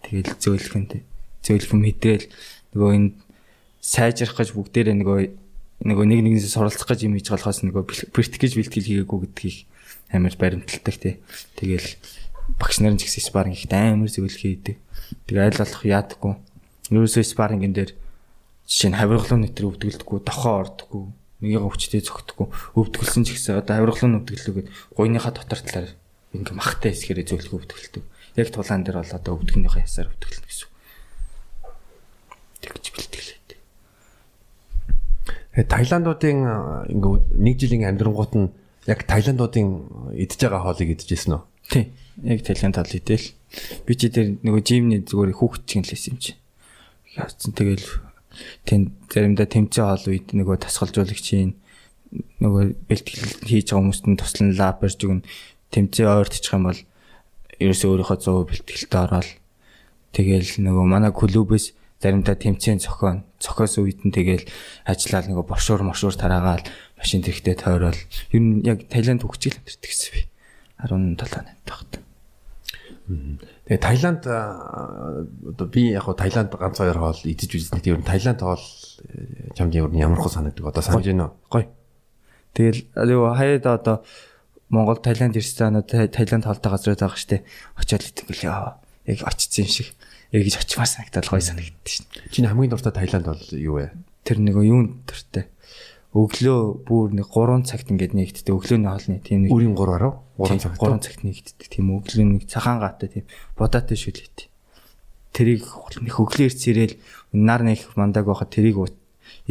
Тэгэл 0.03 0.35
зөөлхөн 0.43 0.85
те. 0.91 0.97
Зөөлхөн 1.47 1.79
мэдрэл 1.79 2.27
нөгөө 2.75 2.91
энэ 2.99 3.09
сайжрах 3.79 4.35
гэж 4.35 4.51
бүгдээрээ 4.53 4.95
нөгөө 4.99 5.19
нөгөө 5.87 6.05
нэг 6.11 6.19
нэгнээс 6.27 6.51
суралцах 6.51 6.91
гэж 6.91 7.07
юм 7.07 7.15
хийж 7.15 7.31
болохоос 7.31 7.63
нөгөө 7.63 8.11
практик 8.11 8.43
гэж 8.43 8.53
бэлтгэл 8.59 9.07
хийгээгүй 9.07 9.19
гэдгийг 9.23 9.57
амар 10.11 10.35
баримталдаг 10.35 10.95
те. 10.99 11.23
Тэгэл 11.55 11.87
багш 12.59 12.83
нарын 12.83 12.99
ч 12.99 13.07
гэсэн 13.07 13.23
спарринг 13.31 13.55
ихтэй 13.55 13.95
амар 13.95 14.11
зөвлөх 14.11 14.35
хийдэг. 14.35 14.75
Тэгээ 15.27 15.45
айл 15.49 15.59
болох 15.61 15.83
яадаггүй. 15.85 16.33
Ерөөсөө 16.89 17.23
спаррингэн 17.25 17.73
дээр 17.73 17.91
жишээ 18.69 18.89
нь 18.93 18.99
хавиргалуун 18.99 19.41
нэтэр 19.45 19.69
өвдгөлдөггүй, 19.69 20.19
дохоо 20.25 20.53
ордоггүй, 20.61 21.03
нэгийгээ 21.41 21.65
өвчтэй 21.65 22.01
зөгтөггүй. 22.05 22.47
Өвдгөлсөн 22.77 23.23
ч 23.25 23.37
гэсэн 23.37 23.61
одоо 23.61 23.73
хавиргалуун 23.77 24.17
өвдгөлөөгээд 24.21 24.69
гойныхаа 24.93 25.33
дотор 25.33 25.61
талаар 25.65 25.93
ингээ 26.33 26.55
махтай 26.57 26.93
хэсгэрээ 26.93 27.25
зөвлөх 27.25 27.65
өвдгөлдөг. 27.65 28.03
Яг 28.37 28.47
тулаан 28.53 28.85
дээр 28.85 29.01
бол 29.01 29.17
одоо 29.17 29.31
өвдгөнийхөө 29.37 29.81
ясаар 29.81 30.09
өвдгөлнө 30.13 30.45
гэсэн. 30.45 30.69
Тэгж 32.61 32.85
бэлтгэлээ. 32.93 33.37
Тэгээ 35.59 35.65
Таиландуудын 35.65 36.39
ингээ 36.93 37.13
нэг 37.35 37.55
жилийн 37.57 37.89
амьдрангууд 37.89 38.33
нь 38.37 38.53
яг 38.85 39.03
Таиландуудын 39.09 40.13
идж 40.15 40.39
байгаа 40.39 40.61
хоолыг 40.69 40.93
идчихсэн 40.93 41.35
үү? 41.35 41.43
Тийм. 41.67 41.85
Яг 42.23 42.45
Таиланд 42.45 42.77
тал 42.77 42.93
идэл. 42.93 43.27
Би 43.85 43.93
чи 43.97 44.09
тэр 44.13 44.37
нөгөө 44.45 44.61
жимний 44.61 45.01
зүгээр 45.01 45.33
хүүхэд 45.33 45.63
чинь 45.65 45.85
лээс 45.85 46.05
юм 46.13 46.17
чи. 46.21 46.37
Яасан 47.17 47.53
тэгэл 47.57 47.87
тэнд 48.69 48.93
заримдаа 49.09 49.47
тэмцээ 49.49 49.83
хоол 49.83 50.05
үед 50.13 50.27
нөгөө 50.37 50.57
тасгалжуулагчийн 50.61 51.57
нөгөө 52.41 52.63
бэлтгэл 52.85 53.45
хийж 53.45 53.73
байгаа 53.73 53.81
хүмүүст 53.81 54.05
нь 54.05 54.19
туслан 54.19 54.49
лаб 54.53 54.81
барьж 54.81 54.99
өгнө. 55.01 55.25
Тэмцээ 55.73 56.05
ойртчих 56.05 56.53
юм 56.53 56.69
бол 56.69 56.79
ерөөсөө 57.59 57.89
өөрийнхөө 57.89 58.17
100% 58.23 58.49
бэлтгэлтэй 58.49 59.01
ороод 59.01 59.29
тэгэл 60.15 60.49
нөгөө 60.65 60.85
манай 60.89 61.11
клубээс 61.13 61.75
заримдаа 61.99 62.35
тэмцээн 62.39 62.79
зохион 62.79 63.27
цохоос 63.43 63.77
үед 63.83 64.07
нь 64.07 64.15
тэгэл 64.15 64.47
ажиллаад 64.87 65.27
нөгөө 65.29 65.45
бошуур 65.51 65.83
мошуур 65.83 66.15
тараагаал 66.15 66.63
машин 66.95 67.21
тэрхтээ 67.21 67.55
тойрол 67.59 67.99
ер 68.31 68.41
нь 68.41 68.63
яг 68.63 68.87
Таиланд 68.87 69.21
хөгжил 69.21 69.59
амтэрдэг 69.59 69.89
гэсэн 69.91 70.11
би 70.15 70.21
17 70.79 71.19
8 71.19 71.67
тахт. 71.67 72.08
Тэгээ 73.09 73.81
Таиланд 73.81 74.23
одоо 74.25 75.67
би 75.67 75.89
яг 75.91 76.05
хуу 76.05 76.13
Таиланд 76.13 76.53
ганц 76.53 76.77
хоёр 76.77 76.97
хоол 76.97 77.19
идэж 77.25 77.51
үзсэн. 77.57 77.81
Тэр 77.81 78.05
Таиланд 78.05 78.39
хоол 78.39 78.61
э, 78.61 79.49
чамд 79.57 79.73
ямар 79.73 79.91
ямар 79.97 80.21
хөө 80.21 80.37
санагддаг 80.37 80.69
одоо 80.69 80.83
санаж 80.85 81.09
байна 81.09 81.33
уу? 81.33 81.33
Гой. 81.49 81.65
Тэгэл 82.53 82.85
юу 83.09 83.33
хаяад 83.33 83.65
одоо 83.65 84.05
Монгол 84.69 85.01
Таиланд 85.01 85.33
ирсэн 85.35 85.81
анаа 85.81 85.83
Таиланд 85.83 86.45
хоолтой 86.45 86.69
газрууд 86.69 87.01
байгаа 87.01 87.17
штэ. 87.17 87.41
Очиод 87.73 88.05
идэнгэл 88.05 88.45
яа. 88.45 88.77
Яг 89.09 89.25
очсон 89.25 89.65
юм 89.65 89.73
шиг. 89.73 89.97
эргэж 90.31 90.61
очимаар 90.61 90.87
санагдал 90.89 91.25
гоё 91.25 91.41
санагддаг 91.41 91.89
шин. 91.89 92.05
Чиний 92.29 92.49
хамгийн 92.49 92.69
дуртай 92.69 92.93
Таиланд 92.93 93.25
бол 93.25 93.45
юу 93.49 93.81
вэ? 93.81 93.91
Тэр 94.23 94.37
нөгөө 94.37 94.65
юун 94.69 95.01
дуртай. 95.09 95.49
Өглөө 96.13 96.85
бүр 96.85 97.13
нэг 97.17 97.27
3 97.33 97.65
цагт 97.65 97.89
ингээд 97.89 98.13
нэгддэг. 98.13 98.53
Өглөөний 98.53 98.89
хоолны 98.89 99.17
тийм 99.25 99.45
нэг 99.45 99.53
Үрийн 99.53 99.73
3 99.73 99.89
гарав. 99.89 100.21
3 100.39 100.55
цаг. 100.63 100.79
3 100.79 101.03
цагт 101.03 101.21
нэгддэг. 101.27 101.67
Тийм 101.67 101.91
өглөө 101.99 102.25
нэг 102.39 102.43
цагаан 102.47 102.79
гаатай 102.79 103.11
тийм 103.11 103.25
бодаатай 103.59 103.99
шүлээт. 103.99 104.47
Тэрийг 105.35 105.67
нэг 105.67 106.15
өглөө 106.15 106.47
ирц 106.47 106.63
ирээл 106.71 106.95
нар 107.35 107.67
нэг 107.67 107.83
мандаг 107.99 108.23
байхад 108.23 108.55
тэрийг 108.55 108.79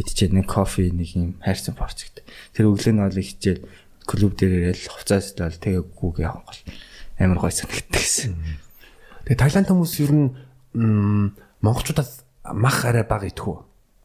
идчихээ 0.00 0.32
нэг 0.32 0.48
кофе 0.48 0.88
нэг 0.88 1.12
юм 1.12 1.36
хайрцан 1.44 1.76
порцгт. 1.76 2.24
Тэр 2.56 2.72
өглөөний 2.72 3.04
хоолыг 3.04 3.26
хичээл 3.28 3.62
клуб 4.08 4.32
дээр 4.40 4.72
ирээл 4.72 4.88
хувцас 4.88 5.36
л 5.36 5.60
тэгээ 5.60 5.84
гүүг 5.92 6.16
явах 6.24 6.48
гол 6.48 6.60
амар 7.20 7.38
гой 7.38 7.52
санагддаг 7.52 7.92
гэсэн. 7.92 8.34
Тэгээ 9.28 9.38
Таиланд 9.38 9.68
хүмүүс 9.68 9.94
ер 10.02 10.12
нь 10.16 10.26
монголчуудаас 11.60 12.24
мах 12.54 12.78
арай 12.88 13.04
бага 13.04 13.28
идэх 13.28 13.44
үү? 13.44 13.58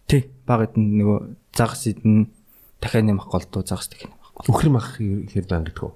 Тий, 0.09 0.21
бага 0.45 0.67
идэн 0.67 0.99
нөгөө 0.99 1.19
загас 1.55 1.87
идэн 1.87 2.27
дахиад 2.81 3.07
нэмэх 3.07 3.29
голдуу 3.29 3.63
загас 3.63 3.87
дахин 3.87 4.11
нэмэх. 4.11 4.29
Өхөр 4.49 4.69
мах 4.73 4.97
хэр 4.99 5.45
бага 5.47 5.69
идэх 5.69 5.83
үү? 5.87 5.93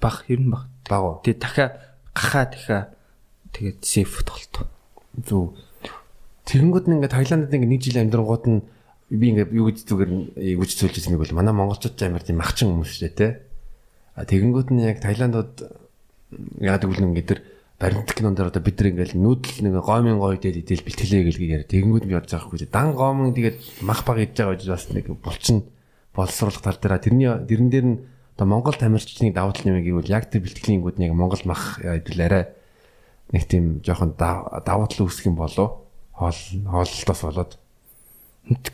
Бага 0.00 0.24
ер 0.28 0.40
нь 0.40 0.50
бага. 0.50 0.66
Бага. 0.88 1.20
Тий, 1.22 1.34
дахиад 1.34 1.76
гахаа 2.14 2.46
дахиад 2.48 2.88
тэгээд 3.52 3.84
сейф 3.84 4.24
толтоо. 4.24 4.66
Зүг. 5.20 5.54
Тэгэнгүүт 6.48 6.86
нь 6.88 6.94
ингээд 6.98 7.14
Таиландд 7.14 7.54
ингээд 7.54 7.70
нэг 7.70 7.82
жил 7.84 8.00
амьдрангууд 8.02 8.44
нь 8.48 8.58
би 9.10 9.26
ингээд 9.30 9.54
юу 9.54 9.70
гэж 9.70 9.86
зүгээр 9.86 10.10
юуж 10.58 10.70
зүйлжсэн 10.74 11.14
нэг 11.14 11.22
бол 11.22 11.36
манай 11.38 11.54
монголчууд 11.54 11.98
амар 12.02 12.24
тийм 12.26 12.42
махчин 12.42 12.74
хүмүүс 12.74 12.90
шүү 12.90 13.02
дээ 13.06 13.14
те. 13.14 13.28
А 14.18 14.26
тэгэнгүүт 14.26 14.68
нь 14.74 14.82
яг 14.82 14.98
Таиландууд 14.98 15.54
яагаад 16.58 16.84
гэвэл 16.86 17.06
ингээд 17.10 17.28
тэр 17.30 17.40
баримт 17.80 18.10
кинон 18.14 18.34
дээр 18.34 18.50
одоо 18.50 18.62
бид 18.62 18.76
нар 18.78 18.90
ингээл 18.92 19.18
нүүдэл 19.18 19.58
нэг 19.66 19.74
гомын 19.82 20.18
гой 20.20 20.36
дээр 20.38 20.62
идэл 20.62 20.84
бэлтгэлээ 20.84 21.22
гэл 21.26 21.40
гээр. 21.40 21.64
Тэгэнгүүт 21.70 22.04
би 22.06 22.14
бодож 22.18 22.32
байгаа 22.34 22.46
хгүй. 22.50 22.68
Дан 22.68 22.88
гомын 22.94 23.34
тэгээд 23.34 23.58
мах 23.82 24.02
баг 24.04 24.18
идж 24.20 24.36
байгаа 24.36 24.54
гэж 24.58 24.68
бас 24.68 24.84
нэг 24.92 25.06
булчин 25.22 25.64
боловсруулах 26.14 26.62
тал 26.62 26.76
дээр 26.76 27.00
тэрний 27.00 27.30
тэрэн 27.30 27.70
дээр 27.70 27.86
нь 27.88 27.98
одоо 28.40 28.48
Монгол 28.48 28.72
тамирчдын 28.72 29.36
давуу 29.36 29.52
тал 29.52 29.68
нэмэг 29.68 29.84
гэвэл 29.84 30.08
яг 30.08 30.32
тэр 30.32 30.40
бэлтгэлийн 30.40 30.80
нэг 30.80 31.12
Монгол 31.12 31.44
мах 31.44 31.76
идэл 31.84 32.24
арай 32.24 32.48
нэг 33.36 33.44
тийм 33.44 33.84
жоохон 33.84 34.16
давуу 34.16 34.88
тал 34.88 35.04
үүсэх 35.04 35.28
юм 35.28 35.36
болоо 35.36 35.84
хоол 36.16 36.40
хооллолтоос 36.64 37.20
болоод 37.20 37.60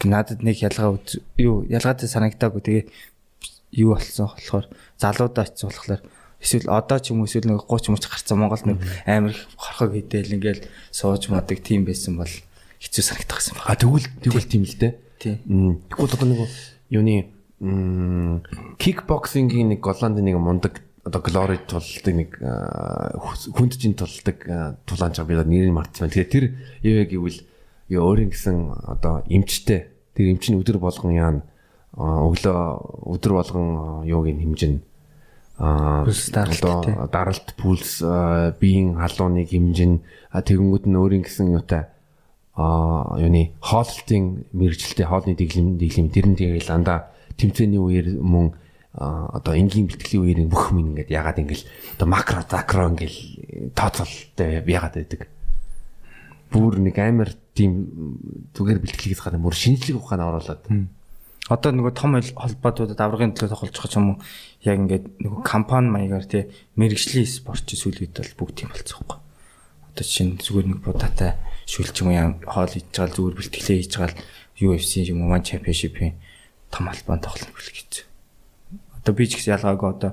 надад 0.07 0.47
нэг 0.47 0.63
ялгаа 0.63 1.03
юу 1.35 1.67
ялгаатай 1.67 2.07
санагдаагүй 2.07 2.63
тэгээ 2.63 2.85
юу 3.83 3.99
болсон 3.99 4.31
болохоор 4.31 4.67
залуудаа 5.03 5.43
очсон 5.51 5.75
болохоор 5.75 6.03
эсвэл 6.39 6.71
одоо 6.71 6.99
ч 7.03 7.11
юм 7.11 7.27
уу 7.27 7.27
эсвэл 7.27 7.51
нэг 7.51 7.67
30 7.67 7.91
мөч 7.91 8.07
гарцсан 8.07 8.39
Монголд 8.39 8.71
нэг 8.71 8.79
амар 9.03 9.35
их 9.35 9.51
хорхог 9.59 9.99
хийдээл 9.99 10.39
ингээл 10.39 10.63
сууж 10.95 11.27
мадаг 11.27 11.59
тийм 11.59 11.83
байсан 11.83 12.15
бол 12.15 12.31
хэцүү 12.79 13.03
санагдах 13.03 13.43
гэсэн 13.43 13.59
байна. 13.59 13.83
Тэгвэл 13.83 14.07
тэгвэл 14.23 14.47
тийм 14.47 14.63
л 14.63 14.79
дээ. 14.79 14.93
Тийм. 15.19 15.83
Тэгвэл 15.91 16.15
одоо 16.15 16.29
нэг 16.31 16.47
юуны 16.87 17.36
кикбоксингийн 17.61 19.69
нэг 19.73 19.81
Голландын 19.81 20.29
нэг 20.29 20.37
мундаг 20.37 20.83
одоо 21.05 21.21
glory 21.23 21.59
тулдаг 21.65 22.15
нэг 22.15 22.37
хүнджин 22.37 23.95
тулдаг 23.97 24.45
тулаанч 24.85 25.21
би 25.25 25.35
нэрийг 25.35 25.73
мартсан. 25.73 26.11
Тэгэхээр 26.11 26.29
тэр 26.29 26.45
юу 26.85 27.05
гэвэл 27.09 27.41
юу 27.89 28.03
өөрийн 28.13 28.31
гэсэн 28.35 28.77
одоо 28.85 29.25
эмчтэй. 29.31 29.89
Тэр 30.13 30.37
эмч 30.37 30.53
нь 30.53 30.61
өдөр 30.61 30.77
болгон 30.77 31.17
яана. 31.17 31.49
Өглөө 31.97 33.09
өдөр 33.09 33.33
болгон 33.41 34.05
юуг 34.05 34.29
нь 34.29 34.45
хэмжинэ 34.45 34.85
а 35.59 36.05
одоо 36.05 37.09
даралт 37.09 37.57
пульс 37.57 38.03
биеийн 38.61 39.01
халууныг 39.01 39.49
хэмжин. 39.49 40.05
Тэгэнгүүт 40.33 40.85
нь 40.85 40.99
өөрийн 41.01 41.25
гэсэн 41.25 41.57
юутай 41.57 41.89
а 42.53 43.17
юуны 43.17 43.57
хооллолтын 43.65 44.45
мэрэгчлээ 44.53 45.09
хоолны 45.09 45.33
дэглэм 45.33 45.81
дэглэм. 45.81 46.13
Тэр 46.13 46.27
нь 46.29 46.37
тэгэл 46.37 46.69
андаа 46.69 47.16
тэмцээний 47.37 47.81
үеэр 47.81 48.09
мөн 48.21 48.53
одоо 48.97 49.53
энгийн 49.53 49.87
бэлтгэлийн 49.93 50.25
үеэр 50.25 50.41
бүх 50.49 50.73
юм 50.73 50.97
ингээд 50.97 51.13
ягаад 51.13 51.41
ингээл 51.45 51.65
одоо 52.01 52.09
макро 52.09 52.41
закро 52.49 52.89
ингээл 52.89 53.73
тооцоолтой 53.77 54.65
ягаад 54.65 54.95
байдаг? 54.97 55.29
Бүр 56.49 56.81
нэг 56.81 56.97
амар 56.97 57.31
тийм 57.53 58.51
зүгээр 58.57 58.81
бэлтгэлээс 58.81 59.21
гадна 59.21 59.45
бүр 59.45 59.53
шинжлэх 59.53 60.01
ухаан 60.01 60.25
оруулаад 60.25 60.65
одоо 61.47 61.71
нөгөө 61.71 61.93
том 61.93 62.17
холбоотуудад 62.17 62.99
аврагын 62.99 63.37
төлөө 63.37 63.53
тохиолж 63.53 63.77
байгаа 63.77 64.01
юм 64.01 64.09
уу? 64.17 64.23
Яг 64.65 64.77
ингээд 64.81 65.05
нөгөө 65.23 65.43
компани 65.45 65.93
маягаар 65.93 66.27
тий 66.27 66.49
мэрэгжлийн 66.75 67.29
спорт 67.29 67.69
сүүлүүд 67.69 68.17
бол 68.17 68.49
бүгд 68.49 68.55
тийм 68.65 68.71
болцсоохгүй 68.73 69.19
одоо 69.97 70.05
чинь 70.05 70.37
зүгээр 70.37 70.67
нэг 70.73 70.81
будаатай 70.85 71.41
шүлч 71.65 72.05
юм 72.05 72.11
яа 72.13 72.37
хоол 72.45 72.69
хийж 72.69 72.85
байгаа 72.93 73.17
зүгээр 73.17 73.37
бэлтгэлээ 73.41 73.79
хийж 73.81 73.95
байгаа 73.97 74.21
UFC 74.61 74.93
юм 75.09 75.25
уу 75.25 75.33
ман 75.33 75.41
чемпионшипийн 75.41 76.21
том 76.71 76.89
албанд 76.89 77.23
тоглоно 77.25 77.55
гэх 77.57 77.73
гэж 77.73 77.93
одоо 79.01 79.13
би 79.15 79.25
ч 79.27 79.39
гэсэн 79.39 79.57
ялгаагүй 79.57 79.89
одоо 79.91 80.13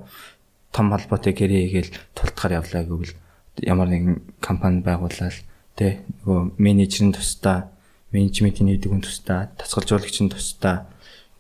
том 0.73 0.89
холбоотой 0.93 1.33
гэрээ 1.33 1.63
хийгээл 1.69 1.91
тултахаар 2.17 2.61
явлаа 2.61 2.83
гэвэл 2.85 3.13
ямар 3.61 3.89
нэгэн 3.89 4.41
компани 4.41 4.81
байгуулаад 4.81 5.37
тэ 5.77 6.01
нөгөө 6.25 6.57
менежер 6.57 7.09
нь 7.09 7.15
тусдаа 7.15 7.73
менежментийн 8.13 8.69
нэгдэг 8.69 8.89
хүн 8.89 9.05
тусдаа 9.05 9.49
тасгалжуулагч 9.57 10.17
нь 10.21 10.33
тусдаа 10.33 10.89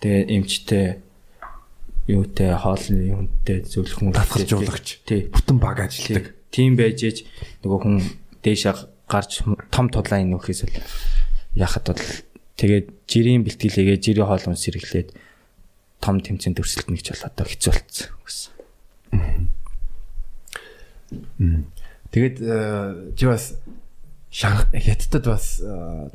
тэгээ 0.01 0.29
эмчтэй 0.37 0.85
юутэй 2.09 2.51
хоолны 2.57 3.13
юмтай 3.13 3.63
зөвлөх 3.63 3.97
хүн 4.01 4.13
тасгалжуулагч. 4.13 5.05
тий 5.05 5.29
бүтэн 5.29 5.57
баг 5.61 5.85
ажилладаг 5.85 6.35
тийм 6.51 6.75
байж 6.75 6.99
ээж 7.05 7.17
нөгөө 7.63 7.79
хүн 7.79 7.95
дээшээ 8.43 8.73
гарч 9.07 9.45
том 9.71 9.87
тудлаа 9.87 10.19
инүүхээс 10.19 10.61
л 10.67 10.73
яхад 11.55 11.93
бол 11.93 12.03
тэгээд 12.59 12.87
жирийн 13.09 13.43
бэлтгэлээгээ 13.43 13.97
жирийн 13.99 14.27
хоол 14.27 14.45
унс 14.49 14.63
сэргэлээд 14.65 15.09
том 16.03 16.19
тэмцээнд 16.19 16.59
өрсөлдөнө 16.59 16.97
гэж 16.99 17.07
бол 17.13 17.27
одоо 17.29 17.45
хэцүү 17.47 17.71
болцсон 17.73 18.09
гэсэн. 18.23 18.51
Тэгээд 22.13 22.35
чи 23.17 23.25
бас 23.25 23.57
хятадд 24.33 25.25
бас 25.25 25.61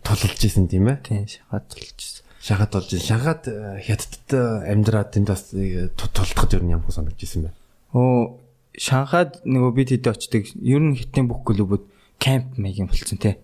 тулалж 0.04 0.40
исэн 0.42 0.66
тийм 0.68 0.90
ээ? 0.90 0.98
Тийм, 1.02 1.26
шахаад 1.26 1.64
тулж 1.70 1.98
исэн. 1.98 2.24
Шахаад 2.42 2.70
тулж 2.74 2.90
исэн. 2.94 3.08
Шахаад 3.08 3.42
хятадд 3.82 4.28
амьдраад 4.66 5.10
тэнд 5.14 5.28
бас 5.30 5.50
тултахад 5.52 6.54
ер 6.54 6.62
нь 6.66 6.74
ямар 6.74 6.90
санагдаж 6.90 7.22
исэн 7.22 7.48
бэ? 7.48 7.54
Оо, 7.94 8.42
Шанхайд 8.78 9.42
нөгөө 9.42 9.72
бид 9.74 9.90
хэд 9.90 10.06
очдөг. 10.06 10.44
Ер 10.62 10.78
нь 10.78 10.94
хитэн 10.94 11.26
бүх 11.26 11.42
клубуд 11.42 11.90
кемп 12.22 12.54
маягийн 12.54 12.86
болцсон 12.86 13.18
тий. 13.18 13.34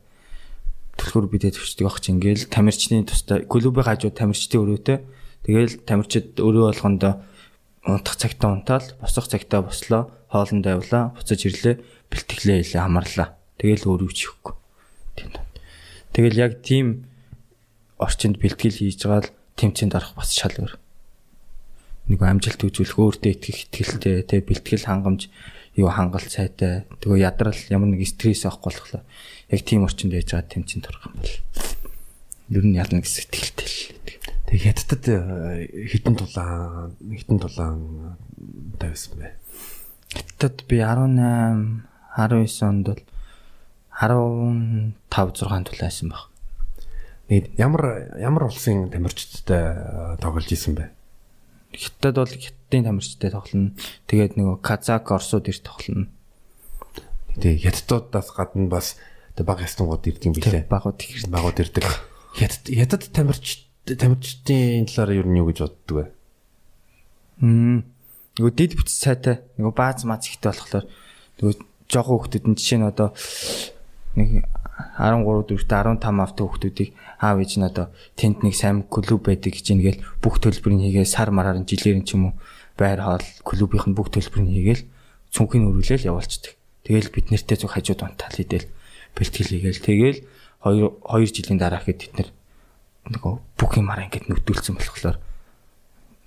Түлхүүр 0.99 1.27
бидэд 1.31 1.59
төвчдөг 1.59 1.87
ах 1.87 1.99
чинь 2.01 2.19
ингээл 2.19 2.49
тамирчны 2.49 3.03
тустай 3.05 3.43
клубын 3.45 3.85
хажуу 3.85 4.15
тамирчдын 4.15 4.63
өрөөтэй 4.63 4.99
Тэгэл 5.45 5.85
тамирчид 5.85 6.41
өрөө 6.41 6.73
болгондоо 6.73 7.21
унтах 7.85 8.17
цагтаа 8.17 8.57
унтаал, 8.57 8.87
босох 8.97 9.29
цагтаа 9.29 9.61
бослоо, 9.61 10.09
хоолнд 10.33 10.65
авлаа, 10.65 11.13
буцаж 11.13 11.45
ирлээ, 11.45 11.85
бэлтгэлээ 12.09 12.65
хийлээ, 12.65 12.81
хамарлаа. 12.81 13.37
Тэгэл 13.61 13.85
өөрөө 13.85 14.13
чихгүй. 14.17 14.55
Тийм. 15.21 15.37
Тэгэл 16.17 16.41
яг 16.41 16.65
тийм 16.65 17.05
орчинд 18.01 18.41
бэлтгэл 18.41 18.73
хийж 18.73 19.05
байгаа 19.05 19.29
л 19.29 19.35
тэмцээнд 19.61 19.97
орох 20.01 20.17
бас 20.17 20.33
шал 20.33 20.57
өөр. 20.57 20.73
Нэг 22.09 22.21
амжилт 22.25 22.65
үзүүлэх 22.65 22.97
өөртөө 22.97 23.33
итгэх 23.37 23.69
итгэлтэй, 23.69 24.25
тэг 24.25 24.49
бэлтгэл 24.49 24.89
хангамж 24.89 25.29
юу 25.77 25.91
хангалт 25.91 26.31
сайтай. 26.31 26.87
Тэгээ 27.03 27.27
ядрал 27.27 27.61
ямар 27.71 27.89
нэг 27.91 28.07
стресс 28.07 28.47
авахгүй 28.47 28.71
болохоор 28.71 29.03
яг 29.51 29.61
тийм 29.67 29.85
орчинд 29.85 30.15
байж 30.15 30.31
байгаа 30.31 30.47
тэмцээнд 30.51 30.87
орох 30.87 31.05
юм 31.11 31.17
бол 31.19 31.35
ер 32.55 32.65
нь 32.65 32.79
ялна 32.79 33.03
гэсэн 33.03 33.27
итгэлтэй 33.27 33.67
л. 33.67 33.79
Тэг 34.47 34.59
хятадд 34.63 35.05
хитэн 35.91 36.15
тулаан 36.15 36.95
хитэн 37.03 37.39
тулаан 37.43 37.81
тавьсан 38.79 39.19
бэ. 39.19 39.35
Хятадд 40.15 40.63
би 40.71 40.79
18 40.79 41.83
19 42.15 42.63
онд 42.63 42.87
бол 42.87 43.03
15 43.99 45.11
6 45.11 45.75
тулаасан 45.75 46.09
баг. 46.15 46.31
Нэг 47.27 47.51
ямар 47.59 48.15
ямар 48.21 48.47
улсын 48.47 48.91
тамирчидтай 48.95 50.19
тоглож 50.23 50.47
исэн 50.53 50.79
бэ? 50.79 50.94
Хятад 51.75 52.15
бол 52.15 52.31
хятадын 52.31 52.87
тамирчидтай 52.87 53.31
тоглоно. 53.35 53.75
Тэгээд 54.07 54.39
нөгөө 54.39 54.57
Казак, 54.63 55.11
Орсууд 55.11 55.51
ирж 55.51 55.61
тоглоно. 55.67 56.07
Тэгээ 57.39 57.67
хятадуудаас 57.67 58.31
гадна 58.31 58.71
бас 58.71 58.95
баг 59.37 59.61
ястангууд 59.61 60.07
ирдэг 60.07 60.31
юм 60.31 60.35
билээ. 60.39 60.71
Багууд 60.71 61.03
ирдэг. 61.03 61.31
Багууд 61.31 61.59
ирдэг. 61.67 61.85
Хятад 62.39 62.63
хятад 62.71 63.03
тамирч 63.11 63.67
тамирчдын 63.85 64.87
талаар 64.89 65.21
юу 65.21 65.27
нь 65.29 65.39
юу 65.43 65.51
гэж 65.51 65.59
боддог 65.61 65.97
вэ? 65.99 66.05
Мм. 67.45 67.85
Нөгөө 68.41 68.53
дид 68.57 68.73
бүтц 68.79 68.95
сайтай 68.95 69.45
нөгөө 69.61 69.75
бааз 69.77 70.07
мац 70.09 70.31
ихтэй 70.31 70.51
болохоор 70.51 70.89
нөгөө 71.39 71.55
жоохон 71.93 72.17
хүүхдүүд 72.17 72.45
нь 72.49 72.57
жишээ 72.57 72.79
нь 72.81 72.89
одоо 72.89 73.13
нэг 74.17 74.49
13 74.99 75.23
дөрөвтэй 75.49 75.79
15 75.79 76.03
автай 76.03 76.45
хүүхдүүдийг 76.47 76.91
аав 77.23 77.39
ээж 77.39 77.53
нь 77.59 77.67
одоо 77.67 77.87
тэнд 78.19 78.43
нэг 78.43 78.55
сайн 78.59 78.83
клуб 78.91 79.23
байдаг 79.23 79.55
гэж 79.55 79.67
ингээл 79.71 80.03
бүх 80.19 80.43
төлбөрийг 80.43 80.83
хийгээ 80.91 81.07
сар 81.07 81.31
мараар 81.31 81.63
нь 81.63 81.69
жилээр 81.69 82.03
нь 82.03 82.07
ч 82.07 82.19
юм 82.19 82.31
уу 82.31 82.35
байр 82.75 82.99
хоол 82.99 83.27
клубийнх 83.47 83.87
нь 83.87 83.95
бүх 83.95 84.11
төлбөрийг 84.11 84.51
хийгээл 84.51 84.83
цүнхийн 85.31 85.67
өрүүлэл 85.71 86.11
явуулцдаг. 86.11 86.59
Тэгэл 86.83 87.15
бид 87.15 87.27
нэртэй 87.31 87.59
зүг 87.59 87.71
хажууд 87.71 88.03
унтаал 88.03 88.35
хийдэл 88.35 88.67
бэлтгэл 89.15 89.51
хийгээл 89.51 89.81
тэгэл 89.83 90.19
2 90.67 90.91
2 91.07 91.35
жилийн 91.35 91.59
дараа 91.59 91.83
хэд 91.83 91.99
тэд 92.11 92.13
нар 92.19 92.31
нөгөө 93.15 93.35
бүх 93.59 93.73
юмараа 93.79 94.11
ингээд 94.11 94.27
нүдүүлсэн 94.27 94.75
болохоор 94.75 95.19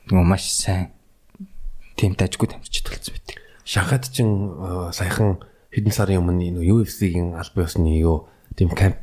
нөгөө 0.08 0.26
маш 0.28 0.48
сайн 0.48 0.96
тийм 2.00 2.16
дажгүй 2.16 2.48
тамирчид 2.48 2.88
болсон 2.88 3.12
байдаг. 3.18 3.36
Шанхайд 3.68 4.06
чин 4.08 4.30
э, 4.56 4.94
саяхан 4.94 5.42
хэдэн 5.74 5.94
сарын 5.94 6.22
өмнө 6.22 6.54
нөгөө 6.56 6.86
UFC-гийн 6.86 7.36
албан 7.36 7.66
ёсны 7.66 7.92
юу 7.98 8.30
тийм 8.58 8.74
камп 8.74 8.98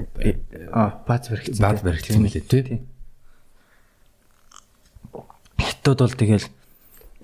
а 0.75 1.01
бац 1.07 1.31
баригдсан. 1.31 1.63
Бац 1.63 1.81
баригдсан 1.87 2.19
мэлээ 2.19 2.43
тий. 2.43 2.83
Хятад 5.55 6.03
бол 6.03 6.11
тэгэл 6.19 6.51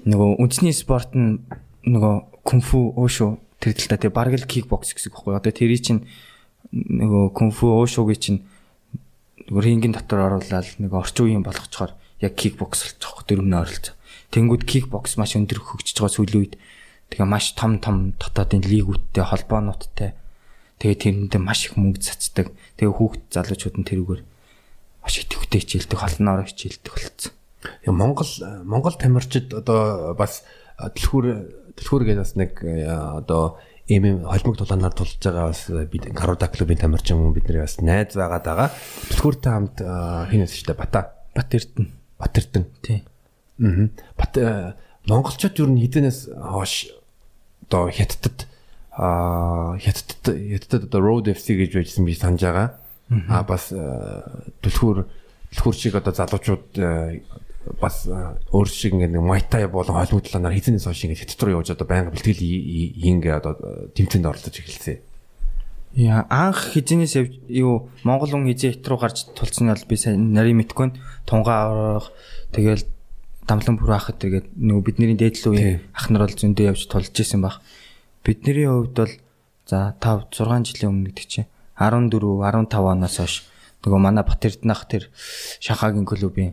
нөгөө 0.07 0.39
үндэсний 0.39 0.72
спорт 0.72 1.11
нь 1.18 1.43
нөгөө 1.83 2.47
кунфу 2.47 2.95
ошо 2.95 3.43
тэр 3.59 3.74
л 3.74 3.91
та 3.91 3.99
тий 3.99 4.14
бараг 4.14 4.39
л 4.39 4.47
кикбокс 4.47 4.95
гэсэн 4.95 5.11
үг 5.11 5.26
байхгүй. 5.26 5.35
Одоо 5.43 5.53
тэрий 5.53 5.83
чинь 5.83 6.07
нөгөө 6.70 7.35
кунфу 7.35 7.74
ошогийн 7.83 8.22
чинь 8.22 8.41
нөгөө 9.51 9.62
рингийн 9.66 9.95
дотор 9.99 10.31
оруулаад 10.31 10.78
нэг 10.78 10.95
орчин 10.95 11.26
үеийн 11.26 11.43
болгочоор 11.43 11.99
яг 12.22 12.39
кикбокс 12.39 12.95
болчихгоо 12.95 13.26
дөрөвнө 13.26 13.59
оролцоо. 13.59 13.99
Тэнгүүд 14.31 14.62
кикбокс 14.70 15.18
маш 15.18 15.35
өндөр 15.35 15.59
хөгжиж 15.59 15.99
байгаа 15.99 16.14
сүүлийн 16.14 16.39
үед. 16.47 16.55
Тэгээ 17.11 17.26
маш 17.26 17.59
том 17.59 17.83
том 17.83 18.14
дотоодын 18.14 18.62
лигүүдтэй 18.62 19.26
холбоонуудтай 19.26 20.14
тэгээ 20.81 21.28
тэрэндээ 21.28 21.41
маш 21.41 21.68
их 21.68 21.76
мөнгө 21.76 22.01
цацдаг. 22.01 22.51
Тэгээ 22.81 22.97
хүүхд 22.97 23.22
залуучууд 23.31 23.76
нь 23.78 23.89
тэрүүгээр 23.89 24.22
маш 25.05 25.14
их 25.20 25.28
төвтэй 25.28 25.61
хичээлдэг, 25.61 25.99
холноороо 26.01 26.49
хичээлдэг 26.49 26.93
болсон. 26.97 27.33
Монгол 27.87 28.33
Монгол 28.64 28.97
тамирчид 28.97 29.53
одоо 29.53 30.16
бас 30.16 30.43
дэлхүүр 30.81 31.76
дэлхүүр 31.76 32.03
гэдэг 32.09 32.24
бас 32.24 32.35
нэг 32.41 32.53
одоо 32.64 33.61
ийм 33.85 34.24
холимог 34.24 34.57
тулаанаар 34.57 34.97
тулж 34.97 35.20
байгаа 35.20 35.53
бас 35.53 35.68
бид 35.68 36.09
Каруда 36.16 36.49
клубын 36.49 36.81
тамирчин 36.81 37.20
хүн 37.20 37.37
бидний 37.37 37.61
бас 37.61 37.76
найз 37.85 38.16
байгаад 38.16 38.45
байгаа. 38.49 38.68
Түлхүүртэй 39.12 39.53
хамт 39.53 39.76
хин 40.33 40.41
нэс 40.41 40.57
штэ 40.57 40.72
Бата. 40.78 41.12
Бат 41.37 41.53
Эрдэнэ. 41.53 41.91
Бат 42.16 42.39
Эрдэнэ. 42.41 42.68
Тий. 42.81 43.05
Аа. 43.61 43.89
Бат 44.16 44.33
монголчууд 45.05 45.59
юу 45.61 45.68
н 45.68 45.81
хідэнээс 45.81 46.33
хоош 46.33 46.95
одоо 47.68 47.91
хятадд 47.91 48.47
аа 48.97 49.78
хятадд 49.78 50.34
хятадд 50.34 50.91
одоо 50.91 51.01
Road 51.01 51.30
FC 51.30 51.55
гэж 51.55 51.78
байжсэн 51.78 52.05
би 52.05 52.14
санаж 52.14 52.43
байгаа. 52.43 52.68
Аа 53.30 53.43
бас 53.47 53.70
түлхүүр 53.70 55.07
түлхүүр 55.55 55.76
шиг 55.76 55.95
одоо 55.99 56.14
залуучууд 56.14 56.78
бас 57.80 58.09
өөр 58.09 58.68
шиг 58.68 58.97
ингээд 58.97 59.14
нэг 59.14 59.22
майтай 59.22 59.68
болон 59.68 60.01
холимодланаар 60.01 60.57
хизэнээс 60.57 60.88
хойш 60.88 61.05
ингээд 61.05 61.22
хятад 61.22 61.43
руу 61.45 61.61
явж 61.61 61.70
одоо 61.70 61.86
байнга 61.86 62.11
бэлтгэл 62.11 62.41
ингээ 62.41 63.34
одоо 63.36 63.55
тэмцээнд 63.95 64.26
оролцож 64.26 64.57
эхэлсэн. 64.59 64.99
Яа 65.95 66.24
анх 66.30 66.72
хизэнээс 66.72 67.14
юу 67.51 67.91
Монгол 68.03 68.32
хүн 68.32 68.49
хизээ 68.49 68.80
хит 68.80 68.88
руу 68.88 68.99
гарч 68.99 69.28
тулцсан 69.36 69.68
бол 69.70 69.86
би 69.91 69.97
сайн 69.99 70.32
нарийн 70.32 70.59
мэдгүй 70.62 70.95
тунгаа 71.26 71.59
авах 71.68 72.14
тэгэл 72.55 72.86
дамлан 73.45 73.76
бүр 73.76 73.93
ахад 73.99 74.22
тэгээд 74.22 74.55
нөгөө 74.55 74.84
бидний 74.86 75.18
дээдлүү 75.18 75.53
үе 75.53 75.82
ах 75.93 76.07
нар 76.09 76.30
бол 76.30 76.38
зөндөө 76.38 76.70
явж 76.70 76.86
тулж 76.86 77.11
исэн 77.11 77.43
баг. 77.43 77.59
Бидний 78.25 78.66
хувьд 78.66 78.95
бол 78.97 79.14
за 79.66 79.97
5 80.01 80.35
6 80.35 80.68
жилийн 80.68 80.91
өмнө 80.93 81.09
гэдэг 81.11 81.27
чинь 81.27 81.49
14 81.81 82.21
15 82.21 82.77
оноос 82.77 83.16
хойш 83.16 83.35
нөгөө 83.81 84.01
манай 84.01 84.25
Батэрднах 84.25 84.85
тэр 84.85 85.09
Шанхагийн 85.64 86.05
клубын 86.05 86.53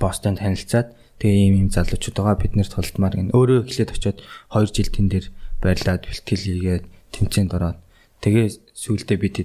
бостон 0.00 0.40
танилцаад 0.40 0.96
тэгээ 1.20 1.36
ийм 1.36 1.54
ийм 1.66 1.68
залуучууд 1.68 2.16
байгаа 2.16 2.36
бид 2.40 2.54
нэр 2.56 2.68
толдмаар 2.70 3.14
гэн 3.18 3.34
өөрөө 3.36 3.68
эхлээд 3.68 3.92
очиод 3.92 4.18
2 4.48 4.72
жил 4.72 4.88
тэн 4.88 5.06
дээр 5.12 5.26
байрлаад 5.60 6.08
бэлтгэл 6.08 6.46
хийгээд 6.48 6.84
тэмцээнд 7.12 7.52
ороод 7.52 7.78
тэгээ 8.24 8.46
сүүлдээ 8.72 9.18
бид 9.20 9.36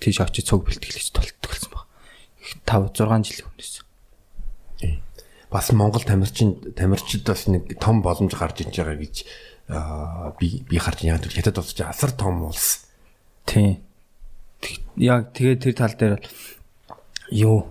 тийш 0.00 0.18
очиж 0.20 0.44
цуг 0.48 0.64
бэлтгэлж 0.66 1.12
толтдог 1.12 1.48
болсон 1.48 1.70
баг. 1.72 1.86
5 2.66 2.92
6 2.92 3.24
жилийн 3.28 3.48
өмнөөс. 3.48 3.74
Бас 5.50 5.66
Монгол 5.72 6.04
тамирчин 6.06 6.56
тамирчид 6.76 7.26
бас 7.26 7.46
нэг 7.50 7.78
том 7.78 8.02
боломж 8.02 8.32
гарч 8.34 8.64
иж 8.64 8.74
байгаа 8.74 8.96
гэж 8.96 9.14
би 9.70 10.64
би 10.68 10.76
харж 10.78 11.04
яг 11.06 11.22
тэр 11.22 11.32
хятад 11.32 11.64
чи 11.64 11.82
асар 11.82 12.10
том 12.10 12.42
улс. 12.42 12.86
Тийм. 13.46 13.78
Яг 14.96 15.32
тэгээ 15.32 15.56
тэр 15.62 15.74
тал 15.74 15.94
дээр 15.94 16.20
юу 17.30 17.70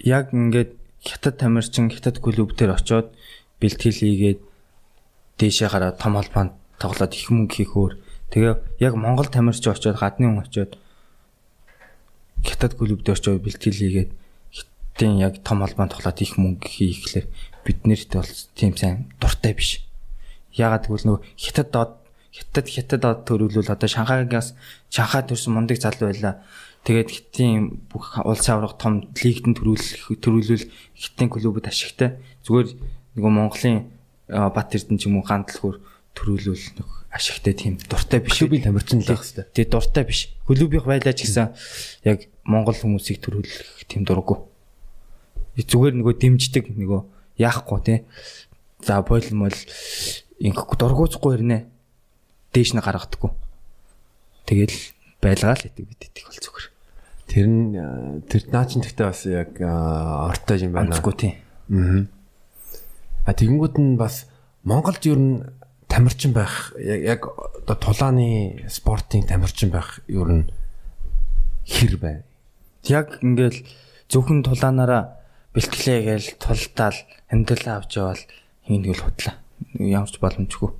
яг 0.00 0.32
ингээд 0.32 0.72
хятад 1.04 1.36
тамирчин 1.38 1.92
хятад 1.92 2.18
клуб 2.18 2.56
дээр 2.56 2.74
очоод 2.74 3.12
бэлтгэл 3.60 4.00
хийгээд 4.00 4.40
дээшээ 5.38 5.68
гараад 5.68 6.00
том 6.00 6.16
холбоонд 6.16 6.52
тоглоод 6.80 7.12
их 7.12 7.28
мөнгө 7.30 7.54
хийх 7.54 7.76
өөр. 7.76 7.94
Тэгээ 8.32 8.54
яг 8.80 8.94
Монгол 8.96 9.28
тамирчин 9.28 9.76
очоод 9.76 10.00
гадны 10.00 10.32
хүн 10.32 10.42
очоод 10.42 10.72
хятад 12.40 12.72
клуб 12.74 13.04
дээр 13.04 13.20
очоод 13.20 13.44
бэлтгэл 13.44 13.80
хийгээд 13.80 14.10
хятадын 14.50 15.20
яг 15.20 15.44
том 15.44 15.60
холбоонд 15.60 15.92
тоглоод 15.92 16.18
их 16.24 16.40
мөнгө 16.40 16.68
хийхлээр 16.68 17.26
бид 17.64 17.80
нэрт 17.88 18.12
бол 18.14 18.32
тийм 18.54 18.76
сайн 18.76 19.10
дуртай 19.18 19.56
биш. 19.56 19.82
Ягаад 20.54 20.86
гэвэл 20.86 21.08
нөгөө 21.08 21.22
хятад 21.40 21.68
доод 21.72 21.92
хятад 22.30 22.66
хятад 22.68 23.00
доод 23.00 23.20
төрүүлвэл 23.26 23.74
одоо 23.74 23.88
Шанхайгаас 23.88 24.54
Шанхай 24.92 25.26
төрсэн 25.26 25.52
мундаг 25.56 25.80
залуу 25.80 26.12
байла 26.12 26.44
Тэгээд 26.84 27.08
хитийн 27.08 27.80
бүх 27.88 28.20
улс 28.28 28.44
аврах 28.52 28.76
том 28.76 29.08
лигтэн 29.16 29.56
төрүүлэх 29.56 30.20
төрүүлвэл 30.20 30.68
хитийн 30.92 31.32
клубуд 31.32 31.64
ашигтай. 31.64 32.20
Зүгээр 32.44 32.76
нөгөө 33.16 33.32
Монголын 33.32 33.88
Бат 34.28 34.76
Эрдэнэ 34.76 35.00
ч 35.00 35.08
юм 35.08 35.16
уу 35.16 35.24
гандлахөр 35.24 35.80
төрүүлвэл 36.12 36.76
нэг 36.76 36.88
ашигтай 37.08 37.56
тийм 37.56 37.80
дуртай 37.88 38.20
биш. 38.20 38.36
Клубын 38.36 38.68
тамирчин 38.68 39.00
л 39.00 39.08
байх 39.08 39.24
хэвээр. 39.24 39.48
Тэгээд 39.48 39.72
дуртай 39.72 40.04
биш. 40.04 40.20
Клубийнх 40.44 40.84
байлаа 40.84 41.16
ч 41.16 41.24
гэсэн 41.24 41.56
яг 42.04 42.28
Монгол 42.44 42.76
хүмүүсийг 42.76 43.16
төрүүлэх 43.24 43.88
тийм 43.88 44.04
дурггүй. 44.04 44.44
Зүгээр 45.56 46.04
нөгөө 46.04 46.14
дэмждэг 46.20 46.68
нөгөө 46.68 47.00
яахгүй 47.38 47.80
тий. 47.84 47.98
За 48.84 49.02
бойл 49.02 49.26
мол 49.34 49.56
ингэхгүй 50.40 50.76
дургуйцгүй 50.78 51.30
хэрнэ. 51.38 51.58
Дээш 52.52 52.74
нь 52.74 52.84
гаргадаггүй. 52.84 53.32
Тэгэл 54.46 54.76
байлгаа 55.22 55.56
л 55.56 55.66
идэг 55.66 55.84
бид 55.88 56.02
идэх 56.04 56.28
бол 56.28 56.40
зүгээр. 56.44 56.66
Тэр 57.30 57.46
нь 57.48 57.72
тэр 58.28 58.42
наа 58.52 58.64
чин 58.68 58.84
гэхдээ 58.84 59.06
бас 59.08 59.22
яг 59.26 59.50
ортой 59.58 60.58
юм 60.60 60.76
байна. 60.76 60.92
Онцгүй 60.92 61.14
тий. 61.16 61.32
Аа. 61.72 62.04
А 63.24 63.32
тэгэнгүүт 63.32 63.76
нь 63.80 63.96
бас 63.96 64.28
Монголд 64.64 65.00
юу 65.08 65.16
н 65.16 65.26
тамирчин 65.88 66.32
байх 66.36 66.76
яг 66.76 67.24
одоо 67.64 67.76
тулааны 67.76 68.68
спортын 68.68 69.24
тамирчин 69.24 69.72
байх 69.72 70.04
юу 70.08 70.28
н 70.28 70.52
хэр 71.64 71.96
бай. 71.96 72.16
Яг 72.84 73.24
ингээл 73.24 73.64
зөвхөн 74.12 74.44
тулаанаараа 74.44 75.23
бэлтгэлээ 75.54 76.00
гээл 76.02 76.28
тултаал 76.42 76.98
амьдрал 77.30 77.66
авч 77.78 77.90
явал 78.02 78.22
хин 78.66 78.82
тэгэл 78.82 79.06
худлаа. 79.06 79.38
Ямарч 79.78 80.18
боломжгүй. 80.18 80.70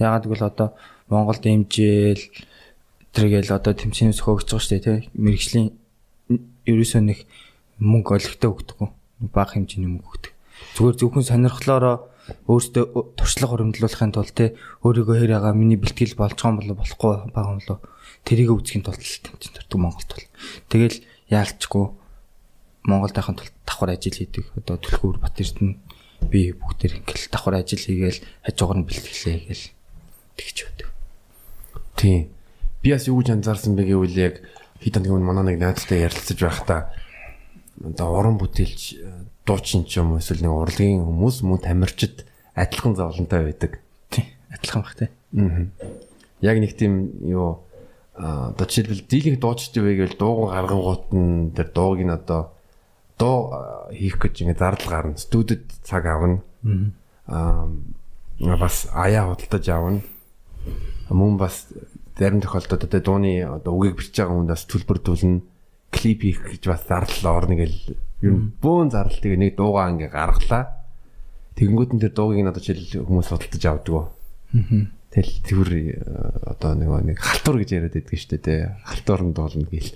Ягаад 0.00 0.24
гэвэл 0.24 0.48
одоо 0.48 0.68
Монголд 1.12 1.44
имжээл 1.44 2.24
тэргээл 3.12 3.52
одоо 3.52 3.76
тэмцээнээс 3.76 4.24
хөгжиж 4.24 4.48
байгаа 4.48 4.64
шүү 4.64 4.72
дээ 4.72 4.84
тий. 4.84 4.98
Мэргэжлийн 5.14 5.68
ерөөсөө 6.64 7.02
нэг 7.04 7.18
мөнгө 7.78 8.16
олигтой 8.16 8.50
өгдөггүй. 8.50 8.88
Бага 9.28 9.60
хэмжээний 9.60 9.90
мөнгө 9.92 10.08
өгдөг. 10.08 10.32
Зүгээр 10.74 10.96
зөвхөн 10.98 11.28
сонирхлоороо 11.28 11.96
өөртөө 12.48 12.84
туршлага 13.20 13.52
хөрөмдлүүлэхин 13.52 14.12
тулд 14.16 14.32
те 14.32 14.56
өөрийгөө 14.80 15.16
хэрээгаа 15.20 15.52
миний 15.52 15.76
бэлтгэл 15.76 16.16
юм 16.16 16.56
болоо 16.56 16.76
болохгүй 16.80 17.12
байгаа 17.36 17.52
юм 17.52 17.60
болоо 17.60 17.78
тэрийг 18.24 18.50
үзхийн 18.56 18.80
тулд 18.80 19.04
тэмцэн 19.04 19.52
төрдөг 19.60 19.76
Монголд 19.76 20.08
бол. 20.08 20.26
Тэгэл 20.72 20.96
яалчгүй 21.28 21.84
Монголд 22.84 23.16
байхын 23.16 23.36
тулд 23.36 23.54
давхар 23.64 23.96
ажил 23.96 24.12
хийдэг. 24.12 24.44
Одоо 24.60 24.76
төлхөөр 24.76 25.18
бат 25.24 25.40
эрдэнэ 25.40 25.76
би 26.28 26.52
бүгдээр 26.52 27.00
ингээл 27.00 27.32
давхар 27.32 27.60
ажил 27.60 27.80
хийгээл 27.80 28.20
хажуугаар 28.44 28.78
нь 28.80 28.88
бэлтгэлээ 28.88 29.38
гээл 29.48 29.66
тэгж 30.36 30.56
өгдөг. 30.68 30.88
Тийм. 31.96 32.28
Би 32.84 32.92
бас 32.92 33.08
юу 33.08 33.20
гэж 33.20 33.28
анзаарсан 33.40 33.72
бэ 33.76 33.88
гэвэл 33.88 34.20
яг 34.20 34.34
хэд 34.84 35.00
хоногийн 35.00 35.16
өмнө 35.16 35.28
манай 35.32 35.44
нэг 35.56 35.64
найзтай 35.64 36.04
ярилцаж 36.04 36.38
байхдаа 36.38 36.92
одоо 37.80 38.08
уран 38.20 38.36
бүтээлч 38.36 39.00
дуучин 39.48 39.88
ч 39.88 40.00
юм 40.00 40.20
эсвэл 40.20 40.44
нэг 40.44 40.52
урлагийн 40.52 41.04
хүмүүс 41.04 41.40
мөн 41.40 41.64
тамирчид 41.64 42.28
адилхан 42.52 42.94
зовлонтой 42.96 43.48
байдаг. 43.48 43.80
Тий. 44.12 44.28
Адилхан 44.52 44.82
бах 44.84 44.96
тий. 44.96 45.08
Аа. 45.36 45.68
Яг 46.44 46.56
нэг 46.60 46.76
тийм 46.76 47.16
юу 47.24 47.64
одоо 48.14 48.66
жишээлбэл 48.68 49.08
дийлэнх 49.08 49.40
вэ 49.40 49.92
гэвэл 49.98 50.20
дууг 50.20 50.52
гаргангуут 50.52 51.04
нь 51.10 51.50
тэр 51.56 51.68
дууг 51.74 51.98
нь 51.98 52.12
одоо 52.12 52.54
дуу 53.18 53.52
хийх 53.92 54.18
гэж 54.18 54.42
ингэ 54.42 54.58
зардал 54.58 54.90
гарна. 54.90 55.16
Студид 55.16 55.70
цаг 55.82 56.06
авна. 56.06 56.42
Аа 57.26 57.68
бас 58.38 58.86
аяа 58.92 59.30
худалдаж 59.30 59.68
авна. 59.68 60.00
Мөн 61.08 61.36
бас 61.36 61.68
зарим 62.18 62.40
тохиолдолд 62.40 62.84
одоо 62.84 63.00
дууны 63.00 63.42
одоо 63.42 63.74
үгийг 63.74 63.98
бичиж 63.98 64.18
байгаа 64.18 64.38
хүндээс 64.38 64.64
төлбөрдүүлнэ 64.70 65.42
клип 65.90 66.20
хийх 66.22 66.40
гэж 66.46 66.62
бас 66.66 66.82
зардал 66.86 67.38
орно 67.38 67.54
гэл 67.58 67.76
юм 68.22 68.54
бөөн 68.62 68.90
зардал 68.90 69.18
тэгээ 69.18 69.38
нэг 69.38 69.52
дуугаа 69.58 69.90
ингээ 69.94 70.10
гаргалаа 70.10 70.64
тэгэнгүүт 71.58 71.90
тэр 72.02 72.14
дуугийг 72.14 72.46
надад 72.46 72.62
жишээл 72.66 73.06
хүмүүс 73.06 73.28
судалдаж 73.30 73.64
авдаг. 73.66 74.10
Тэгэл 75.14 75.46
тэр 75.46 76.02
одоо 76.42 76.74
нэг 76.74 76.90
нэг 77.14 77.18
халтур 77.22 77.62
гэж 77.62 77.70
яриад 77.70 77.94
байдаг 77.94 78.18
шүү 78.18 78.34
дээ 78.34 78.42
тий. 78.42 78.60
Халтуурн 78.82 79.30
дуулна 79.30 79.62
гээл. 79.70 79.94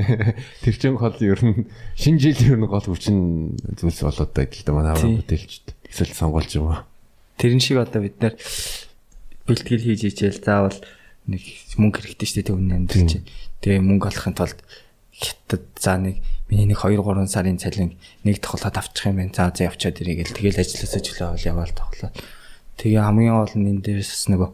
Тэр 0.64 0.74
чин 0.80 0.96
гол 0.96 1.12
ер 1.20 1.40
нь 1.44 1.68
шинэ 2.00 2.16
жил 2.16 2.40
ер 2.48 2.56
нь 2.56 2.64
гол 2.64 2.80
хүчин 2.80 3.60
зүйлс 3.76 4.00
болоод 4.08 4.32
байдаг 4.32 4.56
л 4.56 4.64
да 4.64 4.72
манай 4.72 4.96
аваа 4.96 5.20
бүтээлчд. 5.20 5.68
Эсвэл 5.84 6.16
сонгуульч 6.16 6.56
юм 6.56 6.72
аа. 6.72 6.88
Тэрэн 7.36 7.60
шиг 7.60 7.76
одоо 7.76 8.00
бид 8.08 8.16
нар 8.24 8.40
бэлтгэл 9.44 9.84
хийж 9.84 10.00
ичээл 10.08 10.40
заавал 10.40 10.80
нэг 11.28 11.44
мөнгө 11.76 12.00
хэрэгтэй 12.00 12.24
шүү 12.24 12.44
дээ 12.48 12.56
үнэ 12.56 12.74
амьдрал 12.80 13.04
чинь. 13.04 13.28
Тэгээ 13.60 13.84
мөнгө 13.84 14.16
олохын 14.16 14.32
тулд 14.32 14.64
хятад 15.12 15.64
за 15.76 16.00
нэг 16.00 16.24
миний 16.48 16.72
нэг 16.72 16.80
2 16.80 17.04
3 17.04 17.28
сарын 17.28 17.60
цалин 17.60 18.00
нэг 18.24 18.40
тоглоод 18.40 18.80
авчих 18.80 19.12
юм 19.12 19.20
байна. 19.20 19.36
За 19.36 19.52
за 19.52 19.68
явчаад 19.68 20.00
ирээ 20.00 20.24
гэл 20.24 20.36
тэгэл 20.40 20.64
ажилласаа 20.64 21.04
чөлөө 21.04 21.36
яваал 21.44 21.72
тоглоо. 21.76 22.10
Тэгээ 22.78 23.02
хамгийн 23.02 23.36
гол 23.38 23.54
нь 23.54 23.70
энэ 23.70 23.82
дээрээс 23.84 24.10
бас 24.10 24.24
нөгөө 24.32 24.50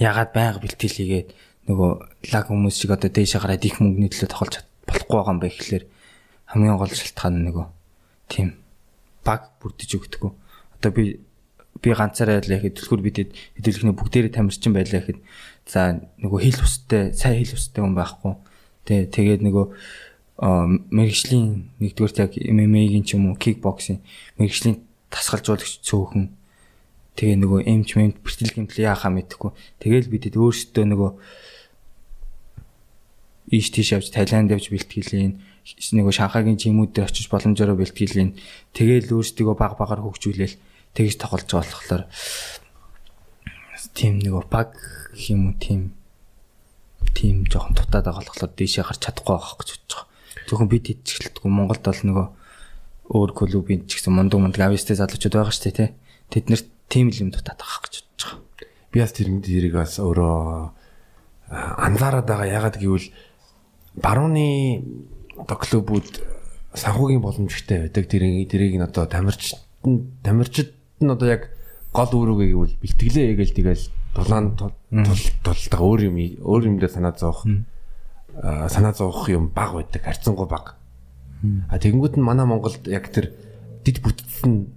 ягаад 0.00 0.30
байга 0.32 0.58
бэлтгэл 0.62 0.98
хийгээд 0.98 1.28
нөгөө 1.68 1.90
лаг 2.32 2.44
хүмүүс 2.48 2.76
шиг 2.80 2.96
одоо 2.96 3.10
дээшээ 3.12 3.40
гараад 3.44 3.64
их 3.68 3.76
мөнгөний 3.76 4.08
төлөө 4.08 4.30
тоглож 4.32 4.54
болохгүй 4.88 5.16
байгаа 5.20 5.32
юм 5.36 5.40
бэ 5.44 5.48
гэхлээр 5.52 5.84
хамгийн 6.48 6.78
гол 6.80 6.94
шалтгаан 6.96 7.34
нь 7.36 7.46
нөгөө 7.52 7.66
тийм 8.32 8.48
баг 9.20 9.52
бүрдэж 9.60 9.90
өгдөггүй. 10.00 10.32
Одоо 10.80 10.90
би 10.96 11.04
би 11.82 11.88
ганцаараа 11.92 12.40
л 12.40 12.54
яхэд 12.56 12.80
төлхөр 12.80 13.04
бидэд 13.04 13.30
хэдүүлэхний 13.60 13.94
бүгдээрээ 13.94 14.32
тамирчин 14.32 14.72
байлаа 14.72 15.04
гэхэд 15.04 15.20
за 15.68 16.00
нөгөө 16.24 16.40
хил 16.40 16.60
устай 16.64 17.12
сайн 17.12 17.44
хил 17.44 17.54
устай 17.54 17.84
хүн 17.84 17.94
байхгүй. 17.94 18.32
Тэ 18.88 19.12
тэгээд 19.12 19.44
нөгөө 19.44 19.66
мэрэгжлийн 20.40 21.46
нэгдүгээр 21.82 22.22
яг 22.24 22.32
MMA-гийн 22.38 23.04
ч 23.04 23.18
юм 23.18 23.28
уу 23.28 23.36
кикбоксинг 23.36 24.00
мэрэгжлийн 24.40 24.80
тасгалжуулагч 25.12 25.82
цөөхөн 25.84 26.37
тэгээ 27.18 27.36
нөгөө 27.42 27.60
эмч 27.66 27.98
мэмт 27.98 28.16
бэртэл 28.22 28.54
гэмтэл 28.54 28.86
яахаа 28.86 29.10
мэдэхгүй 29.10 29.50
тэгээл 29.82 30.12
бидэд 30.14 30.38
өөрсдөө 30.38 30.84
нөгөө 30.86 31.10
ийш 33.58 33.68
тийш 33.74 33.98
явж 33.98 34.14
Таиланд 34.14 34.54
явж 34.54 34.70
бэлтгэлээ 34.70 35.34
нөгөө 35.98 36.14
Шанхайгийн 36.14 36.62
жимүүд 36.62 36.94
дээр 36.94 37.10
очиж 37.10 37.26
боломжоор 37.26 37.74
бэлтгэлээ 37.74 38.38
тэгээл 38.72 39.18
өөрсдөө 39.18 39.56
баг 39.58 39.74
багаар 39.74 40.04
хөгжүүлээл 40.06 40.56
тэгж 40.94 41.14
тоглож 41.18 41.48
байгаа 41.50 41.66
болохоор 41.74 42.02
тийм 43.98 44.22
нөгөө 44.22 44.44
баг 44.46 44.78
юм 45.28 45.50
уу 45.50 45.56
тийм 45.58 45.98
тийм 47.18 47.44
жоохон 47.50 47.74
дутаад 47.74 48.06
байгаа 48.06 48.24
болохоор 48.30 48.52
дээшээ 48.54 48.84
гарч 48.86 49.00
чадахгүй 49.02 49.34
байгаа 49.34 49.56
гэж 49.58 49.68
бодож 49.74 49.90
байгаа. 49.90 50.06
Зөвхөн 50.48 50.70
бид 50.70 50.86
ичгэлтгүй 50.92 51.50
Монголд 51.50 51.82
бол 51.82 52.02
нөгөө 52.06 52.26
өөр 53.08 53.30
клубын 53.32 53.80
ч 53.88 53.98
гэсэн 53.98 54.12
мундаг 54.14 54.38
мундаг 54.38 54.62
авьяастай 54.68 54.96
залуучууд 54.96 55.34
байгаа 55.34 55.54
шүү 55.54 55.64
дээ 55.66 55.76
тий. 55.78 55.90
Тэд 56.30 56.44
нэр 56.52 56.62
тийм 56.88 57.12
л 57.12 57.20
юм 57.22 57.30
дутаад 57.30 57.60
байгаа 57.60 57.80
гэж 57.84 57.94
бодож 58.02 58.22
байгаа. 58.24 58.40
Би 58.92 58.98
бас 59.00 59.12
тэр 59.12 59.28
тэрийг 59.44 59.74
бас 59.76 60.00
өөрөө 60.00 60.72
анзаараад 61.52 62.26
байгаа. 62.26 62.48
Ягаад 62.48 62.76
гэвэл 62.80 63.08
барууны 64.00 64.48
одоо 65.36 65.56
клубүүд 65.56 66.08
санхүүгийн 66.74 67.22
боломжтой 67.22 67.78
байдаг. 67.88 68.04
Тэрийг 68.08 68.48
тэрийг 68.48 68.74
нь 68.80 68.84
одоо 68.84 69.04
тамирч 69.06 69.54
тамирчид 70.24 70.74
нь 71.00 71.12
одоо 71.12 71.28
яг 71.28 71.52
гол 71.92 72.12
үүрүүгээ 72.12 72.48
гэвэл 72.52 72.80
бэлтгэлээ 72.82 73.26
ээгээл 73.32 73.56
тэгэл 73.56 73.84
дулаан 74.14 74.46
тулдаг 74.56 75.80
өөр 75.80 76.00
юм 76.12 76.16
өөр 76.42 76.62
юм 76.68 76.76
дээр 76.78 76.92
санаа 76.92 77.14
зовох 77.16 77.46
санаа 78.68 78.92
зовох 78.92 79.28
юм 79.28 79.48
баг 79.54 79.72
байдаг 79.74 80.02
харьцангуй 80.04 80.46
баг. 80.46 80.76
А 81.70 81.78
тэгэнгүүт 81.78 82.18
нь 82.18 82.26
манай 82.26 82.46
Монголд 82.46 82.82
яг 82.90 83.08
тэр 83.08 83.32
дид 83.86 84.02
бүтцэн 84.02 84.68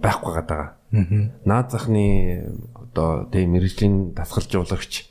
байхгүй 0.00 0.32
гадаг. 0.34 0.79
Наад 0.90 1.70
захны 1.70 2.50
одоо 2.74 3.30
тийм 3.30 3.54
мэрэгжлийн 3.54 4.12
дасгалжуулагч 4.14 5.06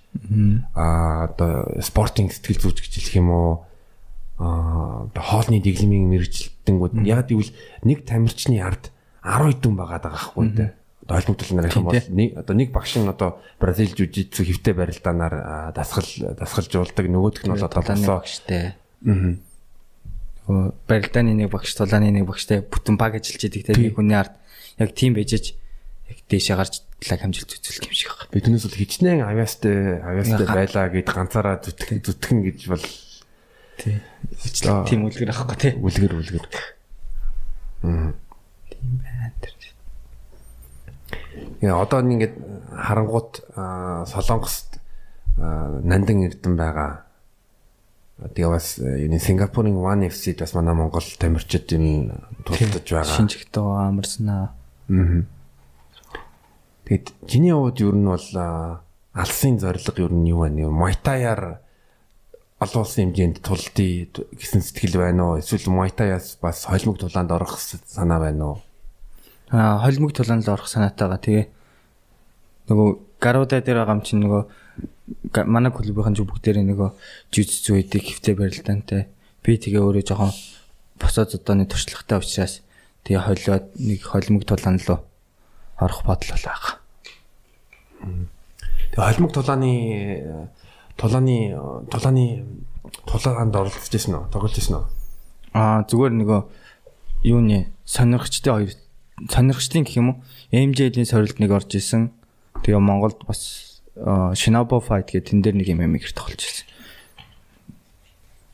а 0.76 1.30
одоо 1.32 1.80
спортинг 1.80 2.34
сэтгэл 2.34 2.60
зүйч 2.60 2.84
гэж 2.84 2.94
хэлэх 3.00 3.16
юм 3.16 3.30
уу? 3.32 3.54
А 4.40 5.08
одоо 5.08 5.24
хоолны 5.24 5.64
дэглэмийн 5.64 6.10
мэрэгчлэлтэнгүүд. 6.12 7.08
Яг 7.08 7.32
гэвэл 7.32 7.54
нэг 7.88 8.04
тамирчны 8.04 8.60
ард 8.60 8.92
10 9.24 9.56
хэдэн 9.56 9.76
байгаад 9.80 10.04
байгаа 10.04 10.20
байхгүй 10.20 10.48
дээ 10.52 10.72
одоо 11.10 11.18
холбогдол 11.18 11.56
нар 11.58 11.74
юм 11.74 11.86
бол 11.86 12.04
нэг 12.10 12.30
одоо 12.38 12.56
нэг 12.56 12.70
багш 12.72 12.94
нь 12.98 13.10
одоо 13.10 13.42
Бразил 13.60 13.90
жижигцүү 13.98 14.46
хөвтэй 14.46 14.74
барилдаанаар 14.78 15.74
дасгал 15.74 16.38
дасгалжуулдаг 16.38 17.06
нөгөөх 17.10 17.50
нь 17.50 17.54
бол 17.56 17.66
одоо 17.66 17.82
багштай. 17.82 18.78
Аа. 19.08 19.40
Барилдааны 20.86 21.34
нэг 21.34 21.50
багш, 21.50 21.74
тулааны 21.74 22.14
нэг 22.14 22.30
багштай 22.30 22.62
бүтэн 22.62 22.98
баг 22.98 23.18
ажиллаж 23.18 23.42
идэг 23.42 23.66
те 23.66 23.74
нэг 23.74 23.98
хүний 23.98 24.18
ард 24.18 24.38
яг 24.78 24.94
тийм 24.94 25.18
байжж 25.18 25.58
яг 26.10 26.20
дээшээ 26.26 26.58
гарч 26.58 26.74
лаг 27.08 27.20
хамжилт 27.22 27.54
үзүүлэх 27.54 27.86
юм 27.86 27.96
шиг 27.96 28.12
байна. 28.18 28.34
Би 28.34 28.42
түүнээс 28.42 28.66
бол 28.66 28.82
хичнээн 28.82 29.22
авьяастай 29.24 30.02
авьяастай 30.02 30.48
байлаа 30.50 30.86
гэд 30.90 31.08
ганцаараа 31.08 31.56
зүтгэн 31.62 32.00
зүтгэн 32.04 32.40
гэж 32.44 32.60
бол 32.68 32.86
тийм 33.80 35.08
үлгэр 35.08 35.32
авахгүй 35.32 35.58
те. 35.62 35.70
Үлгэр 35.78 36.14
үлгэр. 36.18 36.46
Аа. 37.86 38.12
Тийм 38.68 38.92
байна 39.00 39.32
тэр. 39.40 39.54
Яа 41.64 41.80
одоо 41.80 42.04
ингээд 42.04 42.36
харангуут 42.74 43.46
Солонгост 43.56 44.80
нандин 45.38 46.28
эрдэн 46.28 46.56
байгаа. 46.60 47.08
Тэгээ 48.20 48.52
бас 48.52 48.76
юуны 48.84 49.20
Сингапурын 49.24 49.80
One 49.80 50.12
FC-д 50.12 50.44
бас 50.44 50.52
манай 50.52 50.76
Монгол 50.76 51.08
тамирчид 51.20 51.72
юм 51.72 52.12
тулдаж 52.44 52.84
байгаа. 52.84 53.16
Шинжигтэй 53.16 53.64
амарснаа. 53.64 54.52
Аа. 54.92 55.24
Тэгэд 56.90 57.14
чиний 57.30 57.54
хувьд 57.54 57.78
ер 57.86 57.94
нь 57.94 58.10
бол 58.10 58.28
алсын 59.14 59.62
зорилго 59.62 59.94
ер 60.02 60.10
нь 60.10 60.34
юу 60.34 60.42
вэ? 60.42 60.74
Майтаяар 60.74 61.62
олон 62.58 62.82
улсын 62.82 63.14
хэмжээнд 63.14 63.46
тулдъя 63.46 64.10
гэсэн 64.34 64.66
сэтгэл 64.66 64.98
байна 64.98 65.38
уу? 65.38 65.38
Эсвэл 65.38 65.70
Майтаяас 65.70 66.42
бас 66.42 66.66
холимог 66.66 66.98
тулаанд 66.98 67.30
орох 67.30 67.62
санаа 67.62 68.18
байна 68.18 68.58
уу? 68.58 68.58
Аа 69.54 69.86
холимог 69.86 70.18
тулаанд 70.18 70.50
орох 70.50 70.66
санаатайгаа 70.66 71.22
тэгээ 71.22 71.46
нөгөө 72.74 72.90
гаруудаа 73.22 73.62
дээр 73.62 73.86
байгаа 73.86 73.94
юм 73.94 74.02
чинь 74.02 74.26
нөгөө 74.26 74.44
манай 75.46 75.70
клубийн 75.70 76.18
зүг 76.18 76.26
бүгдээрээ 76.26 76.66
нөгөө 76.74 76.90
жүжиг 77.30 77.70
зүйдэг 77.70 78.02
хөвтэй 78.02 78.34
барилдаантай. 78.34 79.14
Би 79.46 79.62
тэгээ 79.62 79.78
өөрөө 79.78 80.10
жоохон 80.10 80.34
босоод 80.98 81.38
одооны 81.38 81.70
туршлагатай 81.70 82.18
учраас 82.18 82.66
тэгээ 83.06 83.30
холиод 83.30 83.66
нэг 83.78 84.02
холимог 84.02 84.50
тулаан 84.50 84.82
руу 84.82 85.06
орох 85.78 86.02
бодол 86.04 86.34
байгаа. 86.34 86.79
Тэгээ 88.00 89.06
холимог 89.06 89.32
тулааны 89.34 90.50
тулааны 90.98 91.38
тулааны 91.92 92.26
тулаанд 93.06 93.56
оролцож 93.56 93.94
ирсэн 93.94 94.16
үү? 94.16 94.32
Тоглож 94.34 94.56
ирсэн 94.56 94.80
үү? 94.80 94.86
Аа 95.54 95.84
зүгээр 95.88 96.14
нөгөө 96.20 96.40
юуны 97.28 97.72
сонирхчдын 97.86 98.54
хоёр 98.56 98.72
сонирхчдын 99.28 99.84
гэх 99.84 100.00
юм 100.00 100.08
уу? 100.16 100.18
MJ-ийн 100.52 101.06
сорилт 101.06 101.40
нэг 101.40 101.52
орж 101.52 101.76
исэн. 101.76 102.12
Тэгээ 102.64 102.80
Монголд 102.80 103.24
бас 103.28 103.82
Shinobu 104.00 104.80
Fight 104.80 105.12
гэх 105.12 105.28
тэн 105.28 105.44
дээр 105.44 105.60
нэг 105.60 105.68
юм 105.68 105.84
амиг 105.84 106.08
тоглож 106.16 106.40
ирсэн. 106.40 106.68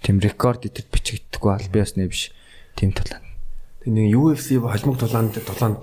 Тэм 0.01 0.19
рекорд 0.21 0.65
идэт 0.65 0.89
бичигддэггүй 0.89 1.51
аль 1.53 1.69
би 1.69 1.79
бас 1.81 1.95
нэ 1.97 2.09
биш. 2.09 2.33
Тим 2.75 2.93
тулаан. 2.93 3.21
Тэг 3.85 3.93
нэг 3.93 4.13
UFC 4.13 4.57
холимог 4.57 4.97
тулаанд 4.97 5.37
тулаанд 5.37 5.81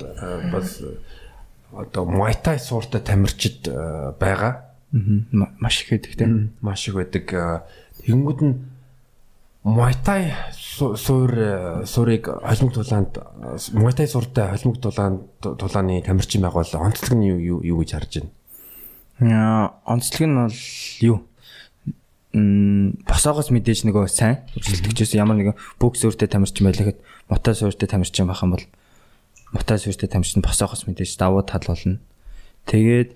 бас 0.50 0.82
одоо 1.72 2.04
Thai 2.42 2.58
сууртай 2.58 3.00
тамирчид 3.00 3.68
байгаа. 4.20 4.72
Маш 4.92 5.82
их 5.82 5.90
байдаг 5.90 6.16
тийм. 6.16 6.52
Маш 6.60 6.88
их 6.88 6.94
байдаг. 6.94 7.26
Тэгэнгүүт 8.04 8.40
нь 8.42 8.54
Muay 9.62 9.94
Thai 9.94 10.34
суур 10.50 11.30
суурийг 11.86 12.26
холимог 12.26 12.74
тулаанд 12.74 13.14
Thai 13.14 14.06
сууртай 14.10 14.50
холимог 14.50 14.82
тулаанд 14.82 15.22
тулааны 15.38 16.02
тамирчин 16.02 16.42
байгуул 16.42 16.66
онцлог 16.74 17.14
нь 17.14 17.30
юу 17.30 17.62
юу 17.62 17.78
гэж 17.78 17.90
харж 17.94 18.12
байна? 18.18 18.30
Яа, 19.22 19.78
онцлог 19.86 20.26
нь 20.26 20.34
бол 20.34 20.58
юу? 20.98 21.18
Босоогоос 23.06 23.54
мэдээж 23.54 23.86
нөгөө 23.86 24.10
сайн 24.10 24.42
үргэлжлэгчээс 24.58 25.14
ямар 25.14 25.38
нэгэн 25.38 25.54
бүх 25.78 25.94
сууртай 25.94 26.26
тамирчин 26.26 26.66
байлаа 26.66 26.90
гэхэд 26.90 27.00
мутай 27.30 27.54
сууртай 27.54 27.86
тамирчин 27.86 28.26
байх 28.26 28.42
юм 28.42 28.58
бол 28.58 28.66
мутай 29.52 29.78
сууртай 29.78 30.08
тамирчин 30.08 30.42
босоогоос 30.42 30.88
мэдээж 30.88 31.16
давуу 31.20 31.44
тал 31.44 31.62
болно. 31.68 32.00
Тэгээд 32.66 33.14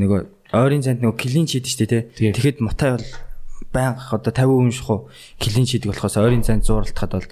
нөгөө 0.00 0.20
ойрын 0.56 0.82
цанд 0.82 1.04
нөгөө 1.04 1.20
клин 1.20 1.46
чийд 1.46 1.68
штэ 1.68 1.86
тий. 1.86 2.02
Тэгэхэд 2.32 2.64
мутай 2.64 2.96
бол 2.96 3.08
байнга 3.70 4.00
одоо 4.10 4.32
50% 4.32 4.72
шухуу 4.72 4.98
клин 5.38 5.66
шийдэг 5.68 5.92
болохоос 5.92 6.16
ойрын 6.16 6.42
цайнд 6.46 6.64
зууралтахад 6.64 7.12
бол 7.20 7.28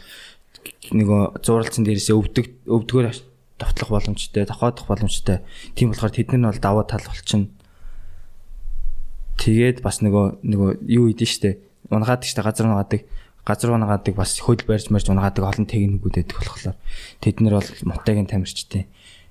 нөгөө 0.93 1.43
зууралцсан 1.43 1.87
дээрээсээ 1.87 2.19
өвдөг 2.19 2.47
өвдгөр 2.67 3.07
давтлах 3.59 3.91
боломжтой, 3.91 4.45
тохиодох 4.47 4.87
боломжтой. 4.87 5.41
Тийм 5.75 5.95
болохоор 5.95 6.11
тэд 6.11 6.35
нар 6.35 6.53
бол 6.53 6.63
даваа 6.63 6.85
тал 6.85 7.07
болчихно. 7.07 7.49
Тэгээд 9.39 9.83
бас 9.83 10.03
нөгөө 10.03 10.43
нөгөө 10.43 10.71
юу 10.91 11.11
идэв 11.11 11.31
штэ. 11.31 11.59
Унгаадаг 11.91 12.27
штэ 12.27 12.43
газар 12.43 12.67
унгаадаг 12.67 13.07
газар 13.45 13.71
унгаадаг 13.75 14.15
бас 14.15 14.39
хөл 14.39 14.63
барьж 14.67 14.91
марж 14.91 15.11
унгаадаг 15.11 15.45
олон 15.45 15.67
техникүүд 15.67 16.15
байдаг 16.15 16.37
болохоор 16.39 16.77
тэд 17.21 17.37
нар 17.41 17.59
бол 17.59 17.71
мотогийн 17.83 18.31
тамирчдын 18.31 18.87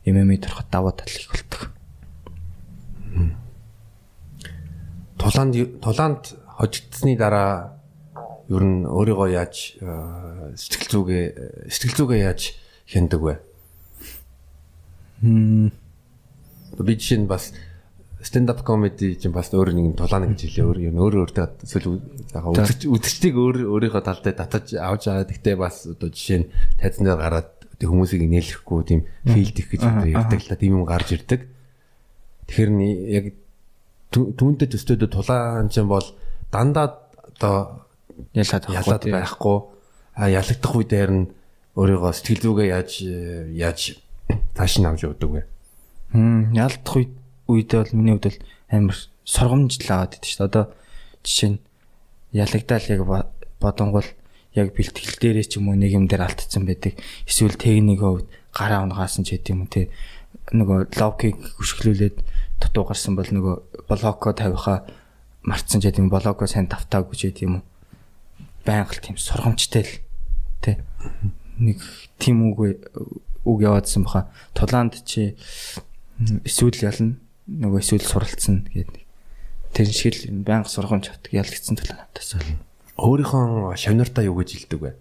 MMA 0.05 0.35
дөрөхөд 0.43 0.67
даваа 0.71 0.91
тал 0.91 1.11
их 1.11 1.29
болдог. 1.31 1.61
тулаанд 5.21 5.53
тулаанд 5.79 6.23
хожигдсны 6.57 7.15
дараа 7.15 7.77
ер 8.49 8.63
нь 8.65 8.83
өөрийгөө 8.83 9.29
яаж 9.31 9.77
э, 9.79 10.57
сэтгэл 10.57 10.91
зүгээ 10.91 11.25
сэтгэл 11.69 11.97
зүгээ 11.97 12.19
яаж 12.25 12.57
хяндаг 12.89 13.21
вэ? 13.21 13.35
Хм 15.21 15.69
Би 16.79 16.95
жишээ 16.95 17.19
нь 17.21 17.27
бас 17.27 17.51
stand 18.31 18.47
up 18.47 18.63
comedy 18.63 19.19
чинь 19.19 19.35
бас 19.35 19.51
өөр 19.51 19.75
нэг 19.75 19.99
тулаана 19.99 20.31
гэж 20.31 20.47
хэлээ. 20.47 20.63
Өөр 20.63 20.79
юм 20.87 20.95
өөр 21.03 21.15
өөртөө 21.27 21.67
эсвэл 21.67 21.99
яг 22.31 22.45
үзэгч 22.47 22.87
үзэгчдийг 22.87 23.35
өөр 23.35 23.57
өөрийнхөө 23.67 24.03
талдаа 24.07 24.31
татаж 24.31 24.71
авч 24.79 25.11
байгаа. 25.11 25.27
Гэхдээ 25.27 25.55
бас 25.59 25.83
одоо 25.91 26.07
жишээ 26.07 26.39
нь 26.39 26.47
тайзан 26.79 27.11
дээр 27.11 27.19
гараад 27.19 27.49
хүмүүсийг 27.83 28.23
нээлэхгүй 28.31 28.79
тийм 28.87 29.01
филд 29.27 29.55
их 29.59 29.67
гэж 29.67 29.81
одоо 29.83 30.07
ярьдаг 30.07 30.39
л 30.39 30.47
та 30.47 30.55
тийм 30.55 30.79
юм 30.79 30.87
гарч 30.87 31.11
ирдэг. 31.11 31.51
Тэгэхээр 32.47 32.71
яг 33.19 33.25
түүнтэй 34.15 34.67
төстөөд 34.71 35.11
тулаан 35.11 35.67
чинь 35.67 35.91
бол 35.91 36.07
дандаа 36.47 37.03
одоо 37.35 37.83
ялаад 38.31 38.63
ялаад 38.71 39.03
байхгүй 39.11 39.57
а 40.15 40.31
ялагдах 40.31 40.73
үе 40.79 40.87
дээр 40.87 41.11
нь 41.11 41.25
өөрийгөө 41.75 42.11
сэтгэл 42.15 42.43
зүгээ 42.47 42.67
яаж 42.71 42.91
яаж 43.55 43.79
тааш 44.55 44.73
нь 44.79 44.87
авч 44.87 45.03
явдаг 45.03 45.31
вэ? 45.31 45.43
Хм 46.15 46.55
ялдах 46.55 46.95
үед 46.95 47.11
үедээ 47.51 47.79
бол 47.83 47.97
миний 47.99 48.15
хувьд 48.15 48.27
бол 48.31 48.39
амар 48.71 48.97
сургамжлал 49.27 49.91
аваад 49.91 50.15
идэв 50.15 50.29
шүү 50.31 50.39
дээ. 50.39 50.49
Одоо 50.49 50.65
жишээ 51.23 51.49
нь 51.51 51.59
ялагдаал 52.31 52.87
яг 52.87 53.01
бодонгол 53.59 54.09
яг 54.55 54.67
бэлтгэл 54.75 55.19
дээрээ 55.19 55.45
ч 55.47 55.59
юм 55.59 55.71
уу 55.71 55.77
нэг 55.79 55.91
юм 55.95 56.07
дээр 56.07 56.27
алдсан 56.27 56.65
байдаг. 56.67 56.95
Эсвэл 57.27 57.55
техникийн 57.55 57.99
хувьд 57.99 58.27
гараа 58.51 58.83
унгаасан 58.83 59.23
ч 59.23 59.35
гэдэм 59.39 59.63
юм 59.63 59.69
те. 59.71 59.91
Нөгөө 60.51 60.95
логикийг 60.95 61.39
хөшгөлүүлээд 61.59 62.17
дутуу 62.59 62.83
гарсан 62.87 63.15
бол 63.15 63.27
нөгөө 63.27 63.55
блоко 63.87 64.35
тавихаа 64.35 64.87
мартсан 65.43 65.79
ч 65.79 65.87
гэдэм 65.87 66.11
блоко 66.11 66.47
сайн 66.47 66.67
давтаагүй 66.67 67.15
ч 67.15 67.21
гэдэм 67.31 67.61
юм. 67.61 67.63
Байнга 68.65 68.91
л 68.91 69.03
тийм 69.03 69.15
сургамжтай 69.15 69.83
л 69.87 69.93
те. 70.59 70.83
Нэг 71.59 71.79
тийм 72.19 72.51
үг 72.51 72.87
үг 73.45 73.57
яваадсан 73.61 74.03
баха. 74.03 74.27
Тулаанд 74.53 74.99
чи 75.07 75.35
эсвэл 76.43 76.75
ялна 76.83 77.15
нөгөө 77.59 77.79
эсвэл 77.83 78.07
суралцсан 78.07 78.67
гэдэг. 78.71 79.03
Тэр 79.75 79.87
шиг 79.91 80.15
л 80.15 80.43
байнга 80.43 80.71
сургамж 80.71 81.11
авдаг 81.11 81.31
ялгцсан 81.35 81.75
төлөө 81.75 81.97
надаас 81.99 82.31
бол. 82.39 82.51
Өөрийнхөө 82.95 83.75
шавнартаа 83.75 84.23
юу 84.23 84.39
гэж 84.39 84.49
хэлдэг 84.55 84.79
вэ? 84.79 84.91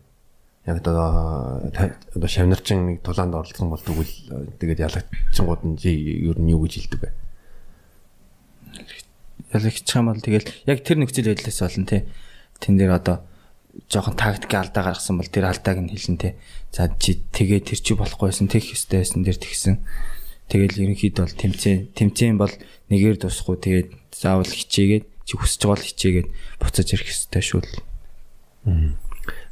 Яг 0.66 0.82
одоо 0.82 1.62
одоо 1.70 2.28
шавнарчин 2.30 2.86
нэг 2.86 3.02
тулаанд 3.06 3.34
оролцсон 3.34 3.70
бол 3.70 3.82
тэгвэл 3.82 4.58
тэгээд 4.58 4.82
ялгцсангууд 4.82 5.62
нь 5.66 5.78
ер 5.82 6.38
нь 6.38 6.50
юу 6.50 6.66
гэж 6.66 6.72
хэлдэг 6.90 7.00
вэ? 7.06 7.10
Ялагчих 9.54 9.96
юм 9.96 10.10
бол 10.10 10.22
тэгэл 10.22 10.50
яг 10.66 10.78
тэр 10.82 10.98
нөхцөл 10.98 11.30
байдлаас 11.30 11.60
болно 11.62 11.86
тий. 11.86 12.02
Тэн 12.58 12.78
дээр 12.78 12.94
одоо 12.98 13.26
жоохон 13.90 14.14
тактик 14.18 14.54
алдаа 14.54 14.90
гаргасан 14.90 15.18
бол 15.18 15.30
тэр 15.30 15.50
алдааг 15.50 15.78
нь 15.82 15.90
хэлнэ 15.90 16.18
тий. 16.18 16.32
За 16.70 16.90
чи 16.98 17.18
тэгээ 17.34 17.66
тэр 17.66 17.80
чи 17.82 17.94
болохгүйсэн 17.94 18.50
хэвтэй 18.50 19.02
байсан 19.02 19.22
дээр 19.22 19.38
тэгсэн 19.38 19.74
Тэгэл 20.50 20.82
ерөнхийдөө 20.82 21.24
бол 21.30 21.38
тэмцээн 21.38 21.78
тэмцээн 21.94 22.34
бол 22.34 22.50
нэгээр 22.90 23.22
дуусахгүй 23.22 23.56
тэгээд 23.62 23.88
заавал 24.10 24.50
хичээгээд 24.50 25.06
чи 25.22 25.34
хүсэж 25.38 25.60
байгаа 25.62 25.78
л 25.78 25.86
хичээгээд 25.86 26.28
буцаж 26.58 26.86
ирэх 26.90 27.06
хэрэгтэй 27.06 27.44
шүү 27.46 27.62
л. 27.62 27.72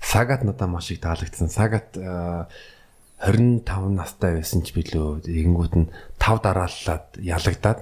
Сагат 0.02 0.42
надад 0.42 0.66
маш 0.66 0.90
их 0.90 0.98
таалагдсан. 0.98 1.46
Сагат 1.54 1.94
25 1.94 3.62
настай 3.94 4.42
байсан 4.42 4.66
ч 4.66 4.74
билүү. 4.74 5.22
Тэгэнгүүт 5.22 5.74
нь 5.78 5.86
5 6.18 6.42
дарааллаад 6.42 7.06
ялагдаад. 7.22 7.80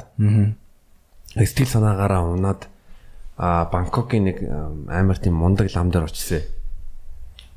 Сэтгэл 1.32 1.72
санаагаараа 1.72 2.20
унаад 2.20 2.68
Бангкокийн 3.36 4.24
нэг 4.28 4.44
амар 4.92 5.16
тийм 5.16 5.40
мундаг 5.40 5.72
лам 5.72 5.88
дээр 5.88 6.08
очсон. 6.08 6.44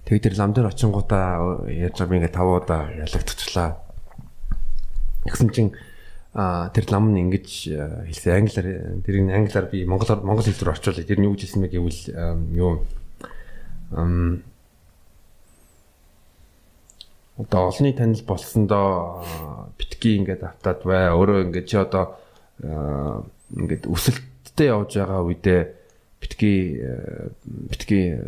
Тэгээд 0.08 0.24
тэр 0.24 0.36
лам 0.40 0.52
дээр 0.56 0.72
очингуудаа 0.72 1.68
яаж 1.68 2.00
байгаа 2.00 2.12
би 2.12 2.18
ингээ 2.20 2.36
5 2.36 2.64
удаа 2.64 2.82
ялагдчихлаа 2.96 3.89
Тэгсэн 5.30 5.50
чинь 5.54 5.72
а 6.34 6.70
тэр 6.70 6.90
лам 6.90 7.14
нь 7.14 7.22
ингэж 7.26 7.48
хэлсэн 8.10 8.34
англиар 8.34 8.68
тэрийг 9.06 9.30
англиар 9.30 9.66
би 9.70 9.86
монголоор 9.86 10.26
монгол 10.26 10.46
хэл 10.46 10.66
рүү 10.66 10.74
орчуулъя. 10.74 11.06
Тэр 11.06 11.22
нь 11.22 11.26
юу 11.30 11.34
гэж 11.34 11.46
хэлсэн 11.46 11.62
бэ 11.66 11.74
гэвэл 11.74 12.02
юу 12.54 12.86
ам 13.94 14.42
одоо 17.40 17.72
олонний 17.72 17.94
танил 17.94 18.22
болсондоо 18.28 19.24
битгий 19.78 20.18
ингээд 20.20 20.44
автаад 20.44 20.84
бай. 20.84 21.10
Өөрөө 21.10 21.50
ингээд 21.50 21.66
чи 21.72 21.78
одоо 21.80 22.20
ингээд 22.62 23.88
өсөлттэй 23.88 24.70
явж 24.70 25.00
байгаа 25.00 25.24
үедээ 25.24 25.62
битгий 26.20 26.84
битгий 27.48 28.20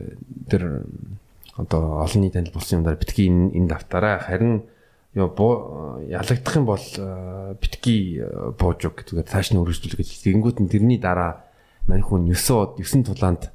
тэр 0.47 0.87
одоо 1.53 2.01
олонний 2.07 2.31
танил 2.31 2.55
болсон 2.55 2.79
юм 2.79 2.85
даа 2.87 2.95
битгий 2.95 3.27
энд 3.27 3.71
автаарай. 3.71 4.17
Харин 4.23 4.63
ёо 5.15 5.99
ялагдах 6.07 6.55
юм 6.55 6.65
бол 6.65 6.85
битгий 7.59 8.23
бууж 8.55 8.79
үг 8.87 9.03
гэдэг 9.03 9.27
цааш 9.27 9.51
нь 9.51 9.59
өргөжлөх 9.59 9.99
гэж 9.99 10.23
тэгэнгүүт 10.23 10.63
нь 10.63 10.71
тэрний 10.71 10.99
дараа 11.03 11.43
мань 11.87 11.99
хүн 11.99 12.31
9 12.31 12.79
9 12.79 13.11
тулаанд 13.11 13.51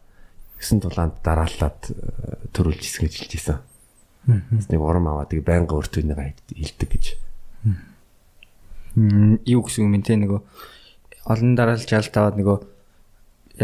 9 0.61 0.85
тулаанд 0.85 1.17
дараалаад 1.25 1.81
төрүүлж 2.53 2.83
исэн 2.85 3.09
гэж 3.09 3.15
хэлж 3.17 3.33
ийсэн. 3.33 3.59
Нэг 4.27 4.81
урам 4.81 5.09
аваад 5.09 5.33
тэгээ 5.33 5.49
байнга 5.49 5.81
өөртөө 5.81 6.03
нэг 6.05 6.37
хилдэг 6.53 6.89
гэж. 6.93 7.05
Юу 9.49 9.61
гэсэн 9.65 9.89
юм 9.89 10.03
те 10.05 10.17
нөгөө 10.21 10.41
олон 11.25 11.53
дараалж 11.57 11.89
ялт 11.89 12.13
аваад 12.17 12.37
нөгөө 12.37 12.59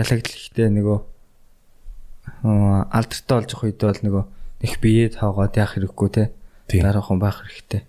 ялагдлахтэй 0.01 0.68
нөгөө 0.72 0.99
алдартай 2.43 3.34
болж 3.36 3.51
явах 3.53 3.64
үед 3.68 3.80
бол 3.80 4.01
нөгөө 4.01 4.24
их 4.62 4.74
биеэ 4.80 5.16
тоогоод 5.16 5.57
яах 5.57 5.74
хэрэггүй 5.76 6.09
те 6.12 6.24
дараахан 6.69 7.19
байх 7.19 7.43
хэрэгтэй. 7.43 7.83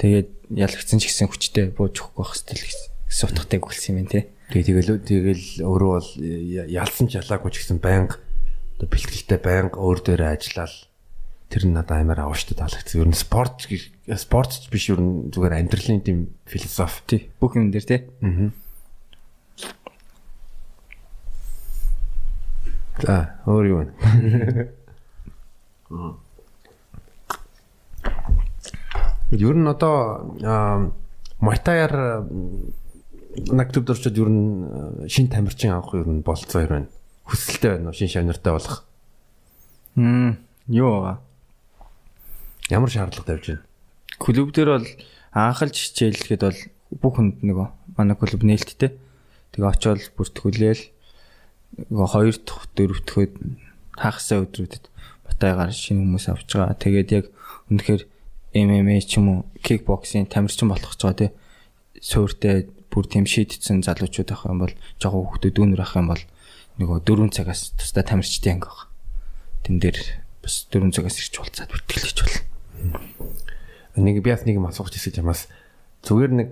Тэгээд 0.00 0.28
ялгцсан 0.50 0.98
ч 0.98 1.06
гэсэн 1.06 1.30
хүчтэй 1.30 1.70
бууж 1.70 2.02
өгөх 2.02 2.16
байх 2.18 2.34
хэвэл 2.34 2.82
гэсэн 3.06 3.26
утгатай 3.30 3.58
өгсөн 3.62 3.98
юм 4.02 4.08
тий. 4.10 4.26
Тэгээ 4.50 4.66
тэгэл 4.66 5.00
тэгэл 5.06 5.46
өөрөө 5.62 5.90
бол 5.94 6.10
ялсан 6.66 7.06
ч 7.06 7.16
ялаагүй 7.22 7.50
ч 7.54 7.62
гэсэн 7.62 7.78
байнга 7.78 8.18
оо 8.82 8.86
бэлтгэлтэй 8.90 9.38
байнга 9.38 9.78
өөр 9.78 9.98
дээрээ 10.02 10.34
ажиллаад 10.34 10.74
тэр 11.48 11.62
нь 11.70 11.74
надад 11.78 12.02
амар 12.02 12.26
авааштай 12.26 12.58
таалагдсан. 12.58 13.00
Ер 13.00 13.08
нь 13.08 13.16
спорт 13.16 13.62
спортч 13.62 14.66
биш 14.68 14.90
ер 14.90 14.98
нь 14.98 15.30
зүгээр 15.30 15.62
амьдралын 15.62 16.02
тийм 16.02 16.18
философи. 16.44 17.00
Тий. 17.06 17.20
Бүх 17.38 17.54
юм 17.54 17.70
дээр 17.70 17.86
тий. 17.86 18.00
Аа. 18.20 18.50
За, 22.98 23.38
өөр 23.46 23.64
юу 23.70 23.78
вэ? 23.86 23.88
Аа. 25.94 26.18
Ер 29.30 29.56
нь 29.56 29.68
одоо 29.68 30.92
Майтаяар 31.40 32.24
нактубд 33.50 33.90
орчод 33.90 34.16
ер 34.18 34.28
нь 34.28 35.08
шин 35.08 35.28
тамирчин 35.28 35.72
авах 35.72 35.94
ер 35.94 36.08
нь 36.08 36.22
болцоо 36.22 36.62
ер 36.62 36.68
байна. 36.68 36.88
Хүсэлтэй 37.24 37.70
байна 37.78 37.90
уу 37.90 37.96
шин 37.96 38.08
шавнартай 38.08 38.52
болох? 38.52 38.84
Хм, 39.96 40.38
юу 40.68 40.90
байгаа? 41.00 41.18
Ямар 42.70 42.90
шаардлага 42.90 43.26
тавьж 43.26 43.46
байна? 43.48 43.62
Клуб 44.18 44.52
дээр 44.54 44.70
бол 44.78 44.88
анхалж 45.32 45.74
хичээлэхэд 45.74 46.42
бол 46.46 46.60
бүх 47.02 47.14
хүнд 47.18 47.42
нөгөө 47.42 47.68
манай 47.98 48.16
клуб 48.16 48.42
нээлттэй. 48.44 48.94
Тэгээ 49.52 49.70
очиод 49.70 50.02
бүртгүүлээл 50.14 50.84
нөгөө 51.90 52.08
хоёр 52.08 52.36
дахь 52.38 52.66
дөрөв 52.78 53.00
дахь 53.02 53.34
хагасаа 53.98 54.46
өдрүүдэд 54.46 54.84
батайгаар 55.26 55.72
шинэ 55.74 56.02
хүмүүс 56.06 56.26
авч 56.30 56.50
байгаа. 56.54 56.78
Тэгээд 56.78 57.10
яг 57.10 57.26
үнэхээр 57.70 58.02
MMA 58.54 59.02
ч 59.02 59.18
юм 59.18 59.26
уу 59.28 59.38
кикбоксинг 59.60 60.30
тамирчин 60.30 60.70
болох 60.70 60.94
гэж 60.94 61.02
байгаа 61.02 61.18
тий. 61.18 61.30
Суурьтай 61.98 62.70
бүр 62.88 63.04
тийм 63.10 63.26
шийдсэн 63.26 63.82
залуучууд 63.82 64.30
ах 64.30 64.46
юм 64.46 64.62
бол 64.62 64.74
жоохон 65.02 65.26
хүүхдүүд 65.26 65.54
дүүнэр 65.58 65.82
ах 65.82 65.98
юм 65.98 66.14
бол 66.14 66.22
нөгөө 66.78 67.02
4 67.02 67.34
цагаас 67.34 67.74
тусдаа 67.74 68.06
тамирчтай 68.06 68.54
анги 68.54 68.70
баг. 68.70 68.86
Тэн 69.66 69.82
дээр 69.82 69.98
бас 70.42 70.70
4 70.70 70.94
цагаас 70.94 71.18
ирч 71.18 71.34
болцаад 71.42 71.70
бүртгэлж 71.74 72.18
бол. 72.22 72.36
Нэг 73.98 74.22
би 74.22 74.30
бас 74.30 74.46
нэг 74.46 74.62
юм 74.62 74.70
асуух 74.70 74.94
гэсэн 74.94 75.22
юмас 75.22 75.50
зүгээр 76.06 76.32
нэг 76.34 76.50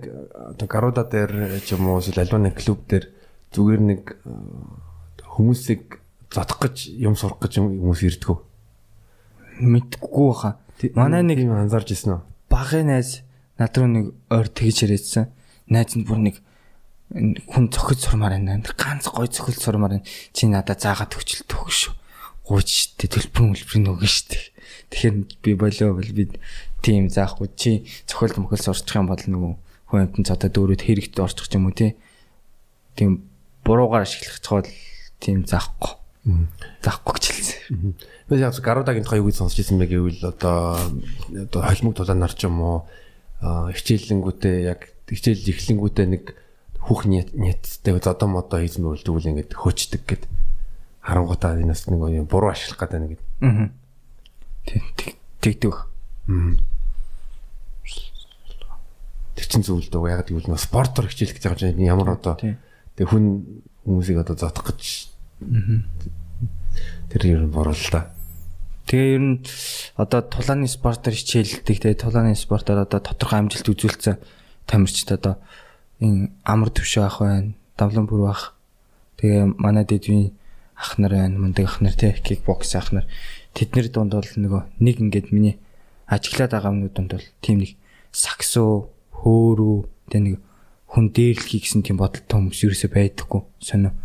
оо 0.59 0.67
гаруда 0.67 1.07
дээр 1.07 1.63
ч 1.63 1.75
юм 1.77 1.87
уу 1.87 2.03
эсвэл 2.03 2.25
альва 2.25 2.39
нэг 2.41 2.59
клуб 2.59 2.83
дээр 2.89 3.07
зүгээр 3.53 3.81
нэг 3.83 4.01
хүмүүсийг 5.23 6.01
зодох 6.33 6.59
гэж 6.65 6.97
юм 6.97 7.13
сурах 7.13 7.37
гэж 7.37 7.61
хүмүүс 7.61 8.01
ирдгүү. 8.01 8.37
Мэдгүй 9.61 10.25
баха. 10.33 10.62
Манай 10.91 11.23
нэг 11.23 11.39
юм 11.39 11.55
анзаарч 11.55 11.95
ирсэн 11.95 12.19
үү? 12.19 12.21
Багын 12.51 12.91
найз 12.91 13.23
над 13.55 13.71
руу 13.79 13.87
нэг 13.87 14.05
ойр 14.27 14.47
тэгж 14.51 14.83
яриадсан. 14.83 15.31
Найз 15.71 15.95
нь 15.95 16.03
бүр 16.03 16.19
нэг 16.19 16.35
хүн 17.47 17.71
цохиж 17.71 18.03
сурмаар 18.03 18.35
байна. 18.35 18.59
Ганц 18.75 19.07
гой 19.07 19.31
цохиж 19.31 19.63
сурмаар 19.63 20.03
байна. 20.03 20.07
Чи 20.35 20.51
надад 20.51 20.83
заагаад 20.83 21.15
төгчл 21.15 21.47
төгш 21.47 21.87
шүү. 21.87 21.95
Гууч 22.43 22.67
штэ 22.67 23.07
төлбөр 23.07 23.55
мөлбөрийн 23.55 23.87
өгнө 23.95 24.11
штэ. 24.11 24.51
Тэгэхээр 24.91 25.15
би 25.39 25.51
болоо 25.55 25.95
бол 25.95 26.11
би 26.11 26.27
тийм 26.83 27.07
заахгүй 27.07 27.47
чи 27.55 27.87
цохилт 28.03 28.35
мөхөл 28.43 28.59
сурчих 28.59 28.99
юм 28.99 29.07
бол 29.07 29.23
нөгөө 29.23 29.53
хүн 29.87 30.03
амтан 30.03 30.27
цаатаа 30.27 30.51
дөрөд 30.51 30.83
хэрэгт 30.83 31.15
орчих 31.23 31.47
юм 31.55 31.71
уу 31.71 31.75
тий. 31.77 31.95
Тийм 32.99 33.23
буруугаар 33.63 34.03
ашиглах 34.03 34.43
чухал 34.43 34.67
тийм 35.23 35.47
заахгүй. 35.47 36.02
Заахгүй 36.23 37.13
гэж 37.19 37.25
хэлсэн. 37.35 37.95
Би 38.31 38.39
яг 38.39 38.55
Гарудагийн 38.55 39.03
тухай 39.03 39.19
юу 39.19 39.27
гэж 39.27 39.43
сонсч 39.43 39.59
ирсэн 39.59 39.75
бэ 39.75 39.91
гэвэл 39.91 40.31
одоо 40.31 40.79
одоо 41.35 41.61
холимог 41.61 41.99
тулаанаар 41.99 42.31
ч 42.31 42.47
юм 42.47 42.63
уу 42.63 42.77
хичээллэнгүүтээ 43.43 44.55
яг 44.63 44.95
хичээл 45.11 45.51
эхлэнгүүтээ 45.51 46.07
нэг 46.07 46.23
хүүх 46.79 47.07
нийттэй 47.11 47.99
зодоо 47.99 48.27
модоо 48.31 48.63
хийсэн 48.63 48.87
бол 48.87 48.99
тэгвэл 48.99 49.35
ингээд 49.35 49.51
хөөчдөг 49.51 50.03
гэд 50.07 50.23
харангуйтаа 51.03 51.59
энэ 51.59 51.75
бас 51.75 51.83
нэг 51.91 51.99
юм 51.99 52.27
буруу 52.27 52.55
ашиглах 52.55 52.79
гэдэг 52.87 52.99
нэг. 53.03 53.19
Аа. 53.43 53.67
Тэгдэг. 55.43 55.75
Аа. 55.75 56.55
Тэр 59.35 59.45
чин 59.51 59.63
зүйл 59.63 59.91
дөө 59.91 60.07
яг 60.07 60.27
гэвэл 60.27 60.55
спортоор 60.55 61.11
хичээл 61.11 61.35
гэж 61.35 61.43
байгаа 61.43 61.59
чинь 61.59 61.83
ямар 61.83 62.15
одоо 62.15 62.39
тэг 62.39 63.07
хүн 63.11 63.43
хүмүүсийг 63.83 64.23
одоо 64.23 64.39
зодох 64.39 64.71
гэж. 64.71 65.12
Тэр 67.11 67.21
ер 67.27 67.41
нь 67.45 67.53
буруу 67.53 67.75
л 67.75 67.89
да. 67.91 68.11
Тэгээ 68.87 69.15
ер 69.15 69.23
нь 69.23 69.37
одоо 69.95 70.21
тулааны 70.25 70.67
спортоор 70.67 71.15
хичээлдэг 71.15 71.77
тэгээ 71.79 72.03
тулааны 72.03 72.35
спортоор 72.35 72.83
одоо 72.83 72.99
тодорхой 72.99 73.39
амжилт 73.39 73.69
үзүүлсэн 73.69 74.17
тамирчид 74.67 75.15
одоо 75.15 75.39
энэ 76.03 76.33
амар 76.43 76.69
төвшөө 76.73 77.03
ах 77.05 77.19
байна, 77.23 77.53
давлан 77.77 78.05
бүр 78.09 78.27
ах. 78.27 78.57
Тэгээ 79.21 79.55
манай 79.55 79.85
дэдвийн 79.87 80.35
ах 80.75 80.99
нар 80.99 81.15
байна, 81.15 81.39
мундаг 81.39 81.65
ах 81.65 81.79
нар 81.79 81.95
тий 81.95 82.11
кикбокс 82.11 82.75
ах 82.75 82.91
нар. 82.91 83.07
Тэднэр 83.53 83.87
дунд 83.87 84.13
бол 84.17 84.27
нөгөө 84.27 84.61
нэг 84.83 84.99
ингээд 84.99 85.31
миний 85.31 85.61
ажиглаад 86.09 86.51
байгаа 86.51 86.73
юмнууд 86.73 86.93
дунд 86.93 87.11
бол 87.15 87.27
тийм 87.39 87.63
нэг 87.63 87.77
саксо, 88.11 88.91
хөөрүү 89.15 89.77
тэгээ 90.11 90.23
нэг 90.27 90.37
хүн 90.91 91.05
дээрлэхий 91.09 91.61
гэсэн 91.63 91.81
тийм 91.87 91.97
бодолтой 91.97 92.37
хүмүүс 92.37 92.59
ерөөсөй 92.67 92.89
байдаггүй 92.91 93.41
сонио. 93.63 93.95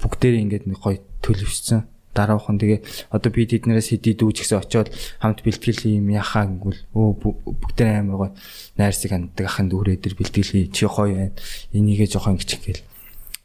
Бүгдээрээ 0.00 0.42
ингээд 0.44 0.64
нэг 0.66 0.78
гоё 0.80 0.98
төлөвшсөн 1.24 1.86
дараахан 2.10 2.58
тэгээ 2.58 2.80
одоо 3.14 3.30
би 3.30 3.46
тэднээс 3.46 3.94
хэдий 3.94 4.18
дүүж 4.18 4.42
гэсэн 4.42 4.58
очиод 4.60 4.90
хамт 5.22 5.46
бэлтгэл 5.46 5.86
юм 5.94 6.10
яхаа 6.10 6.50
гэвэл 6.50 6.82
өө 6.90 7.08
бүгдээ 7.46 8.02
амар 8.02 8.16
гой 8.18 8.30
найрсыг 8.74 9.14
ханддаг 9.14 9.46
ахын 9.46 9.70
дүүрээ 9.70 10.02
дээр 10.02 10.18
бэлтгэл 10.18 10.74
чи 10.74 10.84
гоё 10.90 11.14
байна 11.14 11.38
энийгээ 11.70 12.10
жоохон 12.10 12.34
гिच 12.42 12.58
гээл 12.58 12.82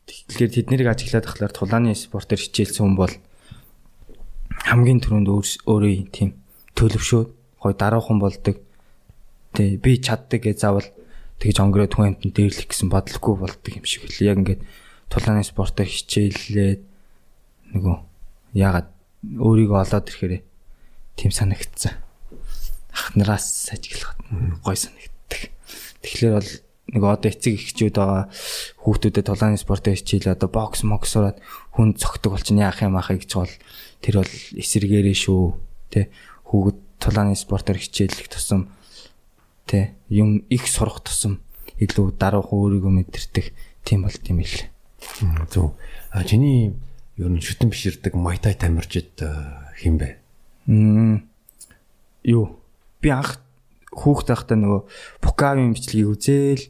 тэгэхээр 0.09 0.53
тэднийг 0.65 0.89
ажиглаад 0.89 1.29
ахлаар 1.29 1.53
тулааны 1.53 1.93
спортоор 1.93 2.41
хичээлсэн 2.41 2.89
хүн 2.89 2.97
бол 2.97 3.13
хамгийн 4.65 4.97
түрүүнд 4.97 5.29
өөрөө 5.29 6.09
тийм 6.09 6.33
төлөвшөөд 6.73 7.29
гой 7.61 7.73
дараахан 7.73 8.19
болдог. 8.19 8.61
Тэгээ 9.53 9.81
би 9.81 9.91
чаддаг 10.01 10.41
гэж 10.43 10.57
заавал 10.61 10.89
тэгж 11.41 11.57
онгороо 11.61 11.89
түн 11.89 12.13
амтнд 12.13 12.35
дээрлэх 12.35 12.69
гэсэн 12.69 12.89
бодлогүй 12.89 13.35
болдог 13.39 13.71
юм 13.73 13.85
шиг 13.85 14.05
л. 14.05 14.21
Яг 14.21 14.37
ингээд 14.43 14.61
тулааны 15.09 15.43
спортоор 15.43 15.89
хичээллээд 15.89 16.81
нөгөө 17.75 17.95
яагаад 18.55 18.89
өөрийгөө 19.39 19.79
олоод 19.81 20.09
ирэхээр 20.09 20.43
тийм 21.15 21.31
санагдсан. 21.31 21.95
Ахнараас 22.91 23.69
ажиглахад 23.71 24.19
гой 24.63 24.77
санагддаг. 24.77 25.51
Тэгэхээр 26.01 26.35
бол 26.35 26.51
нэг 26.95 27.03
одоо 27.03 27.29
эцэг 27.31 27.57
эхчүүд 27.57 27.95
байгаа 27.97 28.29
хүүхдүүдэд 28.85 29.25
тулааны 29.25 29.57
спорт 29.57 29.89
хичээл 29.89 30.37
одоо 30.37 30.49
бокс 30.53 30.85
моксороод 30.85 31.41
хүн 31.73 31.97
цогтөг 31.97 32.31
бол 32.31 32.45
чинь 32.45 32.61
яах 32.61 32.79
юм 32.85 32.95
аах 32.95 33.09
гэж 33.09 33.31
бол 33.35 33.53
тэр 34.05 34.21
бол 34.21 34.33
эсэргээрээ 34.53 35.17
шүү 35.17 35.43
тэ 35.89 36.13
хүүхэд 36.45 36.77
тулааны 37.01 37.33
спортоор 37.33 37.81
хичээлэх 37.81 38.29
тусам 38.29 38.69
тэ 39.65 39.97
юм 40.13 40.45
их 40.53 40.69
сурах 40.69 41.01
тусам 41.01 41.41
илүү 41.81 42.15
даруух 42.21 42.53
өөрийгөө 42.53 42.91
мэдэрдэг 42.93 43.45
тийм 43.81 44.05
бол 44.05 44.15
тийм 44.15 44.45
л. 44.45 44.74
Зөв. 45.51 45.75
А 46.11 46.23
чиний 46.23 46.75
ер 47.17 47.29
нь 47.31 47.41
шүтэн 47.41 47.69
биширдэг 47.71 48.13
майтай 48.15 48.53
тамирчид 48.55 49.19
хэм 49.79 49.95
бэ? 49.99 50.17
Мм. 50.67 51.27
Юу? 52.23 52.59
Би 52.99 53.09
анх 53.13 53.39
хүүхд 53.95 54.27
байхдаа 54.33 54.57
нөгөө 54.59 54.81
Букавийн 55.23 55.71
бичлэгийг 55.71 56.09
үзээл 56.11 56.63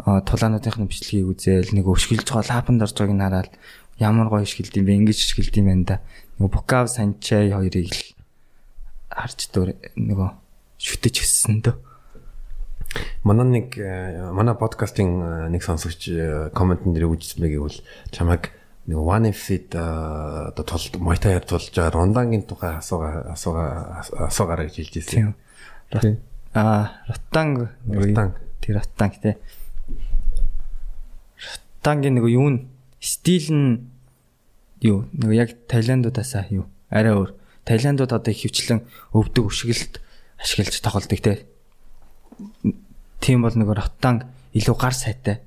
тулаануудын 0.00 0.88
бичлэгийг 0.88 1.28
үзээл 1.30 1.70
нэг 1.76 1.86
өшгөлж 1.86 2.26
байгаа 2.26 2.58
лапанд 2.58 2.82
орж 2.82 2.96
байгааг 2.96 3.14
нь 3.14 3.24
хараад 3.24 3.52
ямар 4.00 4.28
гоё 4.32 4.48
шгэлт 4.48 4.74
юм 4.80 4.86
бэ 4.88 4.98
ингэж 5.04 5.18
шгэлт 5.30 5.54
юм 5.60 5.68
байна 5.70 5.84
да. 5.84 5.96
Нөгөө 6.40 6.50
Букав 6.56 6.88
Санчай 6.88 7.52
хоёрыг 7.52 7.92
л 7.92 8.02
харж 9.12 9.38
дөр 9.52 9.76
нөгөө 9.94 10.30
шүтэж 10.80 11.14
өссөн 11.20 11.60
дөө. 11.60 11.76
Манай 13.22 13.46
нэг 13.62 13.76
манай 14.34 14.54
подкастын 14.54 15.50
нэг 15.52 15.62
сонсогч 15.62 16.10
комментэн 16.54 16.94
дээр 16.94 17.06
үжсэн 17.10 17.44
бэ 17.44 17.54
гэвэл 17.54 17.78
чамайг 18.10 18.50
нэг 18.90 18.98
One 18.98 19.30
F-д 19.30 19.76
одоо 19.76 20.64
тул 20.64 20.82
Мойтай 20.98 21.38
тулж 21.40 21.70
байгаа 21.70 21.94
Рондангийн 21.94 22.42
тухай 22.42 22.80
асууга 22.80 23.30
асууга 23.30 24.02
асуугаараа 24.10 24.66
гэж 24.66 24.74
хэлж 24.74 24.94
ирсэн. 24.98 25.34
Аа, 26.54 26.98
Ротанг 27.06 27.70
Ротанг 27.86 28.40
тэр 28.60 28.82
Ротанг 28.82 29.14
тий. 29.22 29.36
Ротангийн 31.38 32.18
нэг 32.18 32.26
юу 32.26 32.48
н 32.50 32.56
стил 32.98 33.46
нь 33.52 33.86
юу 34.80 35.06
нэг 35.12 35.30
яг 35.36 35.50
Таиландуудаасаа 35.68 36.50
юу 36.50 36.66
арай 36.88 37.14
өөр. 37.14 37.36
Таиландууд 37.68 38.10
одоо 38.10 38.34
хөвчлэн 38.34 38.82
өвдөг 39.14 39.44
өшгөлт 39.46 40.00
ашиглаж 40.40 40.80
тоглолдог 40.80 41.20
тий. 41.20 41.46
Тийм 43.20 43.44
бол 43.44 43.54
нөгөө 43.54 43.76
Ротанг 43.76 44.24
илүү 44.56 44.76
гар 44.80 44.96
сайтай. 44.96 45.40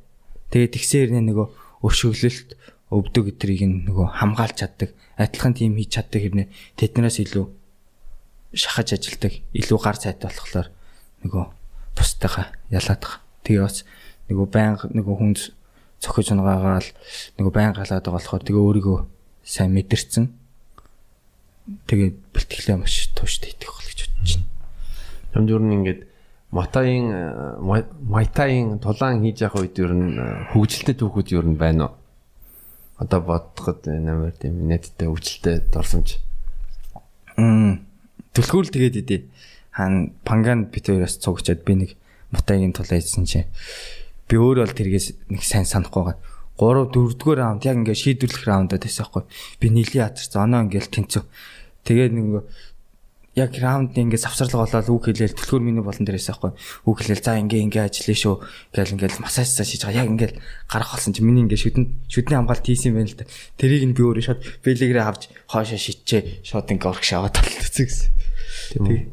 Тэгээд 0.54 0.74
тэгсээр 0.78 1.10
нөгөө 1.18 1.48
өшөглөлт 1.84 2.56
өвдөг 2.94 3.24
өдрийг 3.34 3.66
нөгөө 3.89 4.08
хамгаалж 4.22 4.56
чаддаг, 4.62 4.89
адилхан 5.18 5.58
тим 5.58 5.74
хийж 5.74 5.98
чаддаг 5.98 6.22
хэрнээ 6.22 6.48
тэднээс 6.78 7.18
илүү 7.26 7.46
шахаж 8.54 8.94
ажилдаг, 8.94 9.34
илүү 9.58 9.80
гар 9.82 9.98
цайтай 9.98 10.30
болохоор 10.30 10.70
нөгөө 11.26 11.44
бусдайгаа 11.98 12.54
ялаад 12.70 13.02
байгаа. 13.02 13.22
Тэгээ 13.44 13.66
бас 13.66 13.82
нөгөө 14.30 14.48
байнга 14.54 14.86
нөгөө 14.94 15.16
хүн 15.18 15.34
цохиж 15.98 16.28
унагаагаал 16.38 16.89
нөгөө 17.41 17.54
байнга 17.54 17.82
галаад 17.82 18.06
байгаа 18.06 18.18
болохоор 18.22 18.44
тэгээ 18.46 18.62
өөрийгөө 18.62 19.00
сайн 19.41 19.74
мэдэрсэн. 19.74 20.26
Тэгээ 21.89 22.10
бэлтгэлээ 22.30 22.78
маш 22.78 23.10
тууштай 23.18 23.58
идэх 23.58 23.74
бол 23.74 23.89
гэж 23.89 24.00
бодож 24.06 24.32
байна. 24.38 24.48
Юм 25.34 25.46
юу 25.50 25.60
нэг 25.60 25.74
ингээд 25.82 26.02
Матаийн 26.54 27.10
Майтаийн 28.06 28.78
тулаан 28.78 29.26
хийж 29.26 29.41
явах 29.41 29.66
үед 29.66 29.76
ер 29.82 29.91
нь 29.97 30.14
хөгжилтэй 30.54 30.93
түүхүүд 30.93 31.34
ер 31.34 31.47
нь 31.49 31.58
байна 31.58 31.89
уу? 31.89 31.93
одоо 33.04 33.22
бодоход 33.22 33.86
намайг 33.86 34.38
тийм 34.39 34.68
нэттэй 34.70 35.10
өвчлөлтэй 35.10 35.66
дорсомж. 35.74 36.20
Мм. 37.38 37.84
Түлхүүл 38.34 38.70
тэгээд 38.70 38.95
идэ. 39.01 39.18
Хаан 39.74 40.14
панган 40.24 40.70
бит 40.70 40.88
хоёроос 40.88 41.18
цугчаад 41.18 41.66
би 41.66 41.74
нэг 41.74 41.91
мутагийн 42.32 42.74
тулаа 42.74 43.01
ийдсэн 43.01 43.26
чи. 43.26 43.45
Би 44.30 44.38
өөр 44.38 44.64
бол 44.64 44.74
тэргээс 44.78 45.30
нэг 45.34 45.41
сайн 45.41 45.66
санахгүй 45.66 46.16
байгаа. 46.16 46.18
3 46.62 46.93
4-р 46.93 47.38
раунд 47.41 47.66
яг 47.66 47.82
ингээд 47.82 47.97
шийдвэрлэх 47.97 48.45
раундаа 48.45 48.78
байсан 48.78 49.10
байхгүй. 49.10 49.24
Би 49.58 49.68
нийлээ 49.74 50.06
ятарсан. 50.06 50.45
Оноо 50.45 50.62
ингээд 50.70 50.93
тэнцв. 50.93 51.26
Тэгээд 51.84 52.14
нэг 52.14 52.45
яг 53.34 53.57
раунд 53.57 53.97
ингээд 53.97 54.21
савсарлага 54.29 54.69
болоод 54.69 54.89
үг 54.93 55.09
хэлээл 55.09 55.34
төлхөр 55.34 55.65
миний 55.65 55.81
болон 55.81 56.05
дээрээс 56.05 56.29
аахгүй. 56.38 56.53
Үг 56.86 56.95
хэлээл 57.01 57.25
за 57.25 57.41
ингээ 57.41 57.65
ингээ 57.65 57.89
ажиллая 57.89 58.17
шүү 58.21 58.36
гэл 58.77 58.93
ингээд 58.93 59.17
массажсаа 59.25 59.65
шиж 59.65 59.81
байгаа. 59.89 60.05
Яг 60.05 60.13
ингээд 60.13 60.34
гарах 60.69 60.93
болсон 60.93 61.17
чи 61.17 61.25
миний 61.25 61.41
ингээд 61.41 61.63
шүдэн 61.65 61.86
шүдний 62.05 62.38
хамгаалт 62.38 62.61
хийсэн 62.61 62.93
байна 62.93 63.09
л 63.09 63.17
да. 63.17 63.25
Тэрийг 63.57 63.89
нь 63.89 63.97
би 63.97 64.05
өөрөө 64.05 64.21
шууд 64.21 64.41
бэлэгрээ 64.61 65.01
авч 65.01 65.34
хоошоо 65.49 65.81
шидчээ. 65.81 66.45
Шууд 66.45 66.69
ингээ 66.69 66.89
урагш 66.93 67.09
аваад 67.17 67.34
талцсан 67.34 67.86
гэсэн 67.89 68.09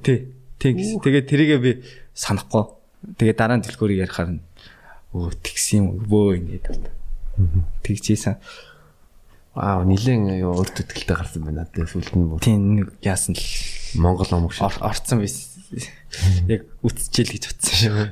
тий 0.05 0.29
тий 0.61 0.73
тэгээд 1.01 1.27
тэрийгээ 1.33 1.61
би 1.65 1.71
санахгүй. 2.13 2.77
Тэгээд 3.17 3.41
дараа 3.41 3.57
нь 3.57 3.65
төлхөрийг 3.65 4.05
ярихаар 4.05 4.37
нь 4.37 4.45
өө 5.17 5.33
тэгсэн 5.41 5.81
юм 5.81 5.87
бөө 6.05 6.45
ингээд 6.45 6.69
тэгчихсэн 7.89 8.37
Аа 9.57 9.83
нилээн 9.83 10.39
юу 10.45 10.63
өөрт 10.63 10.87
итгэлтэй 10.87 11.17
гарсан 11.17 11.43
байна. 11.43 11.67
Тэгээ 11.67 11.91
сүлд 11.91 12.15
нь. 12.15 12.39
Тийм 12.39 12.87
яасан 13.03 13.35
л 13.35 13.43
Монгол 13.95 14.31
омог 14.31 14.53
шиг 14.53 14.71
орцсон 14.81 15.23
байсан. 15.23 15.51
Яг 16.51 16.67
үтсчээл 16.83 17.35
гэж 17.35 17.45
утсан 17.51 17.75
шүү. 17.79 18.07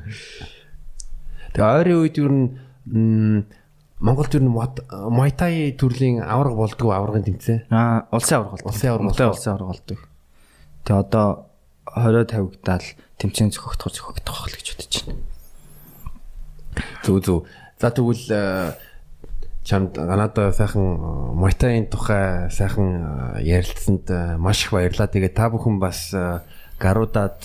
Тэгээ 1.54 1.74
ойрын 1.78 2.00
үед 2.02 2.16
юу 2.18 2.28
н 2.30 3.46
Монголд 3.98 4.34
юу 4.34 4.46
Майтай 5.10 5.74
төрлийн 5.74 6.22
авраг 6.22 6.54
болдгоо 6.54 6.94
аврагын 6.94 7.26
тэмцээн. 7.26 7.66
Аа 7.70 8.06
улсын 8.14 8.38
авраг 8.38 8.62
болдог. 8.62 8.70
Улсын 8.70 8.98
болдог. 9.02 9.28
Улсын 9.34 9.52
авраг 9.52 9.68
болдог. 9.74 9.98
Тэгээ 10.86 11.02
одоо 11.02 11.28
20 11.94 12.30
50-даал 12.30 12.86
тэмцээн 13.18 13.50
зохиогдох 13.50 14.46
л 14.46 14.54
гэж 14.54 14.66
бодож 14.78 14.94
байна. 15.02 15.22
Зүг 17.02 17.18
зүг. 17.26 17.46
За 17.80 17.90
тэгвэл 17.90 18.78
чамд 19.68 20.00
надад 20.00 20.56
сайхан 20.56 21.36
Майтагийн 21.36 21.92
тухай 21.92 22.48
сайхан 22.48 23.36
ярилцсанд 23.44 24.08
маш 24.40 24.64
их 24.64 24.72
баярлалаа. 24.72 25.12
Тэгээ 25.12 25.36
та 25.36 25.52
бүхэн 25.52 25.76
бас 25.76 26.08
Гарудад 26.80 27.44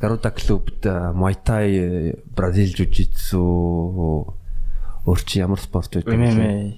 Гаруда 0.00 0.32
клубд 0.32 0.88
Майтай 1.12 2.16
Бразил 2.32 2.72
жужитсу 2.72 4.32
Өөр 5.04 5.20
чи 5.24 5.40
ямар 5.40 5.60
спорт 5.60 5.96
байдаг? 5.96 6.12
MMA, 6.12 6.76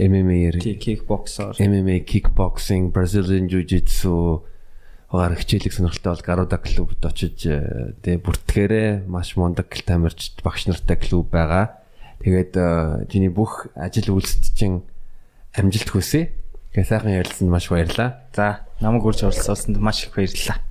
MMA-ээр 0.00 0.56
kickboxer. 0.80 1.56
MMA, 1.60 2.00
kickboxing, 2.08 2.92
Brazilian 2.92 3.48
Jiu-Jitsu 3.48 4.44
угаар 5.08 5.36
хичээлэг 5.36 5.72
сонирхолтой 5.72 6.12
бол 6.16 6.24
Garuda 6.24 6.58
клубд 6.60 7.00
очиж 7.04 7.48
э, 7.48 7.96
тэгээ 8.04 8.24
бүртгэрээ 8.24 8.88
маш 9.08 9.36
мундаг 9.36 9.72
тамирч 9.72 10.36
багш 10.44 10.68
нартай 10.68 10.96
клуб 11.00 11.32
байгаа. 11.32 11.77
Тэгээд 12.18 12.52
э, 12.58 13.06
чиний 13.08 13.30
бүх 13.30 13.70
ажил 13.74 14.18
үйлсэд 14.18 14.44
чинь 14.58 14.82
амжилт 15.54 15.90
хүсье. 15.90 16.34
Тэгээ 16.74 16.86
сайхан 16.86 17.14
ярилцсанд 17.14 17.50
маш 17.50 17.70
баярлалаа. 17.70 18.26
За, 18.34 18.66
намайг 18.82 19.06
үрж 19.06 19.22
оролцуулсанд 19.24 19.78
маш 19.78 20.04
их 20.04 20.14
баярлалаа. 20.14 20.67